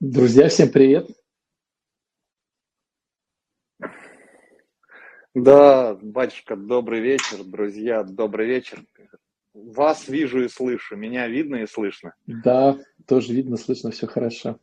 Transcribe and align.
Друзья, 0.00 0.48
всем 0.48 0.70
привет! 0.70 1.10
Да, 5.34 5.94
батюшка, 6.00 6.56
добрый 6.56 7.00
вечер, 7.00 7.44
друзья, 7.44 8.02
добрый 8.02 8.46
вечер. 8.46 8.82
Вас 9.52 10.08
вижу 10.08 10.42
и 10.42 10.48
слышу, 10.48 10.96
меня 10.96 11.28
видно 11.28 11.56
и 11.56 11.66
слышно. 11.66 12.14
Да, 12.26 12.78
тоже 13.06 13.34
видно, 13.34 13.58
слышно, 13.58 13.90
все 13.90 14.06
хорошо. 14.06 14.58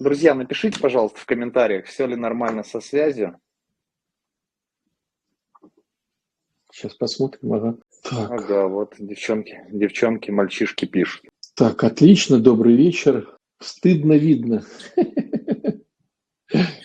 Друзья, 0.00 0.34
напишите, 0.34 0.80
пожалуйста, 0.80 1.20
в 1.20 1.26
комментариях, 1.26 1.86
все 1.86 2.04
ли 2.08 2.16
нормально 2.16 2.64
со 2.64 2.80
связью. 2.80 3.38
Сейчас 6.72 6.94
посмотрим, 6.94 7.52
ага. 7.52 7.78
Так. 8.02 8.28
Ага, 8.28 8.66
вот 8.66 8.96
девчонки, 8.98 9.64
девчонки, 9.70 10.32
мальчишки 10.32 10.84
пишут. 10.84 11.26
Так, 11.54 11.84
отлично, 11.84 12.40
добрый 12.40 12.74
вечер. 12.74 13.35
Стыдно 13.60 14.14
видно. 14.14 14.64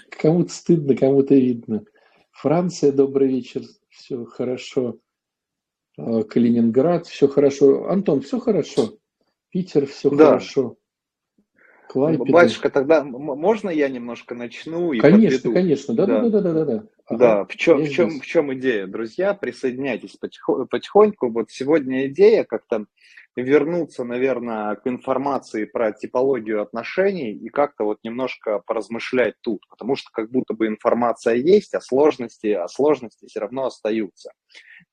Кому-то 0.10 0.54
стыдно, 0.54 0.96
кому-то 0.96 1.36
видно. 1.36 1.84
Франция, 2.32 2.92
добрый 2.92 3.28
вечер, 3.28 3.62
все 3.90 4.26
хорошо. 4.26 5.00
А, 5.98 6.24
Калининград, 6.24 7.08
все 7.08 7.28
хорошо. 7.28 7.90
Антон, 7.90 8.22
все 8.22 8.40
хорошо. 8.40 8.98
Питер, 9.50 9.86
все 9.88 10.10
да. 10.10 10.26
хорошо. 10.26 10.78
Клайпеда. 11.90 12.32
Батюшка, 12.32 12.70
тогда 12.70 13.04
можно 13.04 13.70
я 13.70 13.90
немножко 13.90 14.34
начну? 14.34 14.94
И 14.94 15.00
конечно, 15.00 15.38
подведу? 15.40 15.54
конечно, 15.54 15.94
да, 15.94 16.06
да, 16.06 16.30
да, 16.30 16.42
да, 16.42 16.54
да, 16.54 16.66
да. 16.66 16.88
Ага, 17.06 17.18
да, 17.18 17.46
в 17.46 17.56
чем, 17.58 17.84
в, 17.84 17.90
чем, 17.90 18.22
в 18.22 18.26
чем 18.26 18.54
идея, 18.54 18.88
друзья? 18.88 19.34
Присоединяйтесь 19.34 20.18
потихоньку. 20.18 21.30
Вот 21.30 21.52
сегодня 21.52 22.08
идея 22.08 22.46
как-то 22.46 22.86
вернуться, 23.36 24.04
наверное, 24.04 24.76
к 24.76 24.88
информации 24.88 25.66
про 25.66 25.92
типологию 25.92 26.62
отношений 26.62 27.32
и 27.32 27.50
как-то 27.50 27.86
вот 27.86 28.00
немножко 28.04 28.60
поразмышлять 28.60 29.36
тут, 29.42 29.62
потому 29.70 29.96
что 29.96 30.10
как 30.12 30.30
будто 30.30 30.54
бы 30.54 30.68
информация 30.68 31.36
есть, 31.36 31.74
а 31.74 31.82
сложности, 31.82 32.48
а 32.48 32.68
сложности 32.68 33.26
все 33.28 33.40
равно 33.40 33.66
остаются. 33.66 34.32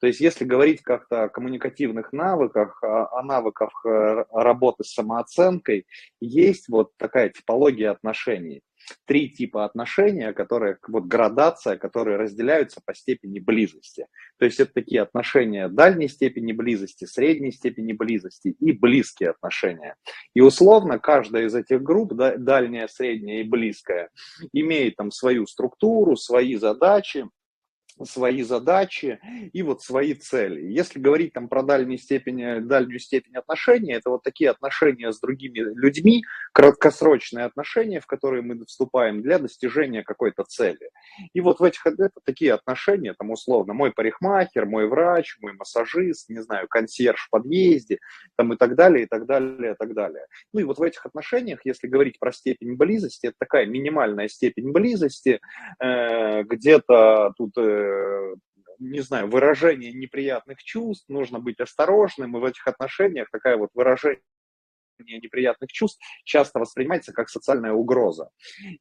То 0.01 0.07
есть 0.07 0.21
если 0.21 0.45
говорить 0.45 0.83
как-то 0.83 1.25
о 1.25 1.29
коммуникативных 1.29 2.13
навыках, 2.13 2.83
о, 2.83 3.23
навыках 3.23 3.85
э, 3.85 4.25
работы 4.33 4.85
с 4.85 4.95
самооценкой, 4.95 5.87
есть 6.21 6.69
вот 6.69 6.93
такая 6.97 7.31
типология 7.31 7.91
отношений 7.91 8.63
три 9.07 9.29
типа 9.29 9.65
отношения, 9.65 10.33
которые, 10.33 10.79
вот 10.89 11.05
градация, 11.05 11.77
которые 11.77 12.17
разделяются 12.17 12.81
по 12.85 12.95
степени 12.95 13.39
близости. 13.39 14.07
То 14.39 14.45
есть 14.45 14.61
это 14.61 14.73
такие 14.73 15.03
отношения 15.03 15.69
дальней 15.69 16.09
степени 16.09 16.53
близости, 16.53 17.05
средней 17.05 17.53
степени 17.53 17.93
близости 17.93 18.57
и 18.59 18.73
близкие 18.73 19.31
отношения. 19.31 19.97
И 20.35 20.41
условно 20.41 20.99
каждая 20.99 21.47
из 21.47 21.55
этих 21.55 21.83
групп, 21.83 22.15
дальняя, 22.15 22.89
средняя 22.89 23.41
и 23.41 23.49
близкая, 23.49 24.11
имеет 24.53 24.97
там 24.97 25.11
свою 25.11 25.47
структуру, 25.47 26.17
свои 26.17 26.57
задачи, 26.57 27.27
свои 28.05 28.43
задачи 28.43 29.19
и 29.53 29.63
вот 29.63 29.83
свои 29.83 30.15
цели. 30.15 30.61
Если 30.73 30.99
говорить 30.99 31.33
там 31.33 31.49
про 31.49 31.63
дальнюю 31.63 31.99
степень, 31.99 32.67
дальнюю 32.67 32.99
степень 32.99 33.37
отношений, 33.37 33.93
это 33.93 34.11
вот 34.11 34.23
такие 34.23 34.51
отношения 34.51 35.13
с 35.13 35.21
другими 35.21 35.59
людьми, 35.59 36.25
краткосрочные 36.53 37.45
отношения, 37.45 38.01
в 38.01 38.07
которые 38.07 38.43
мы 38.43 38.65
вступаем 38.67 39.23
для 39.23 39.39
достижения 39.39 40.03
какой-то 40.03 40.45
цели. 40.45 40.91
И 41.33 41.41
вот 41.41 41.61
в 41.61 41.65
этих 41.65 41.87
это 41.87 42.11
такие 42.25 42.55
отношения, 42.55 43.15
там 43.15 43.31
условно, 43.31 43.75
мой 43.75 43.93
парикмахер, 43.93 44.67
мой 44.67 44.89
врач, 44.89 45.39
мой 45.41 45.53
массажист, 45.53 46.29
не 46.29 46.43
знаю, 46.43 46.69
консьерж 46.69 47.27
в 47.27 47.31
подъезде, 47.31 47.99
там 48.37 48.53
и 48.53 48.57
так 48.57 48.75
далее, 48.75 49.05
и 49.05 49.07
так 49.07 49.27
далее, 49.27 49.73
и 49.73 49.77
так 49.77 49.95
далее. 49.95 50.27
Ну 50.53 50.61
и 50.61 50.65
вот 50.65 50.79
в 50.79 50.83
этих 50.83 51.05
отношениях, 51.07 51.61
если 51.65 51.87
говорить 51.87 52.19
про 52.19 52.33
степень 52.33 52.77
близости, 52.77 53.27
это 53.27 53.37
такая 53.39 53.67
минимальная 53.67 54.29
степень 54.29 54.73
близости, 54.73 55.41
э, 55.81 56.43
где-то 56.43 57.33
тут 57.37 57.53
э, 57.57 57.88
не 58.79 59.01
знаю, 59.01 59.29
выражение 59.29 59.93
неприятных 59.93 60.63
чувств, 60.63 61.09
нужно 61.09 61.41
быть 61.41 61.61
осторожным, 61.61 62.37
и 62.37 62.41
в 62.41 62.45
этих 62.45 62.67
отношениях 62.67 63.29
такая 63.31 63.57
вот 63.57 63.71
выражение 63.75 64.23
неприятных 65.01 65.71
чувств 65.71 66.01
часто 66.25 66.59
воспринимается 66.59 67.13
как 67.13 67.29
социальная 67.29 67.73
угроза. 67.73 68.31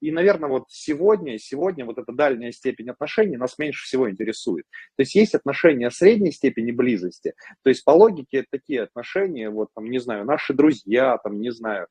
И, 0.01 0.11
наверное, 0.11 0.49
вот 0.49 0.65
сегодня, 0.69 1.37
сегодня 1.37 1.85
вот 1.85 1.97
эта 1.97 2.11
дальняя 2.11 2.51
степень 2.51 2.89
отношений 2.89 3.37
нас 3.37 3.57
меньше 3.57 3.85
всего 3.85 4.09
интересует. 4.09 4.65
То 4.95 5.01
есть 5.01 5.15
есть 5.15 5.35
отношения 5.35 5.91
средней 5.91 6.31
степени 6.31 6.71
близости, 6.71 7.33
то 7.63 7.69
есть 7.69 7.83
по 7.83 7.91
логике 7.91 8.45
такие 8.49 8.83
отношения, 8.83 9.49
вот 9.49 9.69
там, 9.75 9.89
не 9.89 9.99
знаю, 9.99 10.25
наши 10.25 10.53
друзья, 10.53 11.17
там, 11.17 11.39
не 11.39 11.51
знаю, 11.51 11.87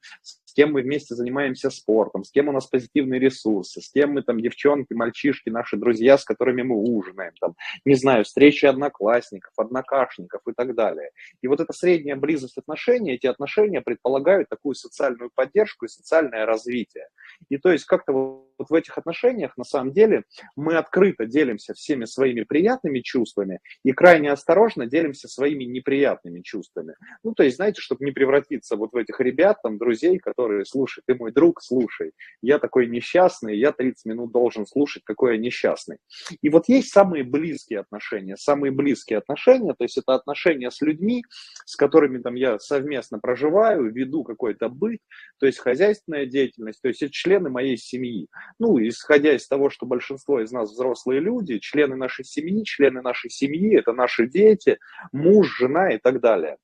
кем 0.57 0.73
мы 0.73 0.81
вместе 0.81 1.15
занимаемся 1.15 1.69
спортом, 1.69 2.25
с 2.25 2.31
кем 2.31 2.49
у 2.49 2.53
нас 2.53 2.67
позитивные 2.67 3.21
ресурсы, 3.21 3.83
с 3.83 3.91
кем 3.91 4.13
мы 4.13 4.23
там 4.23 4.41
девчонки, 4.41 4.95
мальчишки, 4.95 5.51
наши 5.51 5.77
друзья, 5.77 6.17
с 6.17 6.25
которыми 6.25 6.63
мы 6.63 6.77
ужинаем, 6.77 7.35
там, 7.39 7.55
не 7.85 7.95
знаю, 7.95 8.25
встречи 8.25 8.65
одноклассников, 8.65 9.53
однокашников 9.59 10.41
и 10.49 10.53
так 10.57 10.75
далее. 10.75 11.11
И 11.43 11.49
вот 11.49 11.61
эта 11.61 11.75
средняя 11.75 12.17
близость 12.17 12.57
отношений, 12.57 13.13
эти 13.13 13.27
отношения 13.27 13.83
предполагают 13.83 14.49
такую 14.49 14.75
социальную 14.75 15.31
поддержку 15.35 15.85
и 15.85 15.89
социальное 15.89 16.47
развитие. 16.47 17.09
И 17.51 17.59
то 17.59 17.71
есть 17.71 17.85
как-то 17.85 18.13
вот 18.13 18.71
в 18.71 18.75
этих 18.75 18.97
отношениях 18.97 19.57
на 19.57 19.65
самом 19.65 19.93
деле 19.93 20.25
мы 20.57 20.77
открыто 20.77 21.27
делимся 21.27 21.75
всеми 21.75 22.07
своими 22.07 22.43
приятными 22.43 23.01
чувствами 23.01 23.61
и 23.85 23.93
крайне 23.93 24.33
осторожно 24.33 24.87
делимся 24.87 25.29
своими 25.29 25.65
неприятными 25.65 26.41
чувствами. 26.41 26.95
Ну, 27.23 27.35
то 27.35 27.43
есть, 27.43 27.57
знаете, 27.57 27.81
чтобы 27.81 28.05
не 28.05 28.13
превратиться 28.13 28.77
вот 28.77 28.93
в 28.93 28.97
этих 28.97 29.21
ребят, 29.21 29.59
там, 29.63 29.79
друзей, 29.79 30.19
которые, 30.19 30.46
слушай, 30.65 31.03
ты 31.07 31.15
мой 31.15 31.33
друг, 31.33 31.63
слушай, 31.63 32.13
я 32.43 32.59
такой 32.59 32.87
несчастный, 32.87 33.59
я 33.59 33.73
30 33.73 34.05
минут 34.07 34.33
должен 34.33 34.67
слушать, 34.67 35.03
какой 35.05 35.37
я 35.37 35.41
несчастный. 35.41 35.99
И 36.43 36.49
вот 36.49 36.69
есть 36.69 36.91
самые 36.91 37.25
близкие 37.25 37.81
отношения, 37.81 38.37
самые 38.37 38.71
близкие 38.71 39.19
отношения, 39.19 39.75
то 39.75 39.85
есть 39.85 39.99
это 39.99 40.15
отношения 40.15 40.71
с 40.71 40.81
людьми, 40.81 41.25
с 41.65 41.77
которыми 41.77 42.19
там 42.19 42.35
я 42.35 42.59
совместно 42.59 43.19
проживаю, 43.19 43.93
веду 43.93 44.25
какой-то 44.25 44.69
быт, 44.69 45.01
то 45.39 45.47
есть 45.47 45.59
хозяйственная 45.59 46.27
деятельность, 46.27 46.81
то 46.83 46.89
есть 46.89 47.03
это 47.03 47.13
члены 47.13 47.51
моей 47.51 47.77
семьи. 47.77 48.29
Ну, 48.59 48.79
исходя 48.79 49.35
из 49.35 49.47
того, 49.47 49.71
что 49.71 49.87
большинство 49.87 50.41
из 50.41 50.53
нас 50.53 50.71
взрослые 50.71 51.21
люди, 51.21 51.59
члены 51.59 51.97
нашей 51.97 52.25
семьи, 52.25 52.65
члены 52.65 53.03
нашей 53.03 53.31
семьи, 53.31 53.77
это 53.77 53.93
наши 53.93 54.27
дети, 54.27 54.79
муж, 55.13 55.57
жена 55.59 55.91
и 55.91 55.99
так 55.99 56.21
далее. 56.21 56.57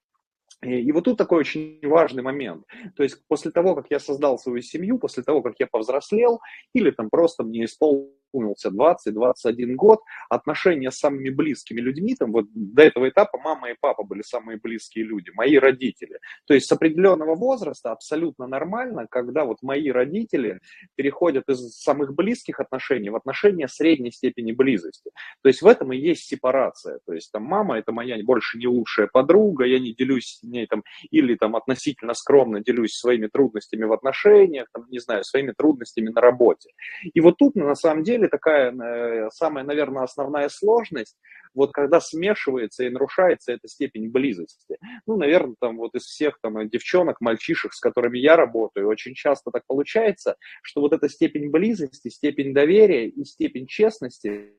И, 0.63 0.81
и 0.81 0.93
вот 0.93 1.05
тут 1.05 1.19
такой 1.19 1.41
очень 1.41 1.79
важный 1.83 2.23
момент. 2.23 2.65
То 2.97 3.03
есть 3.03 3.19
после 3.29 3.51
того, 3.51 3.75
как 3.75 3.87
я 3.91 3.99
создал 3.99 4.39
свою 4.39 4.63
семью, 4.63 4.99
после 4.99 5.23
того, 5.23 5.43
как 5.43 5.55
я 5.59 5.67
повзрослел, 5.67 6.41
или 6.73 6.91
там 6.91 7.11
просто 7.11 7.43
мне 7.45 7.65
исполнилось 7.65 8.22
исполнился 8.33 8.71
20-21 8.71 9.75
год, 9.75 10.01
отношения 10.29 10.91
с 10.91 10.99
самыми 10.99 11.31
близкими 11.31 11.81
людьми, 11.81 12.15
там 12.15 12.33
вот 12.33 12.47
до 12.55 12.83
этого 12.83 13.09
этапа 13.09 13.39
мама 13.39 13.71
и 13.71 13.75
папа 13.79 14.05
были 14.05 14.23
самые 14.23 14.59
близкие 14.59 15.05
люди, 15.05 15.31
мои 15.35 15.57
родители. 15.57 16.19
То 16.47 16.55
есть 16.55 16.67
с 16.67 16.73
определенного 16.73 17.35
возраста 17.35 17.93
абсолютно 17.93 18.47
нормально, 18.47 19.07
когда 19.11 19.45
вот 19.45 19.59
мои 19.63 19.91
родители 19.91 20.61
переходят 20.95 21.49
из 21.49 21.79
самых 21.79 22.15
близких 22.15 22.61
отношений 22.61 23.11
в 23.11 23.17
отношения 23.17 23.69
средней 23.69 24.13
степени 24.13 24.53
близости. 24.53 25.11
То 25.43 25.49
есть 25.49 25.63
в 25.63 25.67
этом 25.67 25.93
и 25.93 25.97
есть 25.97 26.25
сепарация. 26.25 27.01
То 27.07 27.13
есть 27.13 27.31
там 27.33 27.45
мама 27.45 27.79
это 27.79 27.93
моя 27.93 28.17
больше 28.25 28.59
не 28.59 28.67
лучшая 28.67 29.09
подруга, 29.13 29.65
я 29.65 29.79
не 29.79 29.95
делюсь 29.95 30.39
с 30.39 30.43
ней 30.43 30.67
там, 30.67 30.83
или 31.11 31.35
там 31.35 31.57
относительно 31.57 32.15
скромно 32.15 32.61
делюсь 32.61 32.95
своими 32.95 33.27
трудностями 33.27 33.85
в 33.85 33.93
отношениях, 33.93 34.67
там, 34.73 34.87
не 34.91 34.99
знаю, 34.99 35.25
своими 35.25 35.53
трудностями 35.53 36.09
на 36.11 36.21
работе. 36.21 36.71
И 37.15 37.21
вот 37.21 37.37
тут 37.39 37.57
на 37.57 37.75
самом 37.75 38.05
деле 38.05 38.22
деле 38.23 38.31
такая 38.31 38.73
э, 38.73 39.31
самая, 39.31 39.65
наверное, 39.65 40.05
основная 40.05 40.49
сложность, 40.49 41.17
вот 41.55 41.73
когда 41.73 42.01
смешивается 42.01 42.85
и 42.85 42.91
нарушается 42.91 43.53
эта 43.53 43.69
степень 43.69 44.11
близости. 44.11 44.79
Ну, 45.07 45.17
наверное, 45.17 45.57
там 45.61 45.77
вот 45.77 45.95
из 45.95 46.05
всех 46.05 46.39
там 46.41 46.69
девчонок, 46.69 47.21
мальчишек, 47.21 47.75
с 47.75 47.81
которыми 47.81 48.19
я 48.19 48.37
работаю, 48.37 48.89
очень 48.89 49.15
часто 49.15 49.51
так 49.51 49.65
получается, 49.67 50.37
что 50.63 50.81
вот 50.81 50.93
эта 50.93 51.09
степень 51.09 51.51
близости, 51.51 52.09
степень 52.09 52.55
доверия 52.55 53.09
и 53.09 53.25
степень 53.25 53.67
честности 53.67 54.53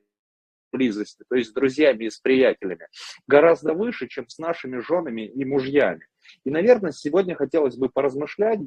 близости, 0.72 1.24
то 1.30 1.36
есть 1.36 1.52
с 1.52 1.54
друзьями 1.54 2.06
и 2.06 2.10
с 2.10 2.18
приятелями, 2.18 2.88
гораздо 3.28 3.74
выше, 3.74 4.08
чем 4.08 4.28
с 4.28 4.40
нашими 4.40 4.80
женами 4.80 5.22
и 5.22 5.46
мужьями. 5.46 6.08
И, 6.44 6.50
наверное, 6.50 6.92
сегодня 6.92 7.36
хотелось 7.36 7.78
бы 7.78 7.90
поразмышлять 7.90 8.60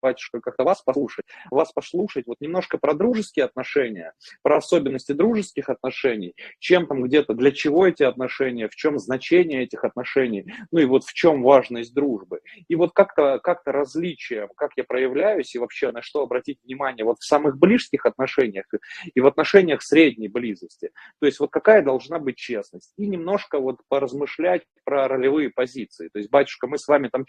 батюшка, 0.00 0.40
как-то 0.40 0.64
вас 0.64 0.82
послушать, 0.82 1.24
вас 1.50 1.72
послушать, 1.72 2.26
вот 2.26 2.36
немножко 2.40 2.78
про 2.78 2.94
дружеские 2.94 3.44
отношения, 3.44 4.14
про 4.42 4.58
особенности 4.58 5.12
дружеских 5.12 5.68
отношений, 5.68 6.34
чем 6.58 6.86
там 6.86 7.02
где-то, 7.02 7.34
для 7.34 7.52
чего 7.52 7.86
эти 7.86 8.02
отношения, 8.02 8.68
в 8.68 8.74
чем 8.74 8.98
значение 8.98 9.62
этих 9.62 9.84
отношений, 9.84 10.52
ну 10.70 10.80
и 10.80 10.84
вот 10.84 11.04
в 11.04 11.12
чем 11.12 11.42
важность 11.42 11.94
дружбы. 11.94 12.40
И 12.68 12.74
вот 12.74 12.92
как-то 12.92 13.38
как 13.38 13.62
различие, 13.66 14.48
как 14.56 14.72
я 14.76 14.84
проявляюсь 14.84 15.54
и 15.54 15.58
вообще 15.58 15.92
на 15.92 16.02
что 16.02 16.22
обратить 16.22 16.58
внимание 16.64 17.04
вот 17.04 17.18
в 17.18 17.24
самых 17.24 17.58
близких 17.58 18.06
отношениях 18.06 18.66
и 19.14 19.20
в 19.20 19.26
отношениях 19.26 19.82
средней 19.82 20.28
близости. 20.28 20.90
То 21.20 21.26
есть 21.26 21.40
вот 21.40 21.50
какая 21.50 21.82
должна 21.82 22.18
быть 22.18 22.36
честность. 22.36 22.92
И 22.96 23.06
немножко 23.06 23.58
вот 23.58 23.80
поразмышлять 23.88 24.62
про 24.84 25.08
ролевые 25.08 25.50
позиции. 25.50 26.08
То 26.08 26.18
есть, 26.18 26.30
батюшка, 26.30 26.66
мы 26.66 26.78
с 26.78 26.88
вами 26.88 27.08
там 27.08 27.24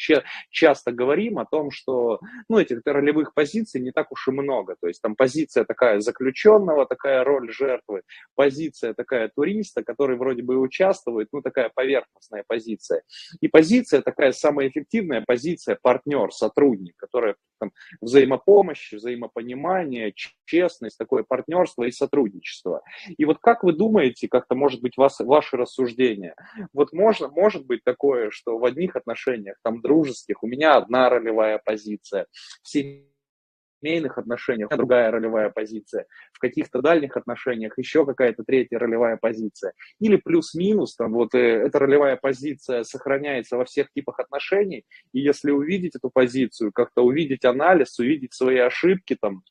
часто 0.50 0.92
говорим 0.92 1.40
о 1.40 1.46
том, 1.46 1.72
что, 1.72 2.20
ну, 2.50 2.60
этих 2.62 2.82
ролевых 2.86 3.34
позиций 3.34 3.82
не 3.82 3.92
так 3.92 4.12
уж 4.12 4.28
и 4.28 4.32
много. 4.32 4.76
То 4.80 4.88
есть 4.88 5.02
там 5.02 5.16
позиция 5.16 5.66
такая 5.66 6.00
заключенного, 6.00 6.86
такая 6.86 7.24
роль 7.24 7.52
жертвы, 7.52 8.04
позиция 8.36 8.94
такая 8.94 9.30
туриста, 9.34 9.84
который 9.84 10.18
вроде 10.18 10.44
бы 10.44 10.58
участвует, 10.58 11.30
ну 11.32 11.42
такая 11.42 11.72
поверхностная 11.74 12.44
позиция. 12.48 13.04
И 13.40 13.48
позиция 13.48 14.02
такая 14.02 14.32
самая 14.32 14.70
эффективная 14.70 15.24
позиция 15.26 15.78
партнер, 15.82 16.32
сотрудник, 16.32 16.96
которая 16.98 17.36
там, 17.60 17.72
взаимопомощь, 18.02 18.94
взаимопонимание, 18.94 20.14
честность, 20.46 20.98
такое 20.98 21.24
партнерство 21.24 21.84
и 21.84 21.92
сотрудничество. 21.92 22.82
И 23.18 23.26
вот 23.26 23.38
как 23.40 23.64
вы 23.64 23.74
думаете, 23.74 24.28
как-то 24.28 24.56
может 24.56 24.82
быть 24.82 24.98
вас, 24.98 25.20
ваши 25.20 25.58
рассуждения? 25.58 26.36
Вот 26.74 26.92
можно, 26.92 27.30
может 27.30 27.66
быть 27.66 27.84
такое, 27.84 28.32
что 28.32 28.58
в 28.58 28.66
одних 28.66 28.96
отношениях, 28.96 29.56
там 29.64 29.82
дружеских, 29.82 30.44
у 30.44 30.48
меня 30.48 30.76
одна 30.76 31.10
ролевая 31.10 31.62
позиция, 31.64 32.26
семейных 32.64 34.18
отношениях 34.18 34.70
другая 34.70 35.12
ролевая 35.12 35.50
позиция, 35.50 36.06
в 36.34 36.40
каких-то 36.40 36.82
дальних 36.82 37.18
отношениях 37.18 37.78
еще 37.78 38.06
какая-то 38.06 38.44
третья 38.44 38.80
ролевая 38.80 39.18
позиция. 39.18 39.74
Или 40.00 40.18
плюс-минус, 40.18 40.96
там 40.96 41.14
вот 41.14 41.34
э, 41.34 41.40
эта 41.40 41.80
ролевая 41.80 42.16
позиция 42.16 42.84
сохраняется 42.84 43.58
во 43.58 43.66
всех 43.66 43.92
типах 43.92 44.20
отношений, 44.20 44.86
и 45.14 45.20
если 45.20 45.52
увидеть 45.52 45.96
эту 45.96 46.10
позицию, 46.10 46.72
как-то 46.74 47.04
увидеть 47.04 47.46
анализ, 47.46 47.98
увидеть 48.00 48.34
свои 48.34 48.58
ошибки 48.58 49.18
там, 49.20 49.44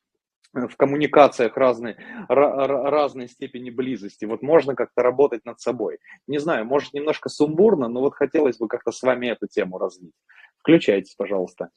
в 0.52 0.76
коммуникациях 0.76 1.56
разной, 1.56 1.96
разной 2.28 3.28
степени 3.28 3.70
близости. 3.70 4.24
Вот 4.24 4.42
можно 4.42 4.74
как-то 4.74 5.02
работать 5.02 5.44
над 5.44 5.60
собой. 5.60 5.98
Не 6.26 6.38
знаю, 6.38 6.64
может 6.64 6.92
немножко 6.92 7.28
сумбурно, 7.28 7.88
но 7.88 8.00
вот 8.00 8.14
хотелось 8.14 8.58
бы 8.58 8.66
как-то 8.66 8.90
с 8.90 9.02
вами 9.02 9.28
эту 9.28 9.46
тему 9.46 9.78
развить. 9.78 10.14
Включайтесь, 10.58 11.14
пожалуйста. 11.14 11.70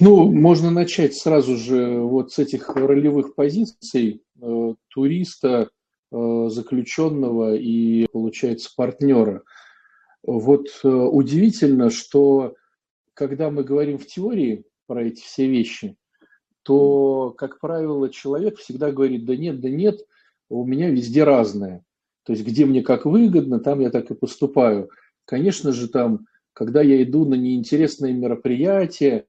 Ну, 0.00 0.30
можно 0.30 0.70
начать 0.70 1.14
сразу 1.14 1.56
же 1.56 2.00
вот 2.00 2.32
с 2.32 2.38
этих 2.38 2.68
ролевых 2.70 3.34
позиций 3.34 4.22
э, 4.40 4.74
туриста, 4.88 5.68
э, 6.10 6.48
заключенного 6.48 7.54
и, 7.56 8.06
получается, 8.06 8.70
партнера. 8.74 9.42
Вот 10.22 10.68
э, 10.82 10.88
удивительно, 10.88 11.90
что 11.90 12.54
когда 13.12 13.50
мы 13.50 13.64
говорим 13.64 13.98
в 13.98 14.06
теории 14.06 14.64
про 14.86 15.04
эти 15.04 15.22
все 15.22 15.46
вещи, 15.46 15.96
то, 16.62 17.34
как 17.36 17.60
правило, 17.60 18.08
человек 18.08 18.58
всегда 18.58 18.90
говорит, 18.90 19.24
да 19.24 19.36
нет, 19.36 19.60
да 19.60 19.68
нет, 19.68 20.00
у 20.48 20.64
меня 20.64 20.90
везде 20.90 21.24
разное. 21.24 21.84
То 22.24 22.32
есть, 22.32 22.44
где 22.44 22.64
мне 22.64 22.82
как 22.82 23.04
выгодно, 23.04 23.60
там 23.60 23.80
я 23.80 23.90
так 23.90 24.10
и 24.10 24.14
поступаю. 24.14 24.90
Конечно 25.26 25.72
же, 25.72 25.88
там, 25.88 26.26
когда 26.54 26.82
я 26.82 27.02
иду 27.02 27.24
на 27.24 27.34
неинтересное 27.34 28.12
мероприятие, 28.12 29.26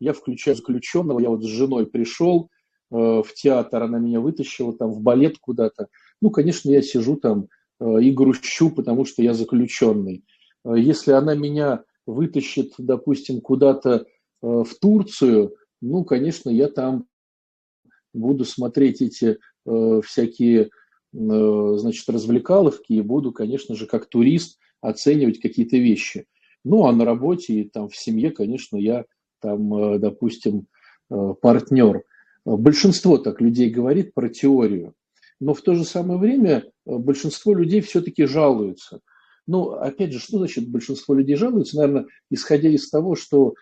я 0.00 0.12
включаю 0.12 0.56
заключенного, 0.56 1.20
я 1.20 1.28
вот 1.28 1.42
с 1.42 1.46
женой 1.46 1.86
пришел 1.86 2.50
э, 2.90 2.96
в 2.96 3.32
театр, 3.34 3.82
она 3.82 3.98
меня 3.98 4.20
вытащила 4.20 4.76
там 4.76 4.90
в 4.90 5.00
балет 5.00 5.38
куда-то. 5.38 5.88
Ну, 6.20 6.30
конечно, 6.30 6.70
я 6.70 6.82
сижу 6.82 7.16
там 7.16 7.48
э, 7.78 8.02
и 8.02 8.10
грущу, 8.10 8.70
потому 8.70 9.04
что 9.04 9.22
я 9.22 9.34
заключенный. 9.34 10.24
Э, 10.64 10.74
если 10.76 11.12
она 11.12 11.34
меня 11.34 11.84
вытащит, 12.06 12.72
допустим, 12.78 13.40
куда-то 13.40 13.90
э, 14.00 14.02
в 14.42 14.74
Турцию, 14.80 15.54
ну, 15.80 16.04
конечно, 16.04 16.50
я 16.50 16.68
там 16.68 17.06
буду 18.12 18.44
смотреть 18.44 19.02
эти 19.02 19.38
э, 19.66 20.00
всякие, 20.04 20.70
э, 21.12 21.74
значит, 21.76 22.08
развлекаловки 22.08 22.94
и 22.94 23.02
буду, 23.02 23.32
конечно 23.32 23.74
же, 23.74 23.86
как 23.86 24.06
турист 24.06 24.58
оценивать 24.80 25.40
какие-то 25.40 25.76
вещи. 25.76 26.26
Ну, 26.64 26.86
а 26.86 26.92
на 26.92 27.04
работе 27.04 27.54
и 27.54 27.68
там 27.68 27.88
в 27.88 27.96
семье, 27.96 28.30
конечно, 28.30 28.76
я 28.76 29.04
там, 29.40 29.74
э, 29.74 29.98
допустим, 29.98 30.66
э, 31.10 31.34
партнер. 31.40 32.02
Большинство 32.44 33.18
так 33.18 33.40
людей 33.40 33.70
говорит 33.70 34.14
про 34.14 34.28
теорию, 34.28 34.94
но 35.40 35.54
в 35.54 35.62
то 35.62 35.74
же 35.74 35.84
самое 35.84 36.18
время 36.18 36.64
э, 36.86 36.96
большинство 36.96 37.54
людей 37.54 37.80
все-таки 37.80 38.24
жалуются. 38.24 39.00
Ну, 39.46 39.72
опять 39.72 40.12
же, 40.12 40.20
что 40.20 40.38
значит 40.38 40.68
большинство 40.68 41.14
людей 41.14 41.36
жалуются? 41.36 41.76
Наверное, 41.76 42.06
исходя 42.30 42.68
из 42.68 42.88
того, 42.88 43.16
что 43.16 43.54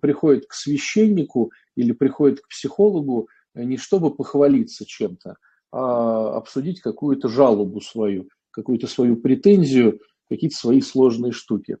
приходит 0.00 0.46
к 0.46 0.54
священнику 0.54 1.52
или 1.76 1.92
приходит 1.92 2.40
к 2.40 2.48
психологу 2.48 3.28
не 3.54 3.76
чтобы 3.76 4.14
похвалиться 4.14 4.86
чем-то, 4.86 5.36
а 5.72 6.36
обсудить 6.36 6.80
какую-то 6.80 7.28
жалобу 7.28 7.80
свою, 7.80 8.28
какую-то 8.52 8.86
свою 8.86 9.16
претензию, 9.16 10.00
какие-то 10.28 10.56
свои 10.56 10.80
сложные 10.80 11.32
штуки. 11.32 11.78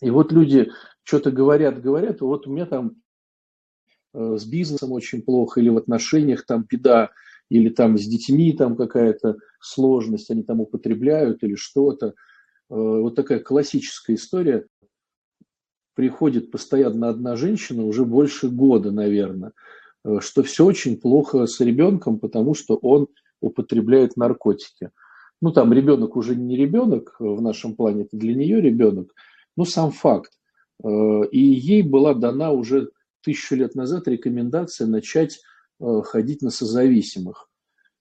И 0.00 0.10
вот 0.10 0.32
люди 0.32 0.70
что-то 1.04 1.30
говорят, 1.30 1.80
говорят, 1.80 2.20
вот 2.20 2.46
у 2.46 2.52
меня 2.52 2.66
там 2.66 2.96
э, 4.14 4.36
с 4.38 4.44
бизнесом 4.44 4.92
очень 4.92 5.22
плохо, 5.22 5.60
или 5.60 5.68
в 5.68 5.76
отношениях 5.76 6.44
там 6.46 6.64
беда, 6.68 7.10
или 7.48 7.68
там 7.68 7.98
с 7.98 8.06
детьми 8.06 8.52
там 8.52 8.76
какая-то 8.76 9.36
сложность, 9.60 10.30
они 10.30 10.42
там 10.42 10.60
употребляют 10.60 11.42
или 11.42 11.54
что-то. 11.54 12.06
Э, 12.06 12.12
вот 12.68 13.14
такая 13.14 13.40
классическая 13.40 14.14
история. 14.14 14.66
Приходит 15.94 16.50
постоянно 16.50 17.10
одна 17.10 17.36
женщина 17.36 17.84
уже 17.84 18.06
больше 18.06 18.48
года, 18.48 18.90
наверное, 18.90 19.52
э, 20.04 20.20
что 20.20 20.42
все 20.42 20.64
очень 20.64 20.98
плохо 20.98 21.46
с 21.46 21.60
ребенком, 21.60 22.18
потому 22.18 22.54
что 22.54 22.76
он 22.76 23.08
употребляет 23.40 24.16
наркотики. 24.16 24.90
Ну, 25.42 25.52
там 25.52 25.72
ребенок 25.72 26.16
уже 26.16 26.36
не 26.36 26.56
ребенок 26.56 27.16
в 27.18 27.42
нашем 27.42 27.74
плане, 27.74 28.04
это 28.04 28.16
для 28.16 28.34
нее 28.34 28.60
ребенок, 28.60 29.12
но 29.56 29.64
сам 29.64 29.90
факт. 29.90 30.32
Э, 30.82 31.24
и 31.30 31.38
ей 31.38 31.82
была 31.82 32.14
дана 32.14 32.50
уже 32.50 32.90
тысячу 33.22 33.54
лет 33.54 33.74
назад 33.74 34.08
рекомендация 34.08 34.86
начать 34.86 35.40
э, 35.80 36.02
ходить 36.04 36.42
на 36.42 36.50
созависимых, 36.50 37.48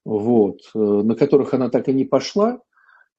вот, 0.04 0.60
э, 0.74 0.80
на 0.80 1.16
которых 1.16 1.54
она 1.54 1.70
так 1.70 1.88
и 1.90 1.94
не 1.94 2.06
пошла, 2.06 2.60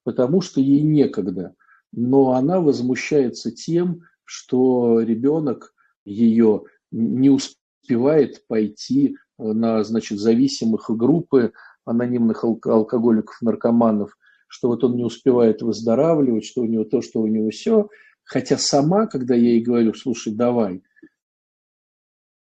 потому 0.04 0.40
что 0.40 0.60
ей 0.60 0.82
некогда. 0.82 1.54
Но 1.92 2.32
она 2.32 2.60
возмущается 2.60 3.52
тем, 3.52 4.02
что 4.24 5.00
ребенок 5.00 5.74
ее 6.04 6.64
не 6.90 7.30
успевает 7.30 8.46
пойти 8.48 9.16
на 9.38 9.84
значит, 9.84 10.18
зависимых 10.18 10.90
группы 10.90 11.52
анонимных 11.84 12.44
алкоголиков, 12.44 13.40
наркоманов, 13.42 14.16
что 14.48 14.68
вот 14.68 14.84
он 14.84 14.96
не 14.96 15.04
успевает 15.04 15.62
выздоравливать, 15.62 16.44
что 16.44 16.62
у 16.62 16.66
него 16.66 16.84
то, 16.84 17.02
что 17.02 17.20
у 17.20 17.26
него 17.26 17.50
все– 17.50 17.88
Хотя 18.32 18.56
сама, 18.56 19.06
когда 19.06 19.34
я 19.34 19.50
ей 19.50 19.60
говорю, 19.60 19.92
слушай, 19.92 20.32
давай, 20.32 20.82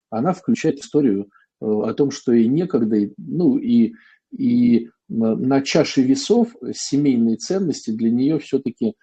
она 0.09 0.31
включает 0.31 0.79
историю 0.79 1.29
э, 1.59 1.65
о 1.65 1.93
том, 1.93 2.11
что 2.11 2.31
ей 2.31 2.47
некогда, 2.47 2.95
ну 3.17 3.57
и, 3.57 3.95
и 4.29 4.89
на 5.09 5.61
чаше 5.61 6.01
весов 6.01 6.55
семейные 6.73 7.35
ценности 7.35 7.91
для 7.91 8.09
нее 8.09 8.39
все-таки, 8.39 8.87
э, 8.87 8.93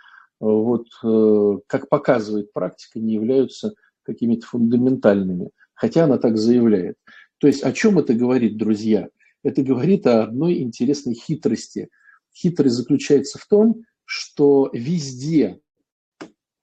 вот, 0.40 0.86
э, 1.04 1.58
как 1.66 1.90
показывает 1.90 2.54
практика, 2.54 3.00
не 3.00 3.12
являются 3.12 3.74
какими-то 4.02 4.46
фундаментальными, 4.46 5.50
хотя 5.74 6.04
она 6.04 6.16
так 6.16 6.38
заявляет. 6.38 6.96
То 7.36 7.48
есть 7.48 7.64
о 7.64 7.72
чем 7.72 7.98
это 7.98 8.14
говорит, 8.14 8.56
друзья? 8.56 9.10
Это 9.42 9.62
говорит 9.62 10.06
о 10.06 10.22
одной 10.22 10.62
интересной 10.62 11.12
хитрости. 11.12 11.90
Хитрость 12.34 12.76
заключается 12.76 13.38
в 13.38 13.46
том, 13.46 13.82
что 14.06 14.70
везде 14.72 15.60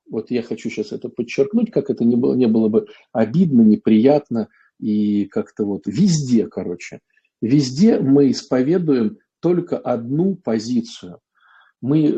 вот 0.09 0.31
я 0.31 0.41
хочу 0.43 0.69
сейчас 0.69 0.91
это 0.91 1.09
подчеркнуть, 1.09 1.71
как 1.71 1.89
это 1.89 2.05
не 2.05 2.15
было, 2.15 2.35
не 2.35 2.47
было 2.47 2.69
бы 2.69 2.87
обидно, 3.11 3.61
неприятно 3.61 4.49
и 4.79 5.25
как-то 5.25 5.65
вот 5.65 5.83
везде, 5.85 6.47
короче. 6.47 6.99
Везде 7.41 7.99
мы 7.99 8.31
исповедуем 8.31 9.17
только 9.39 9.77
одну 9.77 10.35
позицию. 10.35 11.19
Мы 11.81 12.07
э, 12.07 12.13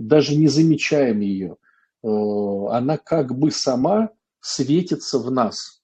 даже 0.00 0.34
не 0.36 0.48
замечаем 0.48 1.20
ее. 1.20 1.56
Э, 2.02 2.08
она 2.70 2.96
как 2.96 3.38
бы 3.38 3.50
сама 3.50 4.10
светится 4.40 5.18
в 5.18 5.30
нас. 5.30 5.82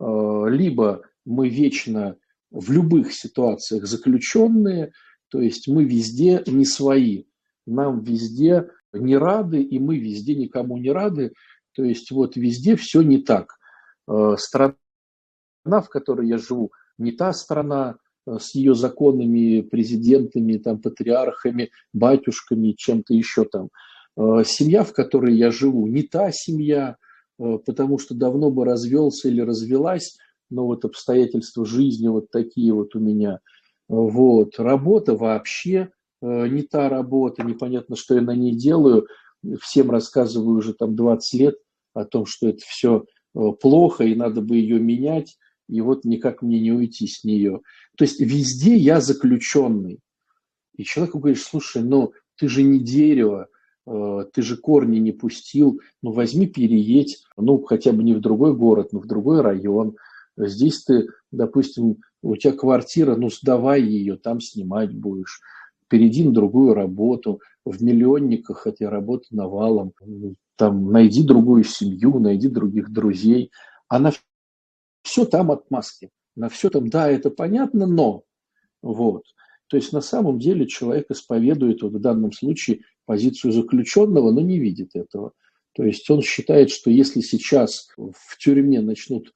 Э, 0.00 0.44
либо 0.48 1.02
мы 1.24 1.48
вечно 1.48 2.16
в 2.50 2.70
любых 2.70 3.12
ситуациях 3.12 3.86
заключенные, 3.86 4.92
то 5.28 5.40
есть 5.40 5.68
мы 5.68 5.84
везде 5.84 6.42
не 6.46 6.64
свои. 6.64 7.24
Нам 7.66 8.02
везде 8.02 8.68
не 8.92 9.16
рады, 9.16 9.62
и 9.62 9.78
мы 9.78 9.98
везде 9.98 10.34
никому 10.34 10.76
не 10.76 10.90
рады. 10.90 11.32
То 11.74 11.84
есть 11.84 12.10
вот 12.10 12.36
везде 12.36 12.76
все 12.76 13.02
не 13.02 13.18
так. 13.18 13.58
Э, 14.08 14.36
страна, 14.38 14.76
в 15.66 15.88
которой 15.88 16.28
я 16.28 16.38
живу, 16.38 16.72
не 16.98 17.12
та 17.12 17.32
страна 17.32 17.96
э, 18.26 18.38
с 18.38 18.54
ее 18.54 18.74
законами, 18.74 19.62
президентами, 19.62 20.58
там, 20.58 20.80
патриархами, 20.80 21.70
батюшками, 21.92 22.72
чем-то 22.72 23.14
еще 23.14 23.44
там. 23.44 23.70
Э, 24.16 24.42
семья, 24.44 24.84
в 24.84 24.92
которой 24.92 25.34
я 25.36 25.50
живу, 25.50 25.86
не 25.86 26.02
та 26.02 26.30
семья, 26.32 26.96
потому 27.38 27.98
что 27.98 28.14
давно 28.14 28.50
бы 28.50 28.64
развелся 28.64 29.28
или 29.28 29.40
развелась, 29.40 30.16
но 30.50 30.66
вот 30.66 30.84
обстоятельства 30.84 31.64
жизни 31.64 32.06
вот 32.06 32.30
такие 32.30 32.72
вот 32.72 32.94
у 32.94 33.00
меня. 33.00 33.40
Вот. 33.88 34.58
Работа 34.58 35.16
вообще 35.16 35.90
не 36.22 36.62
та 36.62 36.88
работа, 36.88 37.42
непонятно, 37.42 37.96
что 37.96 38.14
я 38.14 38.22
на 38.22 38.34
ней 38.34 38.54
делаю. 38.54 39.08
Всем 39.60 39.90
рассказываю 39.90 40.58
уже 40.58 40.72
там 40.72 40.94
20 40.94 41.40
лет 41.40 41.56
о 41.94 42.04
том, 42.04 42.26
что 42.26 42.48
это 42.48 42.62
все 42.64 43.04
плохо, 43.60 44.04
и 44.04 44.14
надо 44.14 44.40
бы 44.40 44.56
ее 44.56 44.78
менять, 44.78 45.36
и 45.68 45.80
вот 45.80 46.04
никак 46.04 46.42
мне 46.42 46.60
не 46.60 46.72
уйти 46.72 47.06
с 47.06 47.24
нее. 47.24 47.60
То 47.96 48.04
есть 48.04 48.20
везде 48.20 48.76
я 48.76 49.00
заключенный. 49.00 50.00
И 50.76 50.84
человеку 50.84 51.18
говоришь, 51.18 51.42
слушай, 51.42 51.82
ну 51.82 52.12
ты 52.36 52.48
же 52.48 52.62
не 52.62 52.78
дерево, 52.78 53.48
э, 53.86 54.24
ты 54.32 54.42
же 54.42 54.56
корни 54.56 54.98
не 54.98 55.12
пустил, 55.12 55.80
ну 56.02 56.12
возьми 56.12 56.46
переедь, 56.46 57.22
ну 57.36 57.62
хотя 57.62 57.92
бы 57.92 58.02
не 58.02 58.14
в 58.14 58.20
другой 58.20 58.54
город, 58.54 58.92
но 58.92 59.00
в 59.00 59.06
другой 59.06 59.42
район. 59.42 59.96
Здесь 60.36 60.82
ты, 60.84 61.08
допустим, 61.30 61.98
у 62.22 62.36
тебя 62.36 62.52
квартира, 62.52 63.16
ну 63.16 63.28
сдавай 63.28 63.82
ее, 63.82 64.16
там 64.16 64.40
снимать 64.40 64.94
будешь. 64.94 65.40
Перейди 65.92 66.24
на 66.24 66.32
другую 66.32 66.72
работу. 66.72 67.42
В 67.66 67.82
миллионниках 67.82 68.66
этой 68.66 68.88
работы 68.88 69.26
навалом. 69.30 69.92
Там 70.56 70.90
найди 70.90 71.22
другую 71.22 71.64
семью, 71.64 72.18
найди 72.18 72.48
других 72.48 72.90
друзей. 72.90 73.50
Она 73.88 74.12
все 75.02 75.26
там 75.26 75.50
отмазки. 75.50 76.08
На 76.34 76.48
все 76.48 76.70
там, 76.70 76.88
да, 76.88 77.10
это 77.10 77.28
понятно, 77.28 77.86
но. 77.86 78.22
Вот. 78.80 79.24
То 79.66 79.76
есть 79.76 79.92
на 79.92 80.00
самом 80.00 80.38
деле 80.38 80.66
человек 80.66 81.10
исповедует 81.10 81.82
вот 81.82 81.92
в 81.92 82.00
данном 82.00 82.32
случае 82.32 82.80
позицию 83.04 83.52
заключенного, 83.52 84.30
но 84.30 84.40
не 84.40 84.58
видит 84.58 84.92
этого. 84.94 85.32
То 85.74 85.84
есть 85.84 86.08
он 86.08 86.22
считает, 86.22 86.70
что 86.70 86.90
если 86.90 87.20
сейчас 87.20 87.88
в 87.98 88.38
тюрьме 88.38 88.80
начнут 88.80 89.30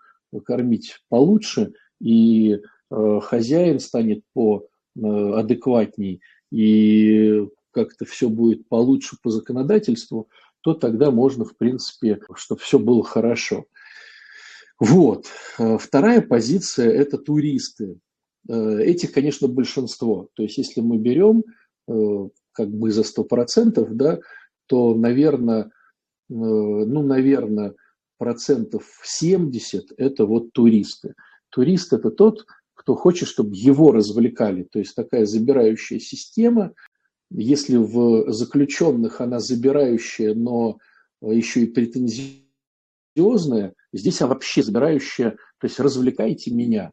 кормить 0.46 1.00
получше, 1.10 1.74
и 2.00 2.52
э, 2.54 3.20
хозяин 3.20 3.78
станет 3.78 4.22
по 4.32 4.66
э, 4.96 5.00
адекватней, 5.34 6.22
и 6.56 7.46
как-то 7.72 8.06
все 8.06 8.30
будет 8.30 8.66
получше 8.68 9.16
по 9.22 9.30
законодательству, 9.30 10.30
то 10.62 10.72
тогда 10.72 11.10
можно, 11.10 11.44
в 11.44 11.54
принципе, 11.56 12.18
чтобы 12.34 12.60
все 12.62 12.78
было 12.78 13.04
хорошо. 13.04 13.66
Вот. 14.80 15.26
Э, 15.58 15.76
вторая 15.78 16.22
позиция– 16.22 16.90
это 16.92 17.18
туристы. 17.18 17.98
Э, 18.48 18.80
этих, 18.80 19.12
конечно, 19.12 19.48
большинство. 19.48 20.30
То 20.34 20.42
есть, 20.42 20.56
если 20.56 20.80
мы 20.80 20.96
берем 20.96 21.44
э, 21.88 22.28
как 22.52 22.70
бы 22.70 22.90
за 22.90 23.02
100%, 23.02 23.86
да, 23.90 24.18
то, 24.66 24.94
наверное, 24.94 25.70
ну, 26.28 27.02
наверное, 27.02 27.74
процентов 28.18 28.84
70– 29.04 29.92
это 29.98 30.24
вот 30.24 30.52
туристы. 30.52 31.14
Турист– 31.50 31.92
это 31.92 32.10
тот, 32.10 32.46
кто 32.86 32.94
хочет, 32.94 33.28
чтобы 33.28 33.56
его 33.56 33.90
развлекали. 33.90 34.62
То 34.62 34.78
есть 34.78 34.94
такая 34.94 35.26
забирающая 35.26 35.98
система. 35.98 36.72
Если 37.30 37.76
в 37.76 38.30
заключенных 38.30 39.20
она 39.20 39.40
забирающая, 39.40 40.34
но 40.34 40.78
еще 41.20 41.64
и 41.64 41.66
претензиозная– 41.66 43.74
Здесь 43.96 44.20
она 44.20 44.34
вообще 44.34 44.62
забирающая, 44.62 45.30
то 45.30 45.66
есть 45.66 45.80
развлекайте 45.80 46.50
меня. 46.50 46.92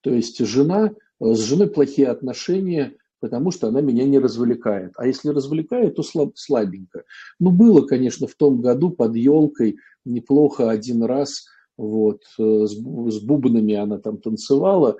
То 0.00 0.10
есть 0.10 0.44
жена, 0.44 0.90
с 1.20 1.38
женой 1.38 1.70
плохие 1.70 2.08
отношения, 2.08 2.96
потому 3.20 3.52
что 3.52 3.68
она 3.68 3.80
меня 3.80 4.04
не 4.04 4.18
развлекает. 4.18 4.92
А 4.96 5.06
если 5.06 5.28
развлекает, 5.28 5.94
то 5.94 6.02
слаб, 6.02 6.32
слабенько. 6.34 7.04
Ну, 7.38 7.52
было, 7.52 7.86
конечно, 7.86 8.26
в 8.26 8.34
том 8.34 8.60
году 8.60 8.90
под 8.90 9.14
елкой 9.14 9.76
неплохо 10.04 10.70
один 10.70 11.04
раз, 11.04 11.44
вот, 11.76 12.22
э, 12.38 12.66
с, 12.66 12.72
с 12.72 13.20
бубнами 13.20 13.74
она 13.74 13.98
там 13.98 14.18
танцевала, 14.18 14.96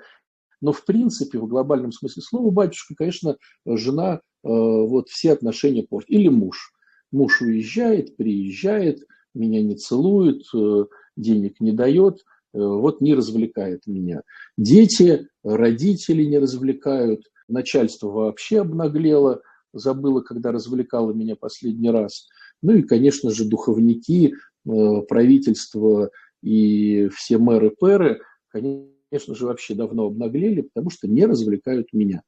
но 0.63 0.71
в 0.71 0.85
принципе, 0.85 1.39
в 1.39 1.47
глобальном 1.47 1.91
смысле 1.91 2.23
слова, 2.23 2.49
батюшка, 2.49 2.95
конечно, 2.95 3.35
жена 3.65 4.13
э, 4.15 4.19
вот 4.43 5.09
все 5.09 5.33
отношения 5.33 5.83
портит. 5.83 6.09
Или 6.09 6.29
муж. 6.29 6.71
Муж 7.11 7.41
уезжает, 7.41 8.15
приезжает, 8.15 9.05
меня 9.35 9.61
не 9.61 9.75
целует, 9.75 10.43
э, 10.55 10.85
денег 11.17 11.59
не 11.59 11.73
дает, 11.73 12.19
э, 12.53 12.59
вот 12.59 13.01
не 13.01 13.13
развлекает 13.13 13.87
меня. 13.87 14.21
Дети, 14.57 15.27
родители 15.43 16.23
не 16.23 16.37
развлекают, 16.37 17.25
начальство 17.49 18.07
вообще 18.07 18.61
обнаглело, 18.61 19.41
забыло, 19.73 20.21
когда 20.21 20.53
развлекало 20.53 21.11
меня 21.11 21.35
последний 21.35 21.89
раз. 21.89 22.29
Ну 22.61 22.73
и, 22.73 22.83
конечно 22.83 23.31
же, 23.31 23.43
духовники, 23.43 24.33
правительство 24.63 26.09
и 26.41 27.09
все 27.09 27.37
мэры-пэры, 27.37 28.21
конечно 28.47 28.92
же, 29.19 29.45
вообще 29.45 29.75
давно 29.75 30.05
обнаглели, 30.05 30.61
потому 30.61 30.89
что 30.89 31.07
не 31.07 31.25
развлекают 31.25 31.93
меня. 31.93 32.23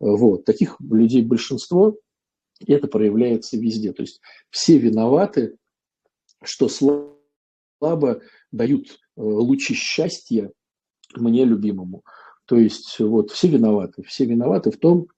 Вот. 0.00 0.44
Таких 0.44 0.76
людей 0.80 1.22
большинство, 1.22 1.96
и 2.60 2.72
это 2.72 2.88
проявляется 2.88 3.56
везде. 3.56 3.92
То 3.92 4.02
есть 4.02 4.20
все 4.50 4.78
виноваты, 4.78 5.56
что 6.42 6.68
слабо 6.68 8.20
дают 8.52 8.88
э, 8.90 8.94
лучи 9.16 9.74
счастья 9.74 10.52
мне 11.14 11.44
любимому. 11.44 12.02
То 12.46 12.56
есть 12.56 12.98
вот 12.98 13.30
все 13.30 13.48
виноваты. 13.48 14.02
Все 14.02 14.26
виноваты 14.26 14.70
в 14.70 14.78
том, 14.78 15.08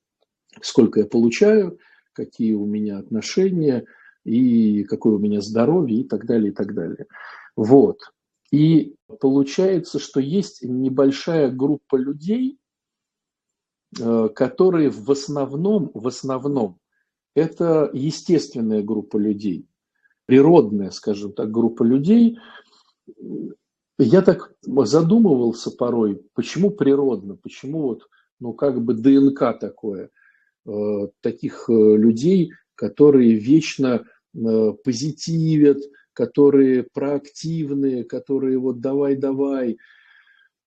сколько 0.60 1.00
я 1.00 1.06
получаю, 1.06 1.78
какие 2.12 2.54
у 2.54 2.64
меня 2.64 2.98
отношения 2.98 3.84
и 4.24 4.84
какое 4.84 5.14
у 5.14 5.18
меня 5.18 5.40
здоровье 5.40 6.00
и 6.00 6.04
так 6.04 6.26
далее, 6.26 6.50
и 6.50 6.54
так 6.54 6.74
далее. 6.74 7.06
Вот. 7.56 8.00
И 8.52 8.94
получается, 9.20 9.98
что 9.98 10.20
есть 10.20 10.62
небольшая 10.62 11.50
группа 11.50 11.96
людей, 11.96 12.58
э, 13.98 14.28
которые 14.34 14.90
в 14.90 15.10
основном, 15.10 15.90
в 15.94 16.06
основном, 16.06 16.78
это 17.34 17.90
естественная 17.92 18.82
группа 18.82 19.16
людей, 19.16 19.68
природная, 20.26 20.90
скажем 20.90 21.32
так, 21.32 21.50
группа 21.50 21.82
людей, 21.82 22.38
я 23.98 24.22
так 24.22 24.54
задумывался 24.62 25.70
порой, 25.70 26.22
почему 26.34 26.70
природно, 26.70 27.36
почему 27.36 27.82
вот, 27.82 28.08
ну, 28.40 28.52
как 28.52 28.82
бы 28.82 28.94
ДНК 28.94 29.58
такое, 29.58 30.10
э, 30.66 31.08
таких 31.20 31.68
э, 31.68 31.72
людей, 31.72 32.52
которые 32.74 33.34
вечно 33.34 34.04
позитивят, 34.84 35.78
которые 36.16 36.82
проактивные, 36.82 38.02
которые 38.02 38.58
вот 38.58 38.80
давай-давай. 38.80 39.78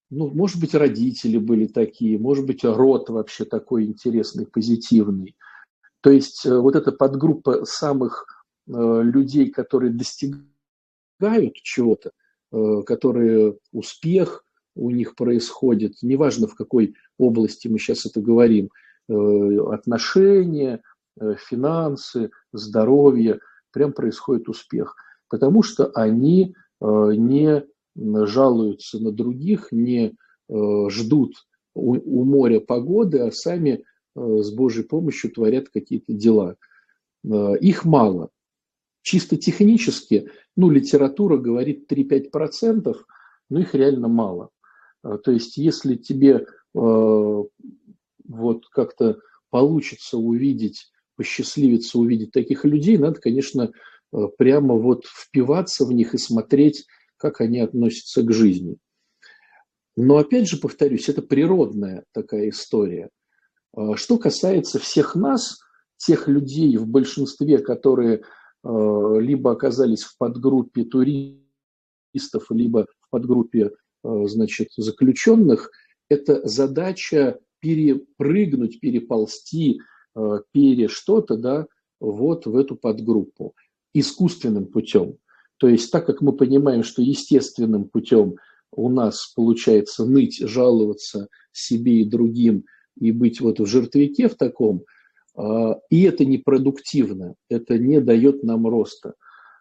Ну, 0.10 0.30
может 0.30 0.60
быть, 0.62 0.74
родители 0.74 1.38
были 1.38 1.68
такие, 1.68 2.18
может 2.18 2.46
быть, 2.46 2.64
род 2.64 3.10
вообще 3.10 3.44
такой 3.44 3.86
интересный, 3.86 4.46
позитивный. 4.46 5.36
То 6.02 6.12
есть 6.12 6.46
э, 6.46 6.58
вот 6.58 6.76
эта 6.76 6.92
подгруппа 6.92 7.66
самых 7.66 8.26
э, 8.68 9.02
людей, 9.04 9.50
которые 9.50 9.92
достигают 9.92 11.56
чего-то, 11.56 12.12
Э, 12.52 12.82
которые 12.84 13.58
успех 13.72 14.44
у 14.76 14.90
них 14.90 15.16
происходит, 15.16 15.98
неважно 16.02 16.48
в 16.48 16.56
какой 16.56 16.96
области 17.20 17.68
мы 17.68 17.78
сейчас 17.78 18.08
это 18.08 18.22
говорим, 18.22 18.70
э, 19.08 19.14
отношения, 19.72 20.82
финансы, 21.50 22.32
здоровье, 22.54 23.40
прям 23.72 23.92
происходит 23.92 24.48
успех. 24.48 24.96
Потому 25.30 25.64
что 25.64 25.88
они 25.94 26.56
не 26.82 27.64
жалуются 28.02 29.00
на 29.00 29.12
других, 29.12 29.72
не 29.72 30.16
ждут 30.50 31.36
у, 31.76 32.24
моря 32.24 32.60
погоды, 32.60 33.20
а 33.20 33.32
сами 33.32 33.84
с 34.16 34.52
Божьей 34.52 34.84
помощью 34.84 35.32
творят 35.32 35.70
какие-то 35.70 36.14
дела. 36.14 36.56
Их 37.24 37.86
мало. 37.86 38.30
Чисто 39.02 39.38
технически, 39.38 40.30
ну, 40.56 40.70
литература 40.70 41.38
говорит 41.38 41.92
3-5%, 41.92 42.96
но 43.50 43.60
их 43.60 43.74
реально 43.74 44.08
мало. 44.08 44.50
То 45.02 45.32
есть, 45.32 45.58
если 45.58 45.96
тебе 45.96 46.46
э, 46.76 47.44
вот 48.28 48.66
как-то 48.72 49.20
получится 49.50 50.18
увидеть, 50.18 50.92
посчастливиться 51.16 51.98
увидеть 52.00 52.32
таких 52.32 52.66
людей, 52.66 52.98
надо, 52.98 53.20
конечно, 53.22 53.64
э, 53.64 53.72
прямо 54.38 54.76
вот 54.76 55.06
впиваться 55.06 55.86
в 55.86 55.92
них 55.92 56.14
и 56.14 56.18
смотреть, 56.18 56.86
как 57.18 57.42
они 57.42 57.60
относятся 57.60 58.24
к 58.24 58.32
жизни. 58.32 58.78
Но 59.96 60.18
опять 60.18 60.48
же, 60.48 60.58
повторюсь, 60.58 61.10
это 61.10 61.22
природная 61.22 62.06
такая 62.14 62.50
история. 62.50 63.10
А, 63.76 63.96
что 63.98 64.18
касается 64.18 64.80
всех 64.80 65.16
нас, 65.16 65.60
тех 65.98 66.28
людей 66.28 66.78
в 66.78 66.88
большинстве, 66.88 67.58
которые 67.58 68.24
Э, 68.64 69.18
либо 69.20 69.52
оказались 69.52 70.04
в 70.04 70.18
подгруппе 70.18 70.84
туристов, 70.84 72.48
либо 72.50 72.88
в 73.00 73.10
подгруппе 73.10 73.72
э, 74.04 74.24
значит, 74.26 74.70
заключенных, 74.76 75.72
это 76.10 76.46
задача 76.48 77.40
перепрыгнуть, 77.60 78.80
переползти, 78.80 79.80
э, 80.16 80.40
пере 80.52 80.88
что-то, 80.90 81.38
да, 81.38 81.68
вот 82.02 82.46
в 82.46 82.56
эту 82.56 82.76
подгруппу 82.76 83.56
искусственным 83.94 84.68
путем. 84.68 85.18
То 85.58 85.68
есть 85.68 85.92
так 85.92 86.06
как 86.06 86.22
мы 86.22 86.34
понимаем, 86.34 86.84
что 86.84 87.02
естественным 87.02 87.86
путем 87.90 88.36
у 88.72 88.90
нас 88.90 89.34
получается 89.36 90.06
ныть, 90.06 90.40
жаловаться 90.40 91.28
себе 91.52 92.02
и 92.02 92.10
другим 92.10 92.66
и 93.00 93.12
быть 93.12 93.42
вот 93.42 93.60
в 93.60 93.66
жертвяке 93.66 94.28
в 94.30 94.36
таком– 94.36 94.84
а, 95.40 95.80
и 95.90 96.04
это 96.04 96.26
непродуктивно, 96.26 97.36
это 97.50 97.78
не 97.78 98.02
дает 98.02 98.44
нам 98.44 98.68
роста. 98.68 99.14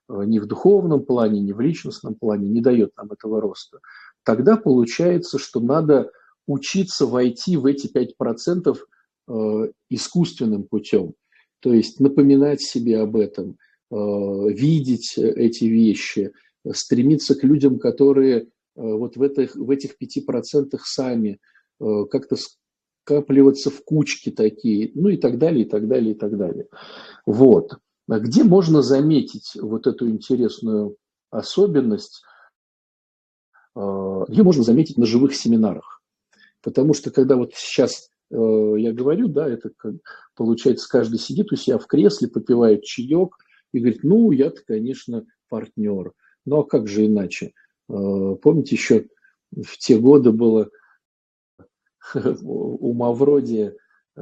ни 0.09 0.39
в 0.41 0.47
духовном 0.47 1.05
плане, 1.05 1.41
ни 1.41 1.53
в 1.53 1.61
личностном 1.61 2.15
плане 2.15 2.49
не 2.49 2.61
дает 2.61 2.97
нам 2.97 3.13
этого 3.13 3.41
роста, 3.41 3.79
тогда 4.25 4.57
получается, 4.57 5.39
что 5.39 5.61
надо 5.61 6.11
учиться 6.47 7.07
войти 7.07 7.57
в 7.57 7.67
эти 7.67 7.87
5% 7.93 8.77
э, 9.29 9.73
искусственным 9.91 10.65
путем. 10.65 11.13
То 11.61 11.75
есть 11.75 12.01
напоминать 12.01 12.63
себе 12.63 13.01
об 13.01 13.17
этом, 13.17 13.59
видеть 13.91 15.17
эти 15.17 15.65
вещи, 15.65 16.33
стремиться 16.73 17.35
к 17.35 17.43
людям, 17.45 17.79
которые 17.79 18.41
э, 18.41 18.47
вот 18.75 19.17
в 19.17 19.23
этих, 19.23 19.57
в 19.57 19.71
этих 19.71 19.93
5% 20.01 20.77
сами 20.83 21.41
как-то 22.11 22.37
скапливаться 22.37 23.71
в 23.71 23.85
кучки 23.85 24.31
такие, 24.31 24.91
ну 24.97 25.09
и 25.11 25.17
так 25.17 25.39
далее, 25.39 25.65
и 25.65 25.69
так 25.69 25.87
далее, 25.87 26.13
и 26.13 26.19
так 26.19 26.37
далее. 26.37 26.67
Вот. 27.25 27.79
А 28.09 28.19
где 28.19 28.43
можно 28.43 28.83
заметить 28.83 29.53
вот 29.55 29.87
эту 29.87 30.09
интересную 30.09 30.97
особенность? 31.31 32.23
Ее 33.77 34.43
можно 34.43 34.65
заметить 34.65 34.99
на 34.99 35.07
живых 35.07 35.35
семинарах. 35.35 36.03
Потому 36.63 36.95
что 36.95 37.11
когда 37.11 37.37
вот 37.37 37.55
сейчас 37.55 38.11
э, 38.31 38.35
я 38.79 38.93
говорю, 38.93 39.29
да, 39.29 39.49
это 39.49 39.71
как, 39.77 39.95
получается, 40.35 40.89
каждый 40.89 41.19
сидит 41.19 41.53
у 41.53 41.57
себя 41.57 41.79
в 41.79 41.87
кресле, 41.87 42.29
попивает 42.29 42.83
чаек 42.83 43.37
и 43.73 43.79
говорит, 43.79 44.03
ну, 44.03 44.31
я-то, 44.31 44.63
конечно, 44.67 45.27
партнер. 45.49 46.13
Ну, 46.45 46.59
а 46.59 46.65
как 46.65 46.89
же 46.89 47.07
иначе? 47.07 47.53
Э, 47.89 48.37
помните, 48.41 48.77
еще 48.77 49.09
в 49.51 49.77
те 49.79 49.99
годы 49.99 50.33
было 50.33 50.71
у 52.43 52.93
Мавроди 52.93 53.75
э, 54.17 54.21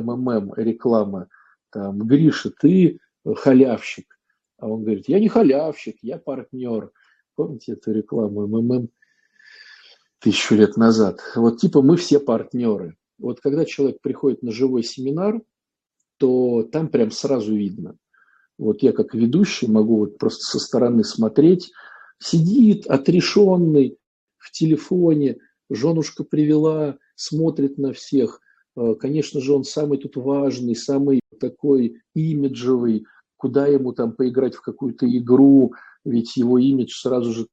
МММ 0.00 0.54
реклама, 0.56 1.28
там, 1.70 1.98
Гриша, 1.98 2.50
ты 2.50 3.00
халявщик. 3.24 4.18
А 4.58 4.68
он 4.68 4.82
говорит, 4.82 5.08
я 5.08 5.20
не 5.20 5.28
халявщик, 5.28 5.96
я 6.02 6.18
партнер. 6.18 6.90
Помните 7.34 7.72
эту 7.72 7.92
рекламу 7.92 8.46
МММ? 8.46 8.88
тысячу 10.20 10.54
лет 10.54 10.76
назад. 10.76 11.20
Вот 11.36 11.60
типа 11.60 11.82
мы 11.82 11.96
все 11.96 12.20
партнеры. 12.20 12.96
Вот 13.18 13.40
когда 13.40 13.64
человек 13.64 14.00
приходит 14.00 14.42
на 14.42 14.52
живой 14.52 14.82
семинар, 14.82 15.40
то 16.18 16.62
там 16.64 16.88
прям 16.88 17.10
сразу 17.10 17.54
видно. 17.54 17.96
Вот 18.58 18.82
я 18.82 18.92
как 18.92 19.14
ведущий 19.14 19.68
могу 19.68 19.98
вот 19.98 20.18
просто 20.18 20.44
со 20.44 20.58
стороны 20.58 21.04
смотреть, 21.04 21.70
сидит 22.18 22.86
отрешенный 22.86 23.96
в 24.36 24.50
телефоне, 24.50 25.38
женушка 25.70 26.24
привела, 26.24 26.98
смотрит 27.14 27.78
на 27.78 27.92
всех. 27.92 28.40
Э, 28.76 28.94
конечно 28.98 29.40
же, 29.40 29.54
он 29.54 29.64
самый 29.64 29.98
тут 29.98 30.16
важный, 30.16 30.74
самый 30.74 31.20
такой 31.38 32.02
имиджевый, 32.14 33.06
куда 33.36 33.66
ему 33.68 33.92
там 33.92 34.12
поиграть 34.12 34.56
в 34.56 34.62
какую-то 34.62 35.06
игру, 35.06 35.72
ведь 36.04 36.36
его 36.36 36.58
имидж 36.58 36.94
сразу 37.00 37.32
же 37.32 37.46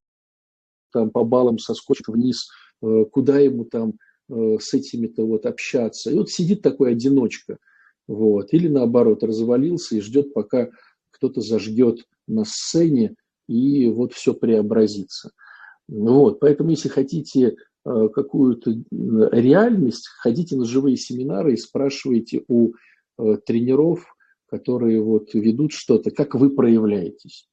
там 0.91 1.11
по 1.11 1.23
баллам 1.23 1.59
соскочит 1.59 2.07
вниз, 2.07 2.49
э, 2.81 3.05
куда 3.11 3.39
ему 3.39 3.65
там 3.65 3.93
э, 4.29 4.57
с 4.59 4.73
этими-то 4.73 5.25
вот 5.25 5.45
общаться. 5.45 6.09
И 6.09 6.15
вот 6.15 6.31
сидит 6.31 6.63
такой 6.63 6.91
одиночка, 6.93 7.57
вот, 8.07 8.53
или 8.53 8.67
наоборот, 8.67 9.23
развалился 9.23 9.95
и 9.95 10.01
ждет, 10.01 10.33
пока 10.33 10.69
кто-то 11.15 11.41
зажгет 11.41 12.05
на 12.27 12.43
сцене, 12.45 13.15
и 13.47 13.87
вот 13.89 14.13
все 14.13 14.33
преобразится. 14.33 15.31
Вот, 15.87 16.39
поэтому, 16.39 16.71
если 16.71 16.89
хотите 16.89 17.55
э, 17.85 18.09
какую-то 18.13 18.71
реальность, 18.91 20.07
ходите 20.07 20.55
на 20.55 20.65
живые 20.65 20.97
семинары 20.97 21.53
и 21.53 21.57
спрашивайте 21.57 22.43
у 22.47 22.73
тренеров, 23.45 24.05
которые 24.47 25.01
вот 25.01 25.33
ведут 25.33 25.71
что-то, 25.71 26.11
как 26.11 26.35
вы 26.35 26.49
проявляетесь. 26.49 27.47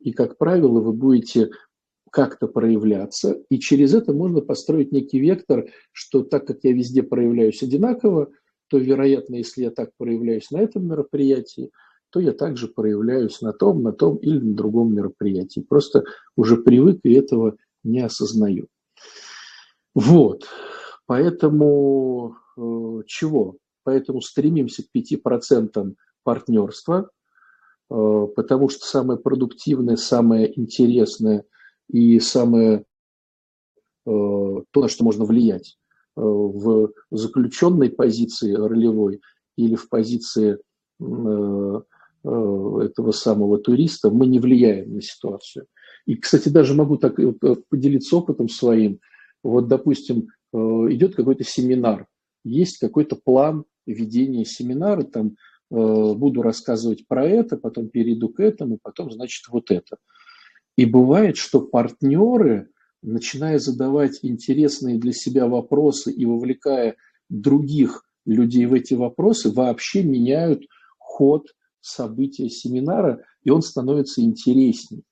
И, 0.00 0.12
как 0.12 0.36
правило, 0.38 0.80
вы 0.80 0.92
будете 0.92 1.50
как-то 2.10 2.46
проявляться, 2.46 3.42
и 3.50 3.58
через 3.58 3.94
это 3.94 4.12
можно 4.12 4.40
построить 4.40 4.92
некий 4.92 5.18
вектор, 5.18 5.68
что 5.92 6.22
так 6.22 6.46
как 6.46 6.58
я 6.62 6.72
везде 6.72 7.02
проявляюсь 7.02 7.62
одинаково, 7.62 8.30
то, 8.68 8.78
вероятно, 8.78 9.36
если 9.36 9.64
я 9.64 9.70
так 9.70 9.90
проявляюсь 9.96 10.50
на 10.50 10.60
этом 10.60 10.86
мероприятии, 10.86 11.70
то 12.16 12.20
я 12.20 12.32
также 12.32 12.66
проявляюсь 12.66 13.42
на 13.42 13.52
том, 13.52 13.82
на 13.82 13.92
том 13.92 14.16
или 14.16 14.38
на 14.38 14.54
другом 14.54 14.94
мероприятии. 14.94 15.60
Просто 15.60 16.04
уже 16.34 16.56
привык 16.56 17.00
и 17.02 17.12
этого 17.12 17.56
не 17.84 18.00
осознаю. 18.00 18.68
Вот. 19.94 20.46
Поэтому 21.04 22.36
э, 22.56 23.02
чего? 23.06 23.58
Поэтому 23.84 24.22
стремимся 24.22 24.82
к 24.82 24.86
5% 24.96 25.94
партнерства, 26.22 27.10
э, 27.90 28.26
потому 28.34 28.70
что 28.70 28.86
самое 28.86 29.18
продуктивное, 29.18 29.96
самое 29.96 30.58
интересное– 30.58 31.44
и 31.88 32.18
самое 32.20 32.78
э, 32.78 32.82
то, 34.06 34.64
на 34.74 34.88
что 34.88 35.04
можно 35.04 35.24
влиять 35.24 35.78
э, 36.16 36.20
в 36.20 36.92
заключенной 37.10 37.90
позиции 37.90 38.54
ролевой 38.54 39.20
или 39.56 39.74
в 39.74 39.88
позиции 39.88 40.58
э, 41.00 41.80
этого 42.26 43.12
самого 43.12 43.58
туриста, 43.58 44.10
мы 44.10 44.26
не 44.26 44.40
влияем 44.40 44.94
на 44.94 45.02
ситуацию. 45.02 45.66
И, 46.06 46.16
кстати, 46.16 46.48
даже 46.48 46.74
могу 46.74 46.96
так 46.96 47.16
поделиться 47.68 48.16
опытом 48.16 48.48
своим. 48.48 48.98
Вот, 49.42 49.68
допустим, 49.68 50.28
идет 50.52 51.14
какой-то 51.14 51.44
семинар, 51.44 52.06
есть 52.44 52.78
какой-то 52.78 53.16
план 53.16 53.64
ведения 53.86 54.44
семинара, 54.44 55.02
там 55.02 55.36
буду 55.70 56.42
рассказывать 56.42 57.06
про 57.06 57.26
это, 57.26 57.56
потом 57.56 57.88
перейду 57.88 58.28
к 58.28 58.40
этому, 58.40 58.78
потом, 58.80 59.10
значит, 59.10 59.46
вот 59.48 59.70
это. 59.70 59.96
И 60.76 60.84
бывает, 60.84 61.36
что 61.36 61.60
партнеры, 61.60 62.68
начиная 63.02 63.58
задавать 63.58 64.20
интересные 64.22 64.98
для 64.98 65.12
себя 65.12 65.46
вопросы 65.46 66.12
и 66.12 66.24
вовлекая 66.24 66.96
других 67.28 68.04
людей 68.24 68.66
в 68.66 68.74
эти 68.74 68.94
вопросы, 68.94 69.50
вообще 69.52 70.02
меняют 70.02 70.64
ход 70.98 71.48
события 71.86 72.48
семинара, 72.48 73.22
и 73.42 73.50
он 73.50 73.62
становится 73.62 74.22
интереснее. 74.22 75.02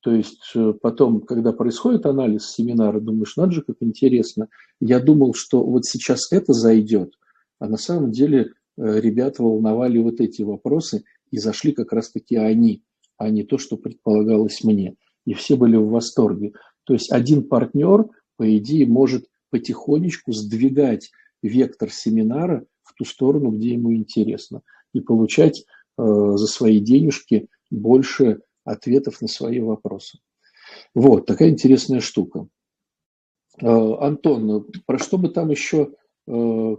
То 0.00 0.12
есть 0.12 0.50
э, 0.54 0.72
потом, 0.80 1.20
когда 1.20 1.52
происходит 1.52 2.06
анализ 2.06 2.50
семинара, 2.50 3.00
думаешь, 3.00 3.36
надо 3.36 3.52
же, 3.52 3.62
как 3.62 3.76
интересно. 3.80 4.48
Я 4.80 5.00
думал, 5.00 5.34
что 5.34 5.64
вот 5.64 5.84
сейчас 5.84 6.32
это 6.32 6.52
зайдет, 6.52 7.14
а 7.58 7.68
на 7.68 7.76
самом 7.76 8.10
деле 8.10 8.52
э, 8.76 9.00
ребята 9.00 9.42
волновали 9.42 9.98
вот 9.98 10.20
эти 10.20 10.42
вопросы, 10.42 11.04
и 11.30 11.38
зашли 11.38 11.72
как 11.72 11.92
раз-таки 11.92 12.36
они 12.36 12.82
а 13.22 13.30
не 13.30 13.44
то, 13.44 13.58
что 13.58 13.76
предполагалось 13.76 14.64
мне. 14.64 14.96
И 15.24 15.34
все 15.34 15.56
были 15.56 15.76
в 15.76 15.88
восторге. 15.88 16.52
То 16.84 16.92
есть 16.92 17.12
один 17.12 17.48
партнер, 17.48 18.06
по 18.36 18.58
идее, 18.58 18.86
может 18.86 19.26
потихонечку 19.50 20.32
сдвигать 20.32 21.10
вектор 21.42 21.90
семинара 21.90 22.66
в 22.82 22.94
ту 22.94 23.04
сторону, 23.04 23.50
где 23.50 23.74
ему 23.74 23.94
интересно, 23.94 24.62
и 24.92 25.00
получать 25.00 25.64
э, 25.98 26.02
за 26.02 26.46
свои 26.46 26.80
денежки 26.80 27.48
больше 27.70 28.40
ответов 28.64 29.20
на 29.20 29.28
свои 29.28 29.60
вопросы. 29.60 30.18
Вот, 30.94 31.26
такая 31.26 31.50
интересная 31.50 32.00
штука. 32.00 32.46
Э, 33.60 33.66
Антон, 33.66 34.66
про 34.86 34.98
что 34.98 35.18
бы 35.18 35.28
там 35.28 35.50
еще 35.50 35.92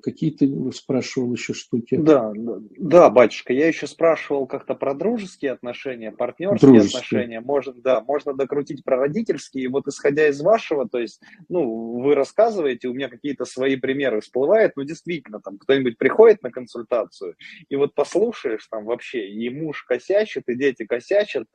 какие-то 0.02 0.72
спрашивал 0.72 1.34
еще 1.34 1.54
штуки. 1.54 1.96
Да, 1.96 2.32
да, 2.78 3.10
батюшка, 3.10 3.54
я 3.54 3.68
еще 3.68 3.88
спрашивал 3.88 4.48
как-то 4.48 4.74
про 4.74 4.94
дружеские 4.94 5.52
отношения, 5.52 6.12
партнерские 6.12 6.72
дружеские. 6.72 7.00
отношения. 7.00 7.42
Может, 7.42 7.82
да, 7.82 8.02
можно 8.02 8.34
докрутить 8.34 8.84
про 8.84 8.98
родительские. 8.98 9.66
И 9.66 9.68
вот 9.68 9.88
исходя 9.88 10.28
из 10.28 10.42
вашего, 10.42 10.88
то 10.88 11.00
есть, 11.00 11.22
ну, 11.50 12.02
вы 12.02 12.16
рассказываете, 12.16 12.88
у 12.88 12.94
меня 12.94 13.10
какие-то 13.10 13.46
свои 13.46 13.76
примеры 13.76 14.22
всплывают, 14.22 14.74
ну, 14.76 14.84
действительно, 14.84 15.40
там 15.40 15.58
кто-нибудь 15.58 15.98
приходит 15.98 16.42
на 16.42 16.52
консультацию, 16.52 17.36
и 17.70 17.76
вот 17.76 17.94
послушаешь 17.94 18.68
там 18.70 18.86
вообще, 18.86 19.28
и 19.30 19.50
муж 19.50 19.84
косячит, 19.84 20.44
и 20.48 20.56
дети 20.56 20.86
косячат, 20.86 21.48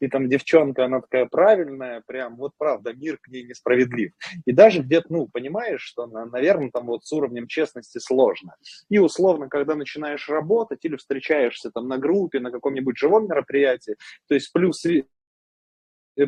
и 0.00 0.08
там 0.08 0.28
девчонка, 0.28 0.84
она 0.84 1.00
такая 1.00 1.26
правильная, 1.26 2.02
прям, 2.06 2.36
вот 2.36 2.52
правда, 2.58 2.92
мир 2.92 3.18
к 3.18 3.28
ней 3.28 3.44
несправедлив. 3.44 4.12
И 4.44 4.52
даже 4.52 4.82
где-то, 4.82 5.06
ну, 5.10 5.28
понимаешь, 5.32 5.80
что, 5.80 6.06
наверное, 6.06 6.70
там 6.70 6.86
вот 6.86 7.04
с 7.04 7.12
уровня 7.12 7.45
честности 7.48 7.98
сложно. 7.98 8.56
И 8.88 8.98
условно, 8.98 9.48
когда 9.48 9.74
начинаешь 9.74 10.28
работать 10.28 10.84
или 10.84 10.96
встречаешься 10.96 11.70
там 11.70 11.88
на 11.88 11.98
группе, 11.98 12.40
на 12.40 12.50
каком-нибудь 12.50 12.96
живом 12.98 13.28
мероприятии, 13.28 13.96
то 14.28 14.34
есть 14.34 14.52
плюс 14.52 14.84
э, 14.86 15.04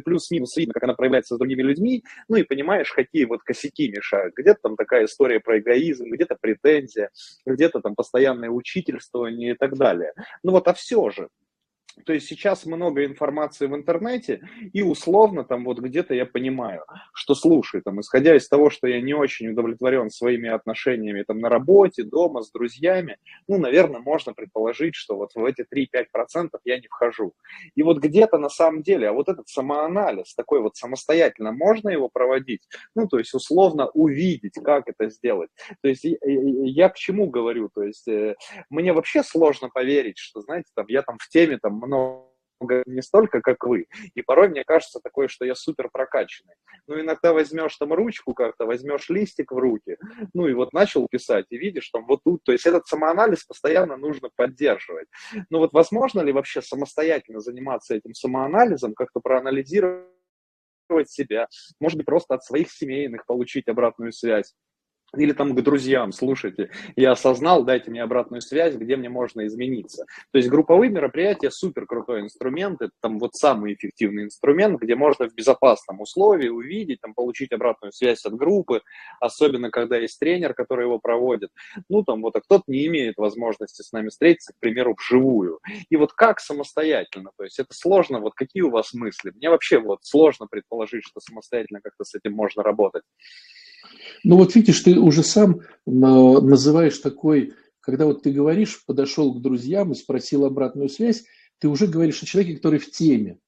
плюс-минус 0.05 0.57
видно, 0.57 0.75
как 0.75 0.85
она 0.85 0.95
проявляется 0.95 1.35
с 1.35 1.39
другими 1.39 1.63
людьми, 1.63 2.05
ну 2.29 2.37
и 2.37 2.43
понимаешь, 2.43 2.93
какие 2.93 3.25
вот 3.25 3.43
косяки 3.43 3.89
мешают. 3.89 4.35
Где-то 4.37 4.61
там 4.63 4.77
такая 4.77 5.07
история 5.07 5.41
про 5.41 5.59
эгоизм, 5.59 6.11
где-то 6.11 6.37
претензия, 6.41 7.11
где-то 7.47 7.81
там 7.81 7.95
постоянное 7.95 8.51
учительствование 8.51 9.53
и 9.53 9.57
так 9.57 9.77
далее. 9.77 10.13
Ну 10.43 10.53
вот, 10.53 10.69
а 10.69 10.75
все 10.75 11.11
же, 11.11 11.29
То 12.05 12.13
есть 12.13 12.27
сейчас 12.27 12.67
много 12.67 13.05
информации 13.05 13.67
в 13.67 13.75
интернете, 13.75 14.41
и 14.73 14.83
условно 14.83 15.45
там 15.45 15.65
вот 15.65 15.79
где-то 15.79 16.15
я 16.15 16.27
понимаю, 16.27 16.85
что 17.13 17.35
слушай, 17.35 17.81
там, 17.81 18.01
исходя 18.01 18.37
из 18.37 18.49
того, 18.49 18.71
что 18.71 18.87
я 18.87 19.01
не 19.01 19.15
очень 19.15 19.49
удовлетворен 19.49 20.11
своими 20.11 20.49
отношениями 20.49 21.25
там 21.27 21.41
на 21.41 21.49
работе, 21.49 22.03
дома, 22.03 22.43
с 22.43 22.51
друзьями, 22.51 23.19
ну, 23.47 23.59
наверное, 23.59 24.01
можно 24.01 24.33
предположить, 24.33 24.95
что 24.95 25.17
вот 25.17 25.35
в 25.35 25.45
эти 25.45 25.63
3-5% 25.63 26.51
я 26.65 26.79
не 26.79 26.89
вхожу. 26.89 27.35
И 27.75 27.83
вот 27.83 27.99
где-то 27.99 28.39
на 28.39 28.49
самом 28.49 28.83
деле, 28.83 29.09
а 29.09 29.13
вот 29.13 29.29
этот 29.29 29.49
самоанализ, 29.49 30.35
такой 30.35 30.61
вот 30.61 30.77
самостоятельно, 30.77 31.53
можно 31.53 31.89
его 31.89 32.09
проводить? 32.09 32.63
Ну, 32.95 33.07
то 33.09 33.19
есть 33.19 33.35
условно 33.35 33.89
увидеть, 33.89 34.55
как 34.63 34.89
это 34.89 35.11
сделать. 35.11 35.51
То 35.83 35.89
есть 35.89 36.05
я 36.05 36.89
к 36.89 36.97
чему 36.97 37.29
говорю? 37.29 37.71
То 37.75 37.83
есть 37.83 38.09
э, 38.09 38.37
мне 38.71 38.93
вообще 38.93 39.23
сложно 39.23 39.69
поверить, 39.69 40.19
что, 40.19 40.41
знаете, 40.41 40.71
там, 40.75 40.87
я 40.89 41.03
там 41.03 41.19
в 41.19 41.29
теме 41.29 41.59
там 41.59 41.79
много 41.89 42.29
не 42.87 43.03
столько, 43.03 43.41
как 43.41 43.65
вы. 43.65 43.87
И 44.15 44.23
порой 44.23 44.49
мне 44.49 44.65
кажется 44.65 45.01
такое, 45.03 45.29
что 45.29 45.45
я 45.45 45.55
супер 45.55 45.89
прокачанный. 45.93 46.55
Ну, 46.87 47.01
иногда 47.01 47.33
возьмешь 47.33 47.77
там 47.77 47.93
ручку 47.93 48.35
как-то, 48.35 48.67
возьмешь 48.67 49.09
листик 49.09 49.53
в 49.53 49.59
руки, 49.59 49.97
ну, 50.35 50.49
и 50.49 50.55
вот 50.55 50.73
начал 50.73 51.07
писать, 51.09 51.47
и 51.51 51.59
видишь 51.59 51.89
там 51.91 52.07
вот 52.07 52.21
тут, 52.25 52.43
то 52.45 52.53
есть 52.53 52.67
этот 52.67 52.87
самоанализ 52.87 53.45
постоянно 53.45 53.97
нужно 53.97 54.31
поддерживать. 54.35 55.09
Ну, 55.51 55.59
вот 55.59 55.73
возможно 55.73 56.21
ли 56.21 56.33
вообще 56.33 56.63
самостоятельно 56.63 57.41
заниматься 57.41 57.95
этим 57.95 58.15
самоанализом, 58.15 58.95
как-то 58.95 59.21
проанализировать 59.21 60.09
себя, 61.07 61.47
может 61.81 61.99
быть, 61.99 62.07
просто 62.07 62.35
от 62.35 62.45
своих 62.45 62.71
семейных 62.71 63.27
получить 63.27 63.69
обратную 63.69 64.13
связь? 64.13 64.55
Или 65.17 65.33
там 65.33 65.55
к 65.55 65.63
друзьям, 65.63 66.13
слушайте, 66.13 66.71
я 66.97 67.13
осознал, 67.13 67.65
дайте 67.65 67.91
мне 67.91 68.03
обратную 68.03 68.43
связь, 68.43 68.75
где 68.75 68.97
мне 68.97 69.09
можно 69.09 69.47
измениться. 69.47 70.05
То 70.33 70.39
есть 70.39 70.51
групповые 70.51 70.91
мероприятия 70.91 71.51
супер 71.51 71.87
крутой 71.87 72.21
инструмент, 72.21 72.83
это 72.83 72.93
там 73.01 73.19
вот 73.19 73.35
самый 73.35 73.75
эффективный 73.75 74.25
инструмент, 74.25 74.81
где 74.81 74.97
можно 74.97 75.29
в 75.29 75.35
безопасном 75.35 76.01
условии 76.01 76.49
увидеть, 76.49 77.01
там 77.01 77.15
получить 77.15 77.53
обратную 77.53 77.93
связь 77.93 78.25
от 78.27 78.35
группы, 78.35 78.83
особенно 79.21 79.71
когда 79.71 79.97
есть 79.97 80.19
тренер, 80.19 80.53
который 80.53 80.85
его 80.85 80.99
проводит. 80.99 81.51
Ну 81.89 82.05
там 82.05 82.21
вот, 82.21 82.37
а 82.37 82.41
кто-то 82.41 82.65
не 82.67 82.87
имеет 82.87 83.17
возможности 83.17 83.83
с 83.83 83.93
нами 83.93 84.11
встретиться, 84.11 84.53
к 84.53 84.61
примеру, 84.61 84.95
вживую. 84.99 85.61
И 85.89 85.97
вот 85.97 86.13
как 86.13 86.41
самостоятельно, 86.41 87.31
то 87.37 87.45
есть 87.45 87.59
это 87.59 87.73
сложно, 87.73 88.21
вот 88.21 88.35
какие 88.35 88.63
у 88.63 88.71
вас 88.71 88.93
мысли? 88.93 89.33
Мне 89.35 89.49
вообще 89.49 89.79
вот 89.79 90.01
сложно 90.03 90.47
предположить, 90.47 91.05
что 91.05 91.21
самостоятельно 91.21 91.81
как-то 91.81 92.05
с 92.05 92.15
этим 92.15 92.35
можно 92.35 92.63
работать. 92.63 93.05
Ну 94.25 94.37
вот 94.37 94.55
видишь, 94.55 94.81
ты 94.81 94.99
уже 94.99 95.23
сам 95.23 95.61
называешь 95.87 96.99
такой, 96.99 97.55
когда 97.81 98.07
вот 98.07 98.23
ты 98.23 98.33
говоришь, 98.33 98.85
подошел 98.85 99.35
к 99.35 99.43
друзьям 99.43 99.93
и 99.93 99.97
спросил 99.97 100.45
обратную 100.45 100.89
связь, 100.89 101.25
ты 101.59 101.69
уже 101.69 101.87
говоришь 101.87 102.23
о 102.23 102.27
человеке, 102.27 102.57
который 102.57 102.79
в 102.79 102.91
теме. 102.91 103.39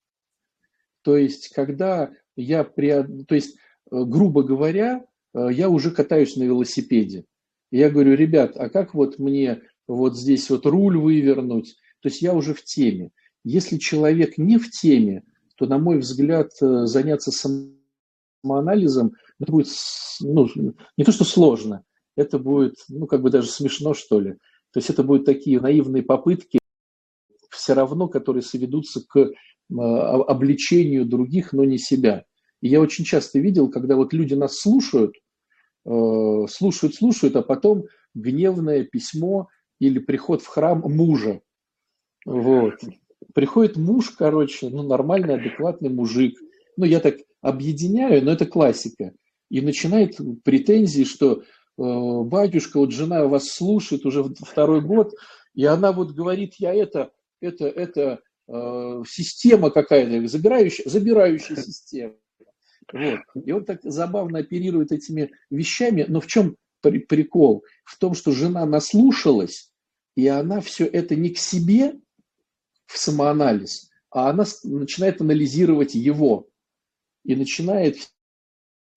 То 1.02 1.16
есть, 1.16 1.48
когда 1.50 2.10
я, 2.36 2.64
при, 2.64 3.02
то 3.24 3.34
есть, 3.34 3.56
э, 3.90 4.04
грубо 4.04 4.42
говоря, 4.42 5.04
э, 5.34 5.48
я 5.52 5.68
уже 5.68 5.90
катаюсь 5.90 6.36
на 6.36 6.42
велосипеде. 6.44 7.24
Я 7.70 7.90
говорю, 7.90 8.14
ребят, 8.14 8.56
а 8.56 8.68
как 8.68 8.94
вот 8.94 9.18
мне 9.18 9.62
вот 9.86 10.16
здесь 10.16 10.50
вот 10.50 10.66
руль 10.66 10.98
вывернуть? 10.98 11.76
То 12.00 12.08
есть 12.08 12.22
я 12.22 12.34
уже 12.34 12.54
в 12.54 12.64
теме. 12.64 13.10
Если 13.44 13.78
человек 13.78 14.38
не 14.38 14.58
в 14.58 14.70
теме, 14.70 15.22
то, 15.56 15.66
на 15.66 15.78
мой 15.78 15.98
взгляд, 15.98 16.50
э, 16.60 16.86
заняться 16.86 17.30
самоанализом 18.42 19.12
это 19.40 19.52
будет, 19.52 19.68
ну, 20.20 20.48
не 20.96 21.04
то 21.04 21.12
что 21.12 21.24
сложно, 21.24 21.84
это 22.16 22.38
будет, 22.38 22.76
ну, 22.88 23.06
как 23.06 23.22
бы 23.22 23.30
даже 23.30 23.48
смешно, 23.48 23.94
что 23.94 24.20
ли. 24.20 24.32
То 24.72 24.78
есть 24.78 24.90
это 24.90 25.02
будут 25.02 25.24
такие 25.24 25.60
наивные 25.60 26.02
попытки, 26.02 26.58
все 27.50 27.72
равно, 27.72 28.08
которые 28.08 28.42
сведутся 28.42 29.02
к 29.06 29.30
а, 29.76 30.14
обличению 30.22 31.06
других, 31.06 31.52
но 31.52 31.64
не 31.64 31.78
себя. 31.78 32.24
И 32.60 32.68
я 32.68 32.80
очень 32.80 33.04
часто 33.04 33.38
видел, 33.38 33.70
когда 33.70 33.96
вот 33.96 34.12
люди 34.12 34.34
нас 34.34 34.58
слушают, 34.58 35.16
э, 35.86 36.46
слушают, 36.50 36.94
слушают, 36.94 37.34
а 37.36 37.42
потом 37.42 37.86
гневное 38.14 38.84
письмо 38.84 39.48
или 39.78 39.98
приход 39.98 40.42
в 40.42 40.46
храм 40.46 40.80
мужа. 40.80 41.40
Вот. 42.26 42.74
Приходит 43.34 43.76
муж, 43.76 44.10
короче, 44.10 44.68
ну, 44.68 44.82
нормальный, 44.82 45.36
адекватный 45.36 45.88
мужик. 45.88 46.38
Ну, 46.76 46.84
я 46.84 47.00
так 47.00 47.16
объединяю, 47.40 48.22
но 48.22 48.32
это 48.32 48.44
классика 48.44 49.14
и 49.50 49.60
начинает 49.60 50.18
претензии, 50.44 51.04
что 51.04 51.42
э, 51.42 51.42
батюшка, 51.76 52.78
вот 52.78 52.92
жена 52.92 53.26
вас 53.26 53.48
слушает 53.50 54.06
уже 54.06 54.24
второй 54.40 54.80
год, 54.80 55.12
и 55.54 55.64
она 55.64 55.92
вот 55.92 56.12
говорит, 56.12 56.54
я 56.58 56.72
это, 56.72 57.10
это, 57.40 57.66
это 57.66 58.20
э, 58.48 59.02
система 59.06 59.70
какая-то, 59.70 60.26
забирающая, 60.28 60.88
забирающая 60.88 61.56
система. 61.62 62.14
Вот. 62.92 63.20
И 63.44 63.52
он 63.52 63.64
так 63.64 63.80
забавно 63.82 64.38
оперирует 64.38 64.92
этими 64.92 65.30
вещами, 65.50 66.04
но 66.08 66.20
в 66.20 66.26
чем 66.26 66.56
прикол? 66.80 67.64
В 67.84 67.98
том, 67.98 68.14
что 68.14 68.32
жена 68.32 68.64
наслушалась, 68.66 69.72
и 70.16 70.26
она 70.26 70.60
все 70.60 70.86
это 70.86 71.14
не 71.14 71.30
к 71.30 71.38
себе 71.38 72.00
в 72.86 72.98
самоанализ, 72.98 73.90
а 74.10 74.30
она 74.30 74.44
начинает 74.64 75.20
анализировать 75.20 75.94
его 75.94 76.48
и 77.24 77.36
начинает 77.36 78.10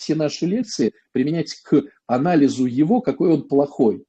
все 0.04 0.16
наши 0.16 0.46
лекции 0.46 0.94
применять 1.14 1.54
к 1.56 1.84
анализу 2.08 2.66
его, 2.66 3.02
какой 3.02 3.30
он 3.30 3.48
плохой. 3.48 4.04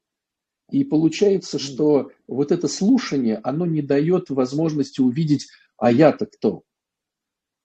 И 0.70 0.82
получается, 0.82 1.58
что 1.58 2.10
вот 2.26 2.50
это 2.50 2.66
слушание, 2.66 3.40
оно 3.44 3.64
не 3.64 3.80
дает 3.80 4.30
возможности 4.30 5.00
увидеть, 5.00 5.46
а 5.76 5.92
я-то 5.92 6.26
кто, 6.26 6.62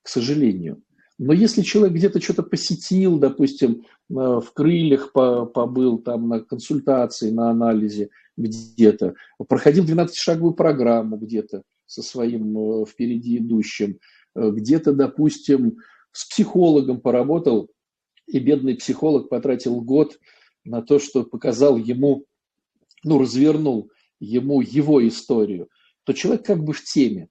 к 0.03 0.09
сожалению. 0.09 0.83
Но 1.17 1.33
если 1.33 1.63
человек 1.63 1.95
где-то 1.95 2.21
что-то 2.21 2.43
посетил, 2.43 3.17
допустим, 3.17 3.85
в 4.07 4.45
крыльях 4.53 5.11
побыл, 5.11 5.97
там 5.97 6.29
на 6.29 6.39
консультации, 6.39 7.31
на 7.31 7.49
анализе 7.49 8.09
где-то, 8.37 9.15
проходил 9.47 9.85
12-шаговую 9.85 10.53
программу 10.53 11.17
где-то 11.17 11.63
со 11.87 12.03
своим 12.03 12.83
э, 12.83 12.85
впереди 12.85 13.37
идущим, 13.37 13.99
э, 14.35 14.51
где-то, 14.51 14.93
допустим, 14.93 15.79
с 16.11 16.25
психологом 16.25 17.01
поработал, 17.01 17.69
и 18.29 18.39
бедный 18.39 18.75
психолог 18.75 19.27
потратил 19.27 19.81
год 19.81 20.19
на 20.63 20.81
то, 20.81 20.99
что 20.99 21.23
показал 21.23 21.77
ему, 21.77 22.25
ну, 23.03 23.19
развернул 23.19 23.91
ему 24.19 24.61
его 24.61 25.05
историю, 25.07 25.69
то 26.03 26.13
человек 26.13 26.45
как 26.45 26.63
бы 26.63 26.73
в 26.73 26.83
теме, 26.83 27.29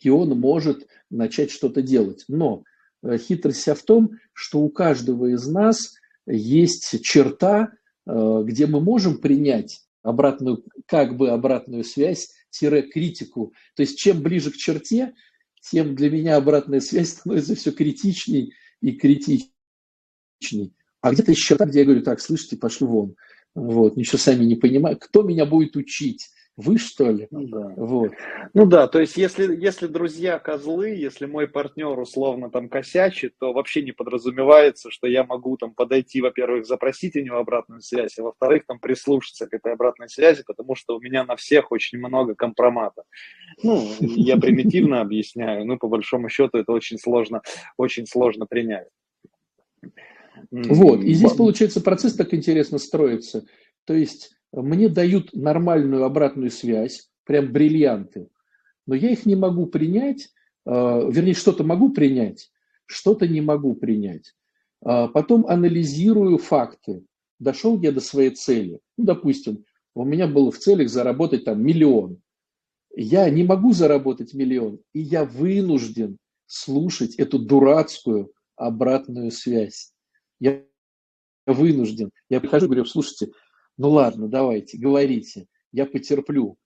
и 0.00 0.10
он 0.10 0.38
может 0.38 0.86
начать 1.10 1.50
что-то 1.50 1.82
делать. 1.82 2.24
Но 2.28 2.64
э, 3.02 3.16
хитрость 3.18 3.60
вся 3.60 3.74
в 3.74 3.82
том, 3.82 4.12
что 4.32 4.60
у 4.60 4.68
каждого 4.68 5.26
из 5.26 5.46
нас 5.46 5.94
есть 6.26 7.02
черта, 7.02 7.72
э, 8.06 8.42
где 8.44 8.66
мы 8.66 8.80
можем 8.80 9.18
принять 9.18 9.80
обратную, 10.02 10.64
как 10.86 11.16
бы 11.16 11.30
обратную 11.30 11.84
связь, 11.84 12.28
критику. 12.50 13.54
То 13.76 13.82
есть 13.82 13.98
чем 13.98 14.22
ближе 14.22 14.50
к 14.50 14.56
черте, 14.56 15.14
тем 15.62 15.94
для 15.94 16.10
меня 16.10 16.36
обратная 16.36 16.80
связь 16.80 17.10
становится 17.12 17.54
все 17.54 17.72
критичней 17.72 18.52
и 18.80 18.92
критичней 18.92 19.52
личный. 20.42 20.72
А 21.00 21.12
где-то 21.12 21.32
есть 21.32 21.42
черта, 21.42 21.66
где 21.66 21.80
я 21.80 21.84
говорю, 21.84 22.02
так, 22.02 22.20
слышите, 22.20 22.56
пошли 22.56 22.86
вон. 22.86 23.16
Вот, 23.54 23.96
ничего 23.96 24.18
сами 24.18 24.44
не 24.44 24.54
понимаю. 24.54 24.96
Кто 24.98 25.22
меня 25.22 25.46
будет 25.46 25.76
учить? 25.76 26.28
Вы 26.56 26.76
что 26.76 27.10
ли? 27.10 27.28
Ну 27.30 27.48
да. 27.48 27.72
Вот. 27.76 28.12
Ну 28.52 28.66
да, 28.66 28.86
то 28.86 29.00
есть 29.00 29.16
если, 29.16 29.56
если 29.56 29.86
друзья 29.86 30.38
козлы, 30.38 30.90
если 30.90 31.24
мой 31.24 31.48
партнер 31.48 31.98
условно 31.98 32.50
там 32.50 32.68
косячит, 32.68 33.32
то 33.38 33.54
вообще 33.54 33.82
не 33.82 33.92
подразумевается, 33.92 34.90
что 34.90 35.06
я 35.06 35.24
могу 35.24 35.56
там 35.56 35.74
подойти, 35.74 36.20
во-первых, 36.20 36.66
запросить 36.66 37.16
у 37.16 37.20
него 37.20 37.38
обратную 37.38 37.80
связь, 37.80 38.18
а 38.18 38.22
во-вторых, 38.22 38.64
там 38.66 38.78
прислушаться 38.80 39.46
к 39.46 39.54
этой 39.54 39.72
обратной 39.72 40.10
связи, 40.10 40.44
потому 40.46 40.74
что 40.74 40.94
у 40.96 41.00
меня 41.00 41.24
на 41.24 41.36
всех 41.36 41.72
очень 41.72 41.98
много 41.98 42.34
компромата. 42.34 43.02
Ну, 43.62 43.88
я 44.00 44.36
примитивно 44.36 45.00
объясняю, 45.00 45.64
ну, 45.64 45.78
по 45.78 45.88
большому 45.88 46.28
счету 46.28 46.58
это 46.58 46.72
очень 46.72 46.98
сложно, 46.98 47.40
очень 47.78 48.06
сложно 48.06 48.44
принять. 48.44 48.88
Вот, 50.50 51.02
и 51.02 51.12
здесь, 51.12 51.32
получается, 51.32 51.80
процесс 51.80 52.14
так 52.14 52.34
интересно 52.34 52.78
строится. 52.78 53.44
То 53.84 53.94
есть 53.94 54.32
мне 54.52 54.88
дают 54.88 55.32
нормальную 55.32 56.04
обратную 56.04 56.50
связь, 56.50 57.08
прям 57.24 57.52
бриллианты, 57.52 58.28
но 58.86 58.94
я 58.94 59.10
их 59.10 59.26
не 59.26 59.36
могу 59.36 59.66
принять, 59.66 60.28
а, 60.64 61.08
вернее, 61.08 61.34
что-то 61.34 61.64
могу 61.64 61.90
принять, 61.90 62.50
что-то 62.86 63.26
не 63.28 63.40
могу 63.40 63.74
принять. 63.74 64.34
А 64.84 65.08
потом 65.08 65.46
анализирую 65.46 66.38
факты. 66.38 67.04
Дошел 67.38 67.80
я 67.80 67.92
до 67.92 68.00
своей 68.00 68.30
цели. 68.30 68.78
Ну, 68.96 69.04
допустим, 69.04 69.64
у 69.94 70.04
меня 70.04 70.26
было 70.26 70.50
в 70.50 70.58
целях 70.58 70.88
заработать 70.88 71.44
там 71.44 71.62
миллион. 71.62 72.20
Я 72.94 73.28
не 73.30 73.42
могу 73.42 73.72
заработать 73.72 74.34
миллион, 74.34 74.80
и 74.92 75.00
я 75.00 75.24
вынужден 75.24 76.18
слушать 76.46 77.14
эту 77.16 77.38
дурацкую 77.38 78.32
обратную 78.56 79.30
связь. 79.30 79.92
Я 80.42 80.64
вынужден. 81.46 82.10
Я 82.28 82.40
прихожу 82.40 82.66
и 82.66 82.68
говорю, 82.68 82.84
слушайте, 82.84 83.30
ну 83.78 83.90
ладно, 83.90 84.26
давайте, 84.26 84.76
говорите, 84.76 85.46
я 85.70 85.86
потерплю. 85.86 86.56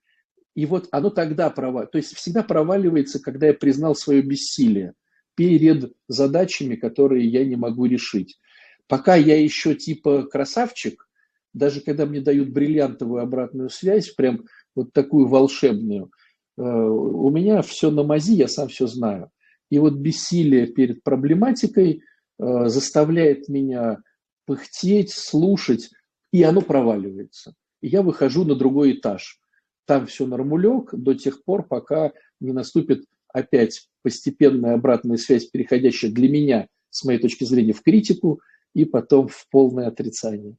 И 0.55 0.65
вот 0.65 0.87
оно 0.91 1.11
тогда 1.11 1.51
проваливается. 1.51 1.91
То 1.91 1.97
есть 1.99 2.15
всегда 2.15 2.41
проваливается, 2.41 3.19
когда 3.19 3.45
я 3.45 3.53
признал 3.53 3.93
свое 3.93 4.23
бессилие 4.23 4.93
перед 5.35 5.93
задачами, 6.07 6.75
которые 6.75 7.27
я 7.27 7.45
не 7.45 7.55
могу 7.55 7.85
решить. 7.85 8.39
Пока 8.87 9.15
я 9.15 9.39
еще 9.39 9.75
типа 9.75 10.23
красавчик, 10.23 11.07
даже 11.53 11.81
когда 11.81 12.07
мне 12.07 12.19
дают 12.19 12.49
бриллиантовую 12.49 13.21
обратную 13.21 13.69
связь, 13.69 14.09
прям 14.09 14.45
вот 14.73 14.91
такую 14.91 15.27
волшебную, 15.27 16.09
э, 16.57 16.63
у 16.63 17.29
меня 17.29 17.61
все 17.61 17.91
на 17.91 18.01
мази, 18.01 18.33
я 18.33 18.47
сам 18.47 18.69
все 18.69 18.87
знаю. 18.87 19.29
И 19.69 19.77
вот 19.77 19.93
бессилие 19.93 20.65
перед 20.65 21.03
проблематикой 21.03 22.01
заставляет 22.39 23.49
меня 23.49 23.97
пыхтеть, 24.45 25.11
слушать, 25.11 25.89
и 26.31 26.43
оно 26.43 26.61
проваливается. 26.61 27.53
И 27.81 27.87
я 27.87 28.01
выхожу 28.01 28.45
на 28.45 28.55
другой 28.55 28.93
этаж. 28.93 29.39
Там 29.85 30.05
все 30.07 30.25
нормулек 30.25 30.93
до 30.93 31.13
тех 31.13 31.43
пор, 31.43 31.67
пока 31.67 32.11
не 32.39 32.51
наступит 32.51 33.05
опять 33.27 33.87
постепенная 34.01 34.73
обратная 34.73 35.17
связь, 35.17 35.45
переходящая 35.45 36.11
для 36.11 36.29
меня, 36.29 36.67
с 36.89 37.03
моей 37.03 37.19
точки 37.19 37.43
зрения, 37.43 37.73
в 37.73 37.81
критику 37.81 38.41
и 38.73 38.85
потом 38.85 39.27
в 39.27 39.47
полное 39.49 39.87
отрицание. 39.87 40.55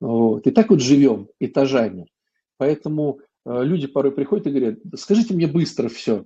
Вот. 0.00 0.46
И 0.46 0.50
так 0.50 0.70
вот 0.70 0.80
живем 0.80 1.28
этажами. 1.40 2.06
Поэтому 2.56 3.20
э, 3.44 3.64
люди 3.64 3.86
порой 3.86 4.12
приходят 4.12 4.46
и 4.46 4.50
говорят, 4.50 4.78
скажите 4.96 5.34
мне 5.34 5.46
быстро 5.46 5.88
все. 5.88 6.24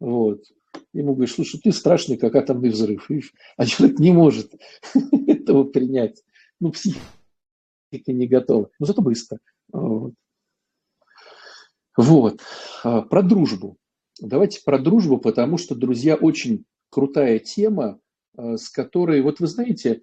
Вот. 0.00 0.44
Ему 0.92 1.14
говоришь, 1.14 1.34
слушай, 1.34 1.60
ты 1.60 1.72
страшный, 1.72 2.16
как 2.16 2.34
атомный 2.36 2.70
взрыв. 2.70 3.08
А 3.56 3.66
человек 3.66 3.98
не 3.98 4.12
может 4.12 4.52
этого 5.26 5.64
принять. 5.64 6.22
Ну, 6.60 6.70
психика 6.70 7.00
не 8.06 8.26
готова. 8.26 8.70
Но 8.78 8.86
зато 8.86 9.02
быстро. 9.02 9.38
Вот. 9.72 10.14
вот. 11.96 12.40
А, 12.84 13.02
про 13.02 13.22
дружбу. 13.22 13.76
Давайте 14.20 14.62
про 14.64 14.78
дружбу, 14.78 15.18
потому 15.18 15.58
что, 15.58 15.74
друзья, 15.74 16.14
очень 16.14 16.64
крутая 16.90 17.40
тема, 17.40 17.98
а, 18.36 18.56
с 18.56 18.68
которой, 18.68 19.20
вот 19.20 19.40
вы 19.40 19.48
знаете, 19.48 20.02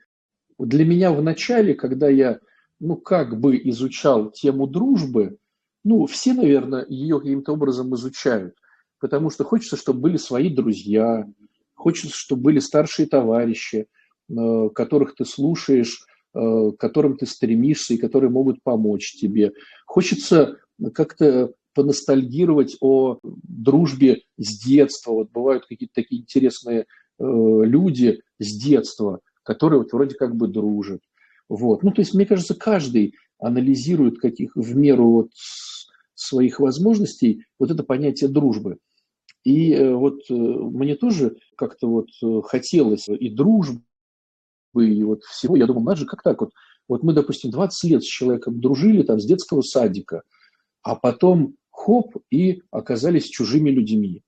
для 0.59 0.85
меня 0.85 1.11
в 1.11 1.21
начале, 1.21 1.73
когда 1.73 2.09
я, 2.09 2.39
ну, 2.79 2.97
как 2.97 3.39
бы 3.39 3.57
изучал 3.69 4.31
тему 4.31 4.67
дружбы, 4.67 5.37
ну, 5.83 6.05
все, 6.05 6.33
наверное, 6.33 6.85
ее 6.87 7.19
каким-то 7.19 7.53
образом 7.53 7.95
изучают, 7.95 8.55
потому 9.01 9.31
что 9.31 9.43
хочется, 9.43 9.75
чтобы 9.75 9.99
были 9.99 10.17
свои 10.17 10.49
друзья, 10.49 11.27
хочется, 11.73 12.15
чтобы 12.15 12.43
были 12.43 12.59
старшие 12.59 13.07
товарищи, 13.07 13.87
а, 14.29 14.69
которых 14.69 15.15
ты 15.15 15.25
слушаешь, 15.25 16.05
а, 16.33 16.71
к 16.71 16.77
которым 16.77 17.17
ты 17.17 17.25
стремишься 17.25 17.95
и 17.95 17.97
которые 17.97 18.29
могут 18.29 18.63
помочь 18.63 19.13
тебе. 19.13 19.51
Хочется 19.85 20.57
как-то 20.93 21.51
поностальгировать 21.73 22.77
о 22.79 23.19
дружбе 23.23 24.21
с 24.37 24.57
детства. 24.59 25.11
Вот 25.11 25.31
бывают 25.31 25.65
какие-то 25.65 25.93
такие 25.95 26.21
интересные 26.21 26.81
э, 26.81 26.85
люди 27.19 28.21
с 28.39 28.57
детства, 28.57 29.21
которые 29.43 29.79
вот 29.79 29.93
вроде 29.93 30.15
как 30.15 30.35
бы 30.35 30.47
дружат. 30.47 31.01
Вот. 31.47 31.83
Ну, 31.83 31.91
то 31.91 32.01
есть, 32.01 32.13
мне 32.13 32.25
кажется, 32.25 32.55
каждый 32.55 33.15
анализирует 33.39 34.19
каких 34.19 34.51
в 34.55 34.75
меру 34.75 35.11
вот 35.11 35.29
своих 36.13 36.59
возможностей 36.59 37.45
вот 37.59 37.71
это 37.71 37.83
понятие 37.83 38.29
дружбы. 38.29 38.77
И 39.43 39.73
э, 39.73 39.93
вот 39.93 40.21
э, 40.29 40.33
мне 40.33 40.95
тоже 40.95 41.37
как-то 41.55 41.87
вот 41.87 42.07
э, 42.23 42.41
хотелось 42.43 43.09
и 43.09 43.29
дружбы, 43.29 43.81
и 44.75 45.03
вот 45.03 45.23
всего. 45.23 45.55
Я 45.55 45.65
думал, 45.65 45.81
надо 45.81 46.01
же, 46.01 46.05
как 46.05 46.21
так 46.21 46.41
вот. 46.41 46.51
Вот 46.87 47.03
мы, 47.03 47.13
допустим, 47.13 47.51
20 47.51 47.89
лет 47.89 48.03
с 48.03 48.07
человеком 48.07 48.59
дружили 48.59 49.03
там 49.03 49.19
с 49.19 49.25
детского 49.25 49.61
садика, 49.61 50.23
а 50.83 50.95
потом 50.95 51.55
хоп, 51.69 52.17
и 52.29 52.61
оказались 52.69 53.29
чужими 53.29 53.69
людьми. 53.69 54.23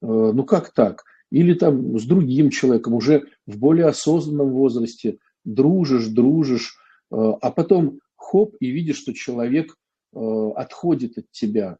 Ну 0.00 0.44
как 0.44 0.72
так? 0.72 1.04
Или 1.30 1.54
там 1.54 1.98
с 1.98 2.04
другим 2.04 2.50
человеком 2.50 2.94
уже 2.94 3.28
в 3.46 3.58
более 3.58 3.86
осознанном 3.86 4.50
возрасте 4.50 5.18
дружишь, 5.44 6.08
дружишь, 6.08 6.74
а 7.10 7.50
потом 7.52 8.00
хоп, 8.16 8.56
и 8.58 8.70
видишь, 8.70 8.98
что 8.98 9.12
человек 9.12 9.76
отходит 10.12 11.18
от 11.18 11.30
тебя, 11.30 11.76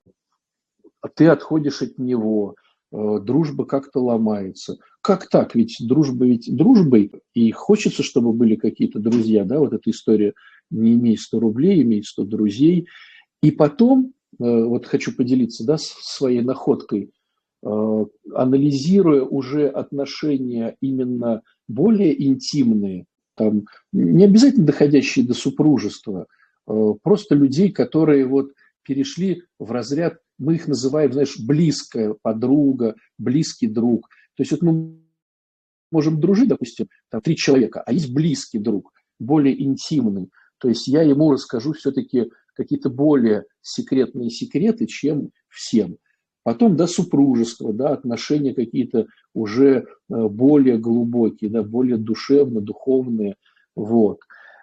а 1.01 1.09
ты 1.09 1.27
отходишь 1.27 1.83
от 1.83 1.99
него, 1.99 2.55
дружба 2.93 3.65
как-то 3.65 4.01
ломается. 4.01 4.79
Как 5.01 5.29
так? 5.29 5.55
Ведь 5.55 5.77
дружба 5.81 6.27
ведь 6.27 6.55
дружбой, 6.55 7.13
и 7.35 7.51
хочется, 7.53 8.03
чтобы 8.03 8.33
были 8.33 8.57
какие-то 8.57 8.99
друзья, 8.99 9.45
да, 9.45 9.59
вот 9.59 9.73
эта 9.73 9.91
история 9.91 10.35
не 10.71 10.95
имей 10.95 11.17
100 11.17 11.41
рублей, 11.41 11.83
имей 11.83 12.03
100 12.03 12.25
друзей. 12.25 12.89
И 13.43 13.51
потом 13.51 14.13
Э, 14.41 14.65
вот 14.65 14.87
хочу 14.87 15.15
поделиться 15.15 15.65
да, 15.65 15.77
своей 15.79 16.41
находкой, 16.41 17.11
э, 17.63 18.07
анализируя 18.35 19.23
уже 19.23 19.69
отношения 19.69 20.77
именно 20.81 21.43
более 21.69 22.23
интимные, 22.23 23.07
там, 23.37 23.67
не 23.93 24.25
обязательно 24.25 24.67
доходящие 24.67 25.27
до 25.27 25.35
супружества, 25.35 26.27
э, 26.67 26.95
просто 27.03 27.35
людей, 27.35 27.71
которые 27.71 28.27
вот 28.27 28.53
перешли 28.91 29.45
в 29.61 29.71
разряд, 29.71 30.19
мы 30.37 30.57
их 30.57 30.67
называем, 30.67 31.13
знаешь, 31.13 31.39
близкая 31.39 32.17
подруга, 32.23 32.97
близкий 33.19 33.69
друг. 33.69 34.09
То 34.37 34.43
есть 34.43 34.51
вот 34.51 34.63
мы 34.63 34.99
можем 35.93 36.19
дружить, 36.19 36.49
допустим, 36.49 36.89
там, 37.09 37.21
три 37.21 37.37
человека, 37.37 37.85
а 37.87 37.93
есть 37.93 38.13
близкий 38.13 38.59
друг, 38.59 38.93
более 39.21 39.63
интимный. 39.63 40.29
То 40.59 40.69
есть 40.69 40.89
я 40.89 41.03
ему 41.03 41.31
расскажу 41.31 41.73
все-таки 41.73 42.33
какие-то 42.55 42.91
более 42.91 43.45
секретные 43.63 44.29
секреты, 44.29 44.87
чем 44.87 45.31
всем. 45.49 45.99
Потом, 46.43 46.77
да, 46.77 46.89
супружество, 46.89 47.73
да, 47.73 47.91
отношения 47.91 48.55
какие-то 48.55 49.07
уже 49.35 49.71
э, 49.73 49.85
более 50.09 50.79
глубокие, 50.79 51.49
да, 51.49 51.63
более 51.63 51.97
душевно, 51.97 52.61
духовные, 52.61 53.37
вот. 53.77 54.19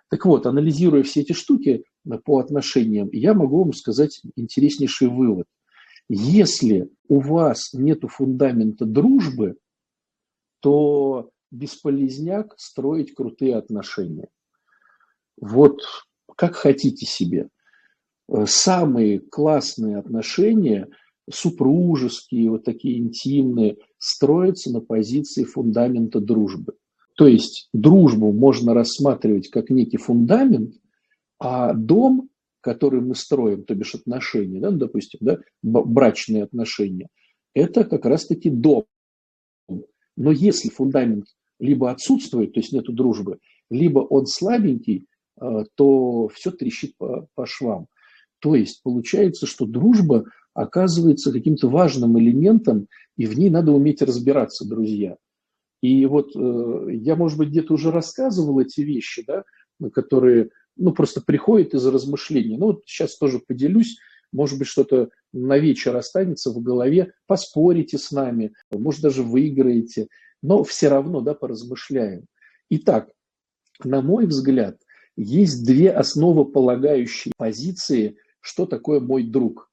Так 0.09 0.25
вот, 0.25 0.45
анализируя 0.45 1.03
все 1.03 1.21
эти 1.21 1.31
штуки 1.31 1.85
по 2.23 2.39
отношениям, 2.39 3.09
я 3.11 3.33
могу 3.33 3.63
вам 3.63 3.73
сказать 3.73 4.21
интереснейший 4.35 5.09
вывод. 5.09 5.47
Если 6.09 6.89
у 7.09 7.19
вас 7.19 7.73
нет 7.73 8.03
фундамента 8.07 8.85
дружбы, 8.85 9.57
то 10.61 11.29
бесполезняк 11.51 12.53
строить 12.57 13.13
крутые 13.13 13.55
отношения. 13.55 14.29
Вот 15.39 15.81
как 16.35 16.55
хотите 16.55 17.05
себе. 17.05 17.49
Самые 18.45 19.19
классные 19.19 19.97
отношения, 19.97 20.87
супружеские, 21.29 22.49
вот 22.51 22.63
такие 22.63 22.99
интимные, 22.99 23.77
строятся 23.97 24.71
на 24.71 24.81
позиции 24.81 25.43
фундамента 25.43 26.19
дружбы. 26.19 26.73
То 27.15 27.27
есть 27.27 27.69
дружбу 27.73 28.31
можно 28.31 28.73
рассматривать 28.73 29.49
как 29.49 29.69
некий 29.69 29.97
фундамент, 29.97 30.75
а 31.39 31.73
дом, 31.73 32.29
который 32.61 33.01
мы 33.01 33.15
строим, 33.15 33.63
то 33.63 33.75
бишь 33.75 33.95
отношения, 33.95 34.59
да, 34.59 34.71
ну, 34.71 34.77
допустим, 34.77 35.19
да, 35.21 35.39
брачные 35.61 36.43
отношения, 36.43 37.07
это 37.53 37.83
как 37.83 38.05
раз-таки 38.05 38.49
дом. 38.49 38.85
Но 40.15 40.31
если 40.31 40.69
фундамент 40.69 41.25
либо 41.59 41.91
отсутствует, 41.91 42.53
то 42.53 42.59
есть 42.59 42.73
нет 42.73 42.85
дружбы, 42.85 43.39
либо 43.69 43.99
он 43.99 44.25
слабенький, 44.25 45.07
э, 45.39 45.63
то 45.75 46.27
все 46.29 46.51
трещит 46.51 46.95
по, 46.97 47.27
по 47.35 47.45
швам. 47.45 47.87
То 48.39 48.55
есть 48.55 48.81
получается, 48.83 49.45
что 49.45 49.65
дружба 49.65 50.25
оказывается 50.53 51.31
каким-то 51.31 51.69
важным 51.69 52.19
элементом, 52.19 52.87
и 53.15 53.25
в 53.25 53.37
ней 53.37 53.49
надо 53.49 53.71
уметь 53.71 54.01
разбираться, 54.01 54.67
друзья. 54.67 55.17
И 55.81 56.05
вот 56.05 56.35
э, 56.35 56.87
я, 56.93 57.15
может 57.15 57.37
быть, 57.37 57.49
где-то 57.49 57.73
уже 57.73 57.91
рассказывал 57.91 58.59
эти 58.59 58.81
вещи, 58.81 59.23
да, 59.25 59.43
которые 59.93 60.49
ну, 60.77 60.91
просто 60.93 61.21
приходят 61.21 61.73
из 61.73 61.85
размышлений. 61.85 62.57
Ну, 62.57 62.67
вот 62.67 62.83
сейчас 62.85 63.17
тоже 63.17 63.39
поделюсь, 63.39 63.97
может 64.31 64.59
быть, 64.59 64.67
что-то 64.67 65.09
на 65.33 65.57
вечер 65.57 65.95
останется 65.95 66.51
в 66.51 66.61
голове, 66.61 67.13
поспорите 67.25 67.97
с 67.97 68.11
нами, 68.11 68.53
может, 68.71 69.01
даже 69.01 69.23
выиграете, 69.23 70.07
но 70.41 70.63
все 70.63 70.89
равно, 70.89 71.21
да, 71.21 71.33
поразмышляем. 71.33 72.25
Итак, 72.69 73.09
на 73.83 74.01
мой 74.01 74.25
взгляд, 74.25 74.77
есть 75.15 75.65
две 75.65 75.91
основополагающие 75.91 77.33
позиции 77.37 78.17
что 78.47 78.65
такое 78.65 79.01
мой 79.01 79.23
друг. 79.23 79.69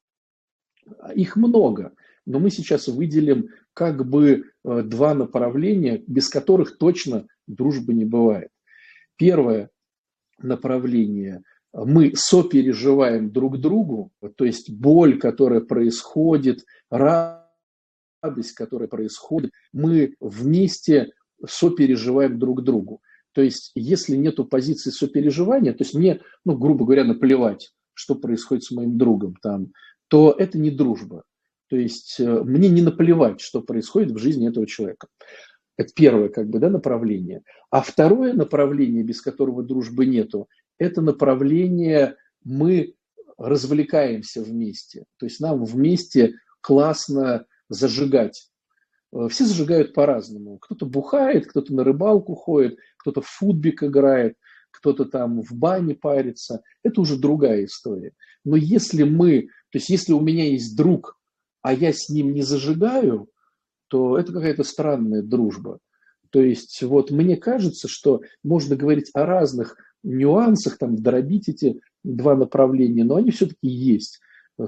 Их 1.15 1.37
много, 1.37 1.93
но 2.27 2.41
мы 2.41 2.51
сейчас 2.51 2.89
выделим 2.89 3.51
как 3.73 4.05
бы 4.09 4.51
э, 4.65 4.83
два 4.83 5.15
направления, 5.15 6.03
без 6.09 6.29
которых 6.29 6.77
точно 6.77 7.29
дружбы 7.47 7.95
не 7.95 8.05
бывает. 8.05 8.51
Первое 9.17 9.71
направление– 10.45 11.43
мы 11.75 12.13
сопереживаем 12.15 13.33
друг 13.33 13.59
другу, 13.59 14.13
то 14.37 14.45
есть 14.45 14.71
боль, 14.71 15.19
которая 15.19 15.61
происходит, 15.61 16.65
радость, 16.89 18.53
которая 18.55 18.89
происходит, 18.89 19.51
мы 19.73 20.15
вместе 20.21 21.11
сопереживаем 21.45 22.39
друг 22.39 22.63
другу. 22.63 23.03
То 23.33 23.43
есть, 23.43 23.73
если 23.75 24.15
нет 24.15 24.37
позиции 24.49 24.91
сопереживания, 24.91 25.73
то 25.73 25.83
есть 25.83 25.95
мне, 25.95 26.21
ну, 26.45 26.57
грубо 26.57 26.85
говоря, 26.85 27.03
наплевать, 27.03 27.73
что 27.93 28.15
происходит 28.15 28.63
с 28.63 28.71
моим 28.71 28.97
другом 28.97 29.35
там, 29.43 29.73
то 30.07 30.33
это 30.39 30.59
не 30.59 30.71
дружба. 30.71 31.25
То 31.69 31.77
есть 31.77 32.21
э, 32.21 32.43
мне 32.45 32.69
не 32.69 32.83
наплевать, 32.83 33.41
что 33.41 33.61
происходит 33.61 34.13
в 34.13 34.19
жизни 34.19 34.49
этого 34.49 34.67
человека. 34.67 35.09
Это 35.77 35.93
первое 35.95 36.29
как 36.29 36.49
бы, 36.49 36.59
да, 36.59 36.71
направление. 36.71 37.43
А 37.71 37.81
второе 37.81 38.33
направление, 38.33 39.03
без 39.03 39.21
которого 39.21 39.63
дружбы 39.63 40.07
нету, 40.07 40.49
это 40.79 41.01
направление 41.01 42.17
мы 42.45 42.95
развлекаемся 43.37 44.43
вместе. 44.43 45.05
То 45.19 45.27
есть 45.27 45.41
нам 45.41 45.65
вместе 45.65 46.35
классно 46.61 47.47
зажигать. 47.69 48.51
Э, 49.13 49.29
все 49.29 49.45
зажигают 49.45 49.95
по-разному. 49.95 50.59
Кто-то 50.59 50.87
бухает, 50.87 51.47
кто-то 51.47 51.75
на 51.75 51.85
рыбалку 51.85 52.35
ходит, 52.35 52.79
кто-то 52.97 53.21
в 53.21 53.27
футбик 53.27 53.83
играет, 53.83 54.37
кто-то 54.71 55.05
там 55.05 55.43
в 55.43 55.53
бане 55.53 55.95
парится. 55.95 56.63
Это 56.83 57.01
уже 57.01 57.17
другая 57.17 57.65
история. 57.65 58.13
Но 58.45 58.57
если 58.57 59.03
мы, 59.03 59.49
то 59.71 59.79
есть 59.79 59.89
если 59.89 60.13
у 60.13 60.21
меня 60.21 60.45
есть 60.45 60.77
друг, 60.77 61.19
а 61.63 61.73
я 61.73 61.93
с 61.93 62.09
ним 62.09 62.33
не 62.35 62.43
зажигаю, 62.43 63.29
то 63.95 64.19
это 64.19 64.33
какая-то 64.33 64.65
странная 64.65 65.23
дружба. 65.23 65.79
То 66.31 66.41
есть 66.41 66.83
вот 66.83 67.13
мне 67.13 67.37
кажется, 67.37 67.87
что 67.87 68.23
можно 68.43 68.75
говорить 68.75 69.09
о 69.15 69.25
разных 69.25 69.77
нюансах, 70.03 70.79
там, 70.79 70.97
дробить 70.97 71.49
эти 71.49 71.81
два 72.03 72.35
направления, 72.35 73.05
но 73.05 73.15
они 73.15 73.31
все-таки 73.31 73.69
есть. 73.69 74.19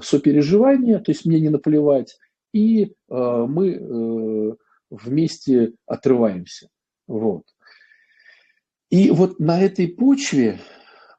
Сопереживание, 0.01 0.99
то 0.99 1.11
есть 1.11 1.25
мне 1.25 1.41
не 1.41 1.49
наплевать, 1.49 2.17
и 2.53 2.85
э, 2.85 2.89
мы 3.09 3.71
э, 3.71 4.55
вместе 4.91 5.73
отрываемся. 5.85 6.69
Вот. 7.05 7.43
И 8.89 9.11
вот 9.11 9.41
на 9.41 9.61
этой 9.61 9.89
почве 9.89 10.61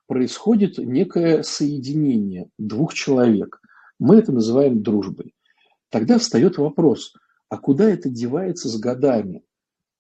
происходит 0.07 0.79
некое 0.79 1.43
соединение 1.43 2.49
двух 2.57 2.95
человек. 2.95 3.61
Мы 3.99 4.17
это 4.17 4.33
называем 4.33 4.83
дружбой. 4.83 5.35
Тогда 5.91 6.19
встает 6.19 6.57
вопрос– 6.57 7.13
а 7.49 7.59
куда 7.59 7.89
это 7.91 8.09
девается 8.09 8.69
с 8.69 8.79
годами? 8.79 9.43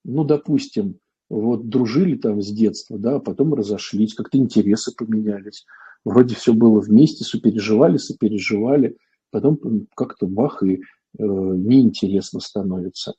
Ну, 0.04 0.24
допустим, 0.24 0.98
вот 1.28 1.68
дружили 1.68 2.16
там 2.16 2.40
с 2.40 2.50
детства, 2.50 2.98
да, 2.98 3.18
потом 3.18 3.54
разошлись, 3.54 4.14
как-то 4.14 4.38
интересы 4.38 4.94
поменялись. 4.94 5.66
Вроде 6.04 6.34
все 6.34 6.52
было 6.52 6.80
вместе, 6.80 7.24
сопереживали, 7.24 7.98
сопереживали, 7.98 8.96
потом 9.30 9.86
как-то 9.94 10.26
бах 10.26 10.62
и 10.62 10.76
э, 10.76 10.78
неинтересно 11.18 12.40
становится. 12.40 13.14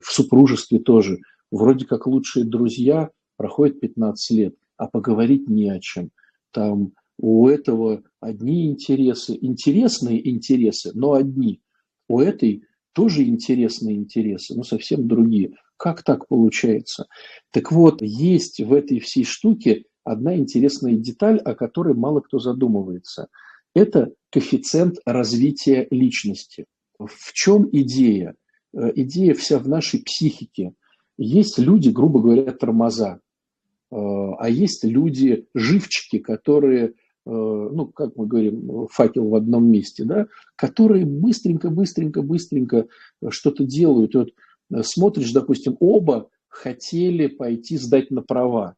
В 0.00 0.12
супружестве 0.12 0.78
тоже. 0.78 1.18
Вроде 1.50 1.86
как 1.86 2.06
лучшие 2.06 2.44
друзья, 2.44 3.10
проходит 3.36 3.80
15 3.80 4.30
лет, 4.36 4.54
а 4.76 4.88
поговорить 4.88 5.48
не 5.48 5.70
о 5.70 5.80
чем. 5.80 6.10
Там 6.50 6.92
у 7.18 7.48
этого 7.48 8.02
одни 8.20 8.66
интересы, 8.66 9.38
интересные 9.40 10.28
интересы, 10.28 10.90
но 10.94 11.14
одни. 11.14 11.60
У 12.08 12.20
этой 12.20 12.64
тоже 12.96 13.24
интересные 13.24 13.94
интересы, 13.94 14.54
но 14.54 14.62
совсем 14.62 15.06
другие. 15.06 15.52
Как 15.76 16.02
так 16.02 16.28
получается? 16.28 17.04
Так 17.50 17.70
вот, 17.70 18.00
есть 18.00 18.58
в 18.58 18.72
этой 18.72 19.00
всей 19.00 19.24
штуке 19.24 19.84
одна 20.02 20.34
интересная 20.34 20.94
деталь, 20.94 21.36
о 21.40 21.54
которой 21.54 21.92
мало 21.92 22.20
кто 22.20 22.38
задумывается. 22.38 23.28
Это 23.74 24.12
коэффициент 24.30 24.96
развития 25.04 25.86
личности. 25.90 26.64
В 26.98 27.34
чем 27.34 27.68
идея? 27.70 28.34
Э, 28.74 28.90
идея 28.94 29.34
вся 29.34 29.58
в 29.58 29.68
нашей 29.68 30.02
психике. 30.02 30.72
Есть 31.18 31.58
люди, 31.58 31.90
грубо 31.90 32.22
говоря, 32.22 32.50
тормоза, 32.52 33.20
э, 33.90 33.94
а 33.94 34.48
есть 34.48 34.84
люди, 34.84 35.44
живчики, 35.52 36.18
которые 36.18 36.94
ну, 37.26 37.86
как 37.86 38.14
мы 38.14 38.26
говорим, 38.26 38.86
факел 38.88 39.28
в 39.28 39.34
одном 39.34 39.68
месте, 39.68 40.04
да, 40.04 40.26
которые 40.54 41.04
быстренько, 41.04 41.70
быстренько, 41.70 42.22
быстренько 42.22 42.86
что-то 43.30 43.64
делают. 43.64 44.14
И 44.14 44.18
вот 44.18 44.28
э, 44.72 44.82
смотришь, 44.84 45.32
допустим, 45.32 45.76
оба 45.80 46.30
хотели 46.48 47.26
пойти 47.26 47.78
сдать 47.78 48.12
на 48.12 48.22
права. 48.22 48.76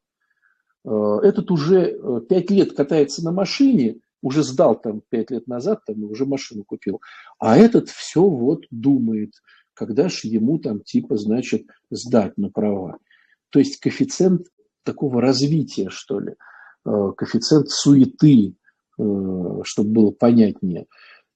Э, 0.84 1.18
этот 1.22 1.50
уже 1.50 2.22
пять 2.28 2.50
лет 2.50 2.72
катается 2.72 3.22
на 3.22 3.32
машине, 3.32 3.98
уже 4.22 4.42
сдал 4.42 4.80
там 4.80 5.02
пять 5.10 5.30
лет 5.30 5.46
назад, 5.46 5.82
там 5.86 6.02
уже 6.04 6.24
машину 6.24 6.64
купил. 6.64 7.02
А 7.38 7.58
этот 7.58 7.90
все 7.90 8.22
вот 8.22 8.64
думает, 8.70 9.32
когда 9.74 10.08
же 10.08 10.26
ему 10.26 10.58
там 10.58 10.80
типа, 10.80 11.18
значит, 11.18 11.66
сдать 11.90 12.38
на 12.38 12.48
права. 12.48 12.96
То 13.50 13.58
есть 13.58 13.78
коэффициент 13.78 14.46
такого 14.84 15.20
развития, 15.20 15.90
что 15.90 16.18
ли– 16.18 16.32
Э, 16.57 16.57
коэффициент 17.16 17.68
суеты, 17.68 18.54
э, 18.98 19.02
чтобы 19.64 19.90
было 19.90 20.10
понятнее. 20.10 20.86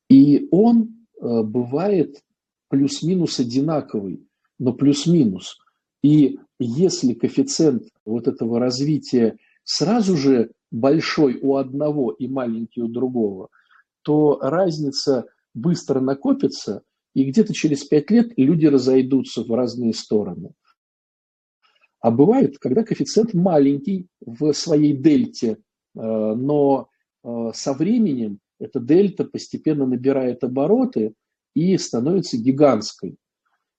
И 0.08 0.48
он 0.50 1.06
э, 1.20 1.42
бывает 1.42 2.22
плюс-минус 2.68 3.38
одинаковый, 3.38 4.26
но 4.58 4.72
плюс-минус. 4.72 5.58
И 6.02 6.38
если 6.58 7.14
коэффициент 7.14 7.84
вот 8.04 8.28
этого 8.28 8.58
развития 8.58 9.36
сразу 9.64 10.16
же 10.16 10.50
большой 10.70 11.38
у 11.42 11.56
одного 11.56 12.12
и 12.12 12.26
маленький 12.28 12.82
у 12.82 12.88
другого, 12.88 13.48
то 14.02 14.38
разница 14.40 15.26
быстро 15.54 16.00
накопится, 16.00 16.82
и 17.14 17.24
где-то 17.24 17.52
через 17.52 17.84
пять 17.84 18.10
лет 18.10 18.32
люди 18.36 18.66
разойдутся 18.66 19.44
в 19.44 19.52
разные 19.54 19.92
стороны. 19.92 20.52
А 22.02 22.10
бывает, 22.10 22.58
когда 22.58 22.82
коэффициент 22.82 23.32
маленький 23.32 24.08
в 24.20 24.52
своей 24.52 24.92
дельте, 24.92 25.50
э, 25.50 25.56
но 25.94 26.88
э, 27.22 27.50
со 27.54 27.74
временем 27.74 28.40
эта 28.58 28.80
дельта 28.80 29.24
постепенно 29.24 29.86
набирает 29.86 30.42
обороты 30.42 31.14
и 31.54 31.78
становится 31.78 32.38
гигантской. 32.38 33.16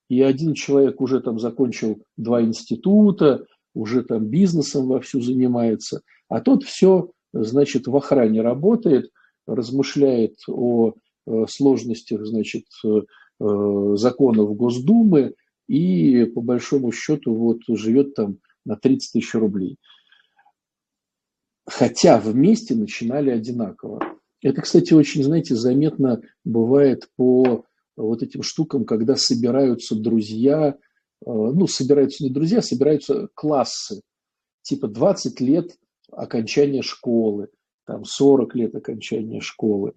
И 0.09 0.21
один 0.21 0.53
человек 0.53 1.01
уже 1.01 1.19
там 1.19 1.37
закончил 1.37 2.01
два 2.15 2.41
института, 2.41 3.45
уже 3.75 4.03
там 4.03 4.27
бизнесом 4.27 4.87
вовсю 4.87 5.19
занимается, 5.19 6.01
а 6.29 6.39
тот 6.39 6.63
все, 6.63 7.11
значит, 7.33 7.87
в 7.87 7.95
охране 7.95 8.41
работает, 8.41 9.09
размышляет 9.45 10.35
о 10.47 10.93
э, 11.27 11.45
сложностях, 11.49 12.25
значит, 12.25 12.65
законов 13.39 14.55
Госдумы, 14.55 15.33
и 15.67 16.25
по 16.25 16.41
большому 16.41 16.91
счету 16.91 17.33
вот 17.35 17.61
живет 17.67 18.15
там 18.15 18.39
на 18.65 18.75
30 18.75 19.13
тысяч 19.13 19.33
рублей. 19.33 19.77
Хотя 21.65 22.19
вместе 22.19 22.75
начинали 22.75 23.29
одинаково. 23.29 24.01
Это, 24.41 24.61
кстати, 24.61 24.93
очень, 24.93 25.23
знаете, 25.23 25.55
заметно 25.55 26.21
бывает 26.43 27.09
по 27.15 27.65
вот 27.95 28.23
этим 28.23 28.43
штукам, 28.43 28.85
когда 28.85 29.15
собираются 29.15 29.95
друзья, 29.95 30.69
э, 30.69 30.75
ну, 31.25 31.67
собираются 31.67 32.23
не 32.23 32.29
друзья, 32.29 32.61
собираются 32.61 33.29
классы, 33.33 34.01
типа 34.61 34.87
20 34.87 35.39
лет 35.39 35.77
окончания 36.11 36.81
школы, 36.81 37.49
там 37.85 38.03
40 38.03 38.55
лет 38.55 38.75
окончания 38.75 39.39
школы. 39.39 39.93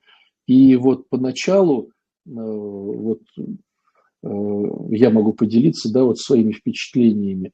И 0.46 0.76
вот 0.76 1.08
поначалу 1.08 1.88
э, 1.88 2.30
вот 2.30 3.22
я 4.22 5.10
могу 5.10 5.32
поделиться 5.32 5.92
да, 5.92 6.04
вот 6.04 6.18
своими 6.18 6.52
впечатлениями. 6.52 7.52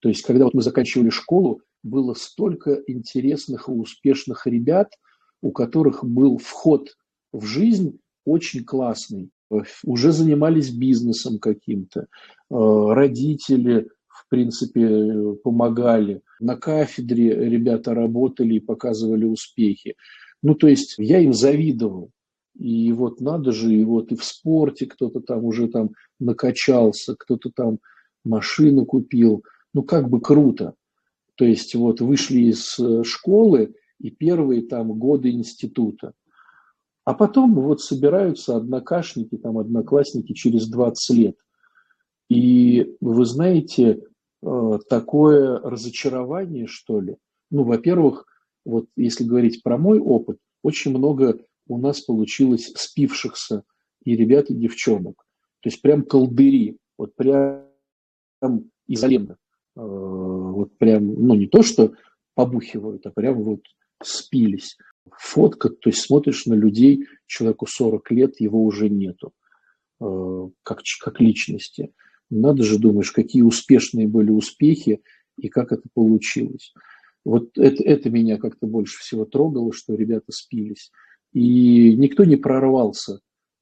То 0.00 0.08
есть, 0.08 0.22
когда 0.22 0.44
вот 0.44 0.54
мы 0.54 0.62
заканчивали 0.62 1.10
школу, 1.10 1.62
было 1.82 2.14
столько 2.14 2.82
интересных 2.86 3.68
и 3.68 3.72
успешных 3.72 4.46
ребят, 4.46 4.92
у 5.40 5.50
которых 5.52 6.04
был 6.04 6.38
вход 6.38 6.96
в 7.32 7.44
жизнь 7.44 7.98
очень 8.24 8.64
классный. 8.64 9.30
Уже 9.84 10.12
занимались 10.12 10.70
бизнесом 10.70 11.38
каким-то, 11.38 12.00
э, 12.00 12.06
родители, 12.48 13.88
в 14.08 14.28
принципе, 14.28 15.34
помогали. 15.44 16.22
На 16.40 16.56
кафедре 16.56 17.48
ребята 17.50 17.94
работали 17.94 18.54
и 18.54 18.60
показывали 18.60 19.24
успехи. 19.24 19.96
Ну, 20.42 20.54
то 20.54 20.68
есть 20.68 20.94
я 20.98 21.20
им 21.20 21.34
завидовал. 21.34 22.10
И 22.58 22.92
вот 22.92 23.20
надо 23.20 23.52
же, 23.52 23.72
и 23.72 23.84
вот 23.84 24.12
и 24.12 24.16
в 24.16 24.24
спорте 24.24 24.86
кто-то 24.86 25.20
там 25.20 25.44
уже 25.44 25.68
там 25.68 25.90
накачался, 26.20 27.16
кто-то 27.18 27.50
там 27.50 27.78
машину 28.24 28.84
купил. 28.84 29.42
Ну, 29.74 29.82
как 29.82 30.08
бы 30.08 30.20
круто. 30.20 30.74
То 31.36 31.44
есть 31.44 31.74
вот 31.74 32.00
вышли 32.00 32.42
из 32.50 32.78
э, 32.78 33.04
школы 33.04 33.74
и 33.98 34.10
первые 34.10 34.62
там 34.62 34.92
годы 34.98 35.30
института. 35.30 36.12
А 37.04 37.14
потом 37.14 37.54
вот 37.54 37.80
собираются 37.80 38.56
однокашники, 38.56 39.36
там 39.36 39.58
одноклассники 39.58 40.34
через 40.34 40.68
20 40.68 41.16
лет. 41.16 41.36
И 42.28 42.96
вы 43.00 43.24
знаете, 43.24 44.02
э, 44.42 44.78
такое 44.88 45.58
разочарование, 45.58 46.66
что 46.66 47.00
ли. 47.00 47.16
Ну, 47.50 47.64
во-первых, 47.64 48.26
вот 48.64 48.86
если 48.96 49.24
говорить 49.24 49.62
про 49.62 49.78
мой 49.78 49.98
опыт, 49.98 50.38
очень 50.62 50.96
много 50.96 51.40
у 51.66 51.78
нас 51.78 52.00
получилось 52.00 52.72
спившихся 52.74 53.62
и 54.04 54.16
ребят, 54.16 54.50
и 54.50 54.54
девчонок. 54.54 55.24
То 55.60 55.68
есть 55.68 55.80
прям 55.80 56.04
колдыри, 56.04 56.76
вот 56.98 57.14
прям 57.14 57.68
изолентно. 58.86 59.36
Э, 59.76 59.80
вот 59.80 60.76
прям, 60.78 61.14
ну 61.14 61.34
не 61.34 61.46
то, 61.46 61.62
что 61.62 61.94
побухивают, 62.34 63.06
а 63.06 63.10
прям 63.10 63.42
вот 63.42 63.60
спились. 64.02 64.76
фотка, 65.18 65.68
то 65.68 65.90
есть 65.90 66.00
смотришь 66.02 66.46
на 66.46 66.54
людей, 66.54 67.06
человеку 67.26 67.66
40 67.66 68.10
лет, 68.12 68.40
его 68.40 68.64
уже 68.64 68.88
нету, 68.88 69.32
э, 70.00 70.48
как, 70.62 70.80
как 71.00 71.20
личности. 71.20 71.92
Надо 72.30 72.62
же, 72.62 72.78
думаешь, 72.78 73.12
какие 73.12 73.42
успешные 73.42 74.08
были 74.08 74.30
успехи 74.30 75.02
и 75.36 75.48
как 75.48 75.72
это 75.72 75.88
получилось. 75.92 76.72
Вот 77.24 77.56
это, 77.56 77.82
это 77.84 78.10
меня 78.10 78.38
как-то 78.38 78.66
больше 78.66 78.98
всего 78.98 79.24
трогало, 79.24 79.72
что 79.72 79.94
ребята 79.94 80.32
спились. 80.32 80.90
И 81.32 81.94
никто 81.96 82.24
не 82.24 82.36
прорвался. 82.36 83.20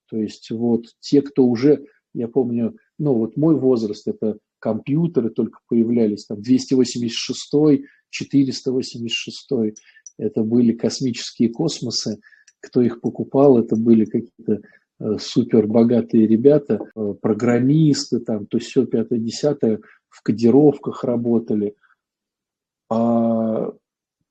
То 0.09 0.16
есть 0.16 0.51
вот 0.51 0.87
те, 1.01 1.23
кто 1.23 1.47
уже, 1.47 1.87
я 2.14 2.29
помню, 2.29 2.77
ну 2.99 3.14
вот 3.14 3.37
мой 3.37 3.55
возраст, 3.55 4.09
это 4.09 4.39
компьютеры 4.59 5.31
только 5.31 5.61
появлялись, 5.68 6.27
там 6.27 6.43
286, 6.43 7.85
486, 8.11 9.49
это 10.18 10.43
были 10.43 10.73
космические 10.73 11.49
космосы, 11.51 12.21
кто 12.61 12.83
их 12.83 13.01
покупал, 13.01 13.59
это 13.59 13.77
были 13.77 14.05
какие-то 14.05 14.61
э, 14.99 15.18
супер 15.18 15.66
богатые 15.66 16.27
ребята, 16.27 16.81
э, 16.95 17.14
программисты, 17.21 18.21
там, 18.21 18.47
то 18.47 18.59
все 18.59 18.85
пятое, 18.85 19.18
десятое, 19.18 19.81
в 20.09 20.23
кодировках 20.23 21.05
работали, 21.05 21.75
а 22.91 23.73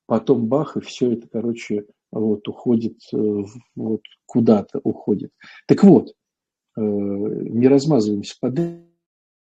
потом 0.10 0.47
бах, 0.47 0.76
и 0.76 0.82
все 0.82 1.14
это, 1.14 1.28
короче, 1.32 1.86
вот, 2.12 2.47
уходит, 2.47 2.97
э, 3.14 3.43
вот, 3.76 4.01
куда-то 4.26 4.80
уходит. 4.84 5.32
Так 5.68 5.84
вот, 5.84 6.14
не 6.76 7.68
размазываемся 7.68 8.36
по 8.39 8.53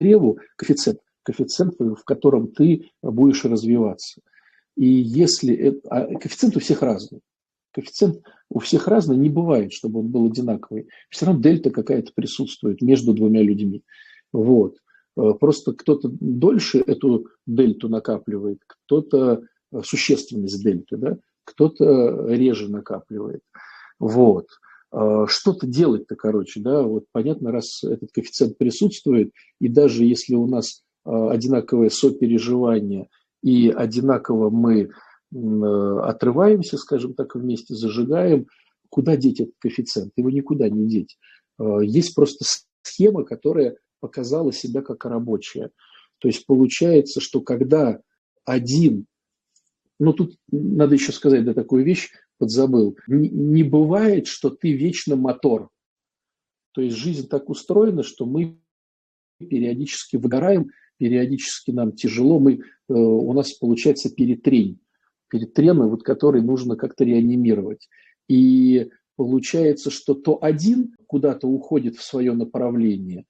древу, 0.00 0.38
коэффициент, 0.56 1.00
коэффициент, 1.24 1.74
в 1.78 2.04
котором 2.04 2.52
ты 2.52 2.90
будешь 3.02 3.44
развиваться– 3.44 4.20
и 4.76 4.86
если 4.86 5.54
это, 5.56 5.80
а 5.88 6.06
коэффициент 6.06 6.56
у 6.56 6.60
всех 6.60 6.82
разный. 6.82 7.20
Коэффициент 7.72 8.22
у 8.50 8.58
всех 8.58 8.86
разный, 8.88 9.16
не 9.16 9.30
бывает, 9.30 9.72
чтобы 9.72 10.00
он 10.00 10.08
был 10.08 10.26
одинаковый. 10.26 10.88
Все 11.10 11.26
равно 11.26 11.40
дельта 11.42 11.70
какая-то 11.70 12.12
присутствует 12.14 12.82
между 12.82 13.14
двумя 13.14 13.42
людьми. 13.42 13.82
Вот. 14.32 14.76
Э, 15.16 15.32
просто 15.38 15.72
кто-то 15.72 16.10
дольше 16.20 16.78
эту 16.86 17.26
дельту 17.46 17.88
накапливает, 17.88 18.60
кто-то 18.66 19.32
э, 19.32 19.40
существенность 19.84 20.62
дельты, 20.62 20.96
да? 20.96 21.16
кто-то 21.44 22.26
реже 22.28 22.70
накапливает. 22.70 23.42
Вот. 23.98 24.46
Э, 24.92 25.26
что-то 25.28 25.66
делать-то, 25.66 26.16
короче, 26.16 26.60
да, 26.60 26.82
вот 26.82 27.04
понятно, 27.12 27.52
раз 27.52 27.84
этот 27.84 28.10
коэффициент 28.12 28.58
присутствует, 28.58 29.32
и 29.60 29.68
даже 29.68 30.04
если 30.04 30.34
у 30.34 30.46
нас 30.46 30.82
одинаковое 31.04 31.88
сопереживание– 31.88 33.08
и 33.46 33.70
одинаково 33.70 34.50
мы 34.50 34.90
отрываемся, 35.32 36.78
скажем 36.78 37.14
так, 37.14 37.36
вместе, 37.36 37.74
зажигаем, 37.74 38.46
куда 38.88 39.16
деть 39.16 39.40
этот 39.40 39.54
коэффициент? 39.60 40.12
Его 40.16 40.30
никуда 40.30 40.68
не 40.68 40.88
деть. 40.88 41.16
А, 41.58 41.78
есть 41.78 42.14
просто 42.14 42.44
схема, 42.82 43.24
которая 43.24 43.76
показала 44.00 44.52
себя 44.52 44.82
как 44.82 45.04
рабочая. 45.04 45.70
То 46.18 46.26
есть 46.26 46.44
получается, 46.46 47.20
что 47.20 47.40
когда 47.40 48.00
один, 48.44 49.06
ну 49.98 50.12
тут 50.12 50.36
надо 50.50 50.94
еще 50.94 51.12
сказать, 51.12 51.44
да, 51.44 51.54
такую 51.54 51.84
вещь 51.84 52.10
подзабыл, 52.38 52.96
не, 53.06 53.28
не 53.28 53.62
бывает, 53.62 54.26
что 54.26 54.50
ты 54.50 54.72
вечно 54.72 55.16
мотор. 55.16 55.70
То 56.72 56.82
есть 56.82 56.96
жизнь 56.96 57.28
так 57.28 57.48
устроена, 57.48 58.02
что 58.02 58.26
мы 58.26 58.58
периодически 59.38 60.16
выгораем, 60.16 60.70
периодически 60.98 61.70
нам 61.70 61.92
тяжело, 61.92 62.38
мы, 62.38 62.54
э, 62.54 62.58
у 62.92 63.32
нас 63.32 63.52
получается 63.52 64.10
перетрень, 64.10 64.78
перетрен, 65.28 65.82
вот, 65.88 66.02
который 66.02 66.42
нужно 66.42 66.76
как-то 66.76 67.04
реанимировать. 67.04 67.88
И 68.28 68.90
получается, 69.16 69.90
что 69.90 70.14
то 70.14 70.38
один 70.42 70.94
куда-то 71.06 71.46
уходит 71.46 71.96
в 71.96 72.02
свое 72.02 72.32
направление, 72.32 73.24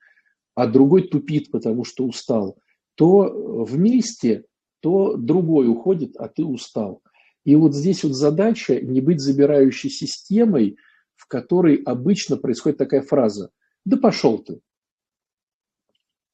а 0.55 0.67
другой 0.67 1.09
тупит, 1.09 1.51
потому 1.51 1.85
что 1.85 2.05
устал, 2.05 2.59
то 2.95 3.65
вместе, 3.65 4.45
то 4.81 5.17
другой 5.17 5.69
уходит, 5.69 6.17
а 6.17 6.29
ты 6.29 6.45
устал. 6.45 7.03
И 7.45 7.55
вот 7.55 7.75
здесь 7.75 8.03
вот 8.03 8.13
задача 8.13 8.81
не 8.81 9.01
быть 9.01 9.21
забирающей 9.21 9.91
системой, 9.91 10.77
в 11.15 11.27
которой 11.29 11.77
обычно 11.77 12.37
происходит 12.37 12.79
такая 12.79 13.03
фраза 13.03 13.51
«да 13.85 13.97
пошел 13.97 14.39
ты». 14.39 14.61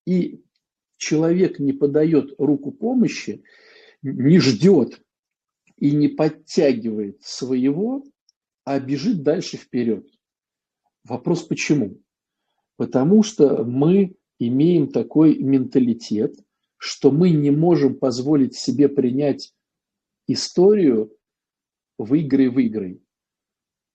И 0.07 0.43
человек 0.97 1.59
не 1.59 1.73
подает 1.73 2.35
руку 2.39 2.73
помощи, 2.73 3.45
не 4.03 4.39
ждет 4.39 5.03
и 5.77 5.93
не 5.93 6.09
подтягивает 6.09 7.23
своего, 7.23 8.05
а 8.65 8.81
бежит 8.81 9.23
дальше 9.23 9.57
вперед. 9.57 10.09
Вопрос 11.05 11.43
почему? 11.43 12.01
Потому 12.77 13.23
что 13.23 13.65
мы 13.65 14.17
имеем 14.39 14.89
такой 14.89 15.39
менталитет, 15.39 16.37
что 16.83 17.11
мы 17.11 17.31
не 17.31 17.51
можем 17.51 17.95
позволить 17.95 18.57
себе 18.57 18.89
принять 18.89 19.55
историю 20.27 21.17
выиграй-выиграй. 21.99 23.01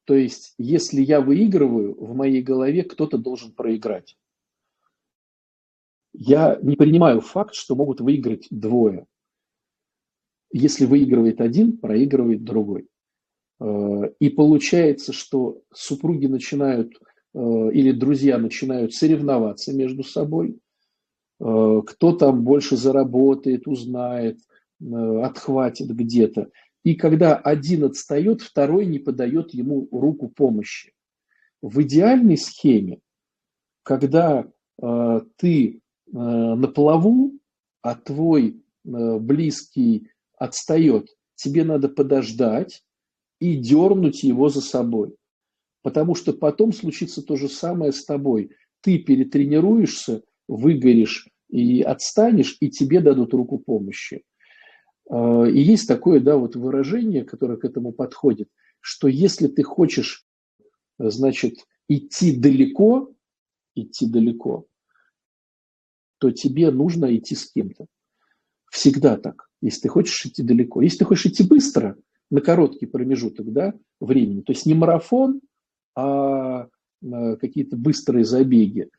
То 0.05 0.15
есть, 0.15 0.53
если 0.57 1.01
я 1.01 1.19
выигрываю, 1.19 1.95
в 1.95 2.15
моей 2.15 2.41
голове 2.41 2.83
кто-то 2.83 3.17
должен 3.17 3.51
проиграть 3.51 4.17
я 6.17 6.57
не 6.61 6.75
принимаю 6.75 7.21
факт, 7.21 7.53
что 7.53 7.75
могут 7.75 8.01
выиграть 8.01 8.47
двое. 8.49 9.05
Если 10.51 10.85
выигрывает 10.85 11.41
один, 11.41 11.77
проигрывает 11.77 12.43
другой. 12.43 12.87
Э, 13.59 14.11
и 14.19 14.29
получается, 14.29 15.13
что 15.13 15.61
супруги 15.73 16.25
начинают 16.25 16.93
э, 17.33 17.39
или 17.71 17.91
друзья 17.91 18.39
начинают 18.39 18.93
соревноваться 18.93 19.73
между 19.73 20.03
собой. 20.03 20.59
Э, 21.39 21.81
кто 21.85 22.13
там 22.13 22.43
больше 22.43 22.77
заработает, 22.77 23.67
узнает, 23.67 24.39
отхватит 24.79 25.89
где-то. 25.89 26.49
И 26.83 26.93
когда 26.93 27.35
один 27.35 27.85
отстает, 27.85 28.41
второй 28.41 28.85
не 28.85 28.99
подает 28.99 29.53
ему 29.53 29.87
руку 29.91 30.29
помощи. 30.29 30.93
В 31.63 31.81
идеальной 31.81 32.37
схеме, 32.37 32.99
когда 33.81 34.45
ты 35.37 35.81
Э, 36.13 36.17
на 36.55 36.67
плаву, 36.67 37.33
а 37.81 37.95
твой 37.95 38.63
э, 38.85 39.19
близкий 39.19 40.09
отстает, 40.37 41.09
тебе 41.35 41.65
надо 41.65 41.89
подождать 41.89 42.83
и 43.39 43.55
дернуть 43.55 44.23
его 44.23 44.47
за 44.47 44.61
собой. 44.61 45.15
Потому 45.81 46.15
что 46.15 46.31
потом 46.31 46.71
случится 46.71 47.21
то 47.21 47.35
же 47.35 47.49
самое 47.49 47.91
с 47.91 48.05
тобой. 48.05 48.51
Ты 48.81 48.99
перетренируешься, 48.99 50.23
выгоришь 50.47 51.27
и 51.49 51.81
отстанешь, 51.81 52.57
и 52.59 52.69
тебе 52.69 52.99
дадут 52.99 53.33
руку 53.33 53.57
помощи. 53.57 54.23
Э, 55.09 55.49
и 55.49 55.59
есть 55.59 55.87
такое 55.87 56.19
да, 56.19 56.37
вот 56.37 56.55
выражение, 56.55 57.23
которое 57.23 57.57
к 57.57 57.65
этому 57.65 57.91
подходит, 57.91 58.49
что 58.79 59.07
если 59.07 59.47
ты 59.47 59.63
хочешь, 59.63 60.25
значит, 60.97 61.55
идти 61.87 62.35
далеко, 62.35 63.13
идти 63.75 64.07
далеко, 64.07 64.65
то 66.19 66.31
тебе 66.31 66.71
нужно 66.71 67.15
идти 67.15 67.35
с 67.35 67.51
кем-то. 67.51 67.85
Всегда 68.69 69.17
так, 69.17 69.49
если 69.61 69.81
ты 69.81 69.89
хочешь 69.89 70.25
идти 70.25 70.43
далеко. 70.43 70.81
Если 70.81 70.99
ты 70.99 71.05
хочешь 71.05 71.27
идти 71.27 71.43
быстро, 71.43 71.97
на 72.29 72.41
короткий 72.41 72.85
промежуток 72.85 73.51
да, 73.53 73.73
времени, 73.99 74.41
то 74.41 74.51
есть 74.51 74.65
не 74.65 74.73
марафон, 74.73 75.41
а, 75.95 76.67
а 77.03 77.35
какие-то 77.37 77.77
быстрые 77.77 78.25
забеги, 78.25 78.89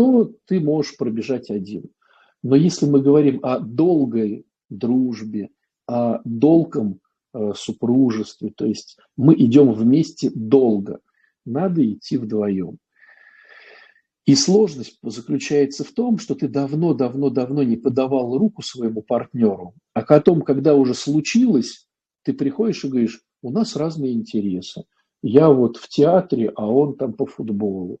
то 0.00 0.32
ты 0.46 0.60
можешь 0.60 0.96
пробежать 0.96 1.50
один. 1.50 1.90
Но 2.42 2.56
если 2.56 2.86
мы 2.86 3.02
говорим 3.02 3.38
о 3.42 3.58
долгой 3.58 4.46
дружбе, 4.70 5.50
о 5.86 6.20
долгом 6.24 7.00
э, 7.34 7.52
супружестве, 7.54 8.50
то 8.56 8.64
есть 8.64 8.96
мы 9.18 9.34
идем 9.34 9.74
вместе 9.74 10.30
долго, 10.34 11.00
надо 11.44 11.86
идти 11.86 12.16
вдвоем. 12.16 12.78
И 14.24 14.34
сложность 14.34 14.98
заключается 15.02 15.84
в 15.84 15.92
том, 15.92 16.16
что 16.16 16.34
ты 16.34 16.48
давно-давно-давно 16.48 17.62
не 17.62 17.76
подавал 17.76 18.38
руку 18.38 18.62
своему 18.62 19.02
партнеру, 19.02 19.74
а 19.92 20.00
потом, 20.00 20.40
когда 20.40 20.74
уже 20.76 20.94
случилось, 20.94 21.86
ты 22.22 22.32
приходишь 22.32 22.84
и 22.84 22.88
говоришь, 22.88 23.20
у 23.42 23.50
нас 23.50 23.76
разные 23.76 24.14
интересы. 24.14 24.84
Я 25.22 25.50
вот 25.50 25.76
в 25.76 25.90
театре, 25.90 26.50
а 26.56 26.66
он 26.66 26.96
там 26.96 27.12
по 27.12 27.26
футболу. 27.26 27.98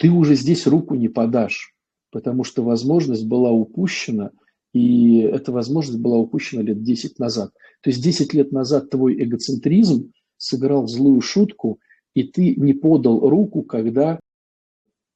Ты 0.00 0.10
уже 0.10 0.34
здесь 0.34 0.66
руку 0.66 0.94
не 0.94 1.08
подашь, 1.08 1.74
потому 2.10 2.42
что 2.42 2.64
возможность 2.64 3.26
была 3.26 3.50
упущена, 3.50 4.30
и 4.72 5.18
эта 5.18 5.52
возможность 5.52 6.00
была 6.00 6.16
упущена 6.16 6.62
лет 6.62 6.82
10 6.82 7.18
назад. 7.18 7.52
То 7.82 7.90
есть 7.90 8.02
10 8.02 8.32
лет 8.32 8.50
назад 8.50 8.88
твой 8.88 9.22
эгоцентризм 9.22 10.10
сыграл 10.38 10.86
злую 10.86 11.20
шутку, 11.20 11.80
и 12.14 12.22
ты 12.22 12.54
не 12.56 12.72
подал 12.72 13.28
руку, 13.28 13.62
когда 13.62 14.18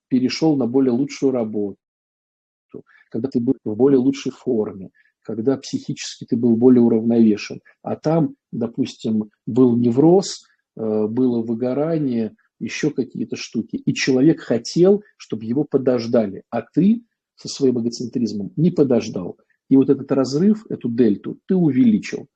перешел 0.09 0.55
на 0.55 0.67
более 0.67 0.93
лучшую 0.93 1.33
работу, 1.33 1.79
когда 3.11 3.31
ты 3.31 3.41
был 3.41 3.55
в 3.65 3.75
более 3.75 3.99
лучшей 3.99 4.33
форме, 4.33 4.91
когда 5.23 5.57
психически 5.57 6.27
ты 6.27 6.37
был 6.37 6.57
более 6.57 6.83
уравновешен. 6.83 7.63
А 7.81 7.97
там, 7.97 8.35
допустим, 8.53 9.31
был 9.47 9.79
невроз, 9.79 10.45
э, 10.77 11.07
было 11.07 11.41
выгорание, 11.41 12.37
еще 12.59 12.91
какие-то 12.91 13.37
штуки. 13.37 13.77
И 13.77 13.95
человек 13.95 14.41
хотел, 14.41 15.03
чтобы 15.17 15.45
его 15.45 15.65
подождали, 15.65 16.43
а 16.51 16.63
ты 16.63 17.03
со 17.37 17.49
своим 17.49 17.81
эгоцентризмом 17.81 18.53
не 18.57 18.71
подождал. 18.71 19.39
И 19.69 19.77
вот 19.77 19.91
этот 19.91 20.11
разрыв, 20.13 20.67
эту 20.71 20.89
дельту 20.89 21.39
ты 21.47 21.57
увеличил. 21.57 22.29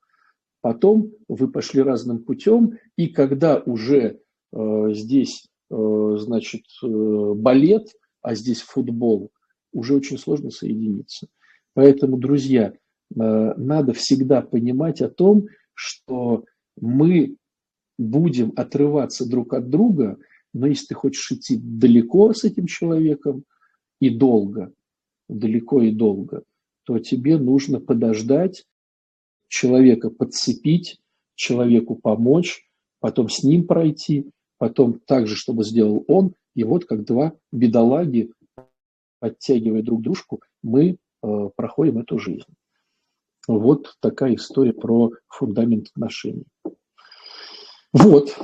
Потом 0.60 1.12
вы 1.28 1.48
пошли 1.48 1.82
разным 1.82 2.24
путем, 2.24 2.78
и 2.96 3.08
когда 3.08 3.58
уже 3.58 4.20
э, 4.52 4.88
здесь, 4.92 5.46
э, 5.70 6.16
значит, 6.18 6.62
э, 6.82 7.32
балет, 7.34 7.88
а 8.22 8.34
здесь 8.34 8.60
футбол, 8.62 9.30
уже 9.72 9.94
очень 9.94 10.18
сложно 10.18 10.50
соединиться. 10.50 11.28
Поэтому, 11.74 12.18
друзья, 12.18 12.72
э, 12.72 12.74
надо 13.14 13.92
всегда 13.92 14.42
понимать 14.42 15.00
о 15.00 15.08
том, 15.08 15.46
что 15.74 16.44
мы 16.80 17.36
будем 17.98 18.52
отрываться 18.56 19.28
друг 19.28 19.54
от 19.54 19.68
друга, 19.68 20.18
но 20.54 20.66
если 20.66 20.86
ты 20.86 20.94
хочешь 20.94 21.30
идти 21.32 21.58
далеко 21.60 22.32
с 22.32 22.44
этим 22.44 22.66
человеком 22.66 23.44
и 24.00 24.08
долго, 24.08 24.72
далеко 25.28 25.82
и 25.82 25.90
долго, 25.90 26.42
то 26.84 26.98
тебе 26.98 27.36
нужно 27.36 27.80
подождать, 27.80 28.64
человека 29.48 30.10
подцепить, 30.10 31.00
человеку 31.34 31.96
помочь, 31.96 32.64
потом 33.00 33.28
с 33.28 33.42
ним 33.42 33.66
пройти, 33.66 34.30
потом 34.58 35.00
так 35.00 35.26
же, 35.26 35.36
чтобы 35.36 35.64
сделал 35.64 36.04
он. 36.08 36.34
И 36.54 36.64
вот 36.64 36.86
как 36.86 37.04
два 37.04 37.34
бедолаги, 37.52 38.32
подтягивая 39.20 39.82
друг 39.82 40.02
дружку, 40.02 40.40
мы 40.62 40.96
э, 41.22 41.48
проходим 41.56 41.98
эту 41.98 42.18
жизнь. 42.18 42.46
Вот 43.46 43.96
такая 44.00 44.34
история 44.34 44.72
про 44.72 45.10
фундамент 45.28 45.88
отношений. 45.88 46.44
Вот. 47.92 48.36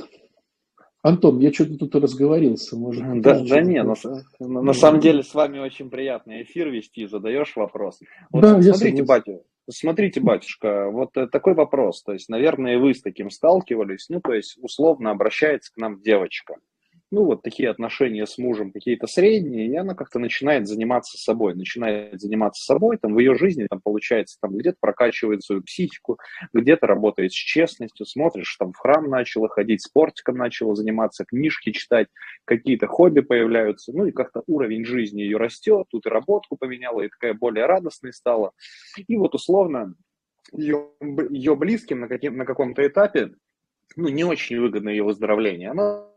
Антон, 1.01 1.39
я 1.39 1.53
что-то 1.53 1.77
тут 1.77 1.95
разговорился. 1.95 2.75
Может, 2.75 3.21
да, 3.21 3.39
да 3.39 3.61
не, 3.61 3.83
на, 3.83 3.93
на 4.39 4.73
самом 4.73 4.99
деле 4.99 5.21
с 5.21 5.35
вами 5.35 5.59
очень 5.59 5.91
приятный 5.91 6.41
эфир 6.41 6.69
вести, 6.69 7.05
задаешь 7.05 7.55
вопрос. 7.55 7.99
Вот 8.31 8.41
да, 8.41 8.59
смотрите, 8.59 9.03
батя, 9.03 9.41
смотрите, 9.69 10.19
батюшка, 10.19 10.89
вот 10.89 11.15
э, 11.15 11.27
такой 11.27 11.53
вопрос. 11.53 12.01
То 12.01 12.13
есть, 12.13 12.27
наверное, 12.27 12.79
вы 12.79 12.95
с 12.95 13.03
таким 13.03 13.29
сталкивались. 13.29 14.07
Ну, 14.09 14.19
то 14.19 14.33
есть, 14.33 14.57
условно 14.59 15.11
обращается 15.11 15.71
к 15.71 15.77
нам 15.77 16.01
девочка 16.01 16.55
ну, 17.11 17.25
вот 17.25 17.43
такие 17.43 17.69
отношения 17.69 18.25
с 18.25 18.37
мужем 18.37 18.71
какие-то 18.71 19.07
средние, 19.07 19.67
и 19.67 19.75
она 19.75 19.93
как-то 19.93 20.19
начинает 20.19 20.67
заниматься 20.67 21.17
собой, 21.17 21.53
начинает 21.53 22.19
заниматься 22.19 22.63
собой, 22.63 22.97
там 22.97 23.13
в 23.13 23.19
ее 23.19 23.35
жизни 23.35 23.67
там 23.69 23.79
получается, 23.81 24.37
там 24.41 24.57
где-то 24.57 24.77
прокачивает 24.79 25.43
свою 25.43 25.61
психику, 25.61 26.17
где-то 26.53 26.87
работает 26.87 27.31
с 27.31 27.35
честностью, 27.35 28.05
смотришь, 28.05 28.55
там 28.57 28.73
в 28.73 28.77
храм 28.77 29.07
начала 29.09 29.47
ходить, 29.49 29.83
спортиком 29.83 30.37
начала 30.37 30.75
заниматься, 30.75 31.25
книжки 31.25 31.71
читать, 31.71 32.07
какие-то 32.45 32.87
хобби 32.87 33.21
появляются, 33.21 33.91
ну 33.93 34.05
и 34.05 34.11
как-то 34.11 34.43
уровень 34.47 34.85
жизни 34.85 35.21
ее 35.21 35.37
растет, 35.37 35.87
тут 35.89 36.05
и 36.05 36.09
работку 36.09 36.57
поменяла, 36.57 37.01
и 37.01 37.09
такая 37.09 37.33
более 37.33 37.65
радостной 37.65 38.13
стала. 38.13 38.51
И 39.07 39.15
вот 39.15 39.35
условно 39.35 39.93
ее, 40.51 40.89
ее 41.29 41.55
близким 41.55 42.01
на, 42.01 42.07
каким, 42.07 42.37
на 42.37 42.45
каком-то 42.45 42.85
этапе 42.85 43.31
ну, 43.95 44.09
не 44.09 44.23
очень 44.23 44.59
выгодно 44.59 44.89
ее 44.89 45.03
выздоровление. 45.03 45.69
Она 45.69 46.07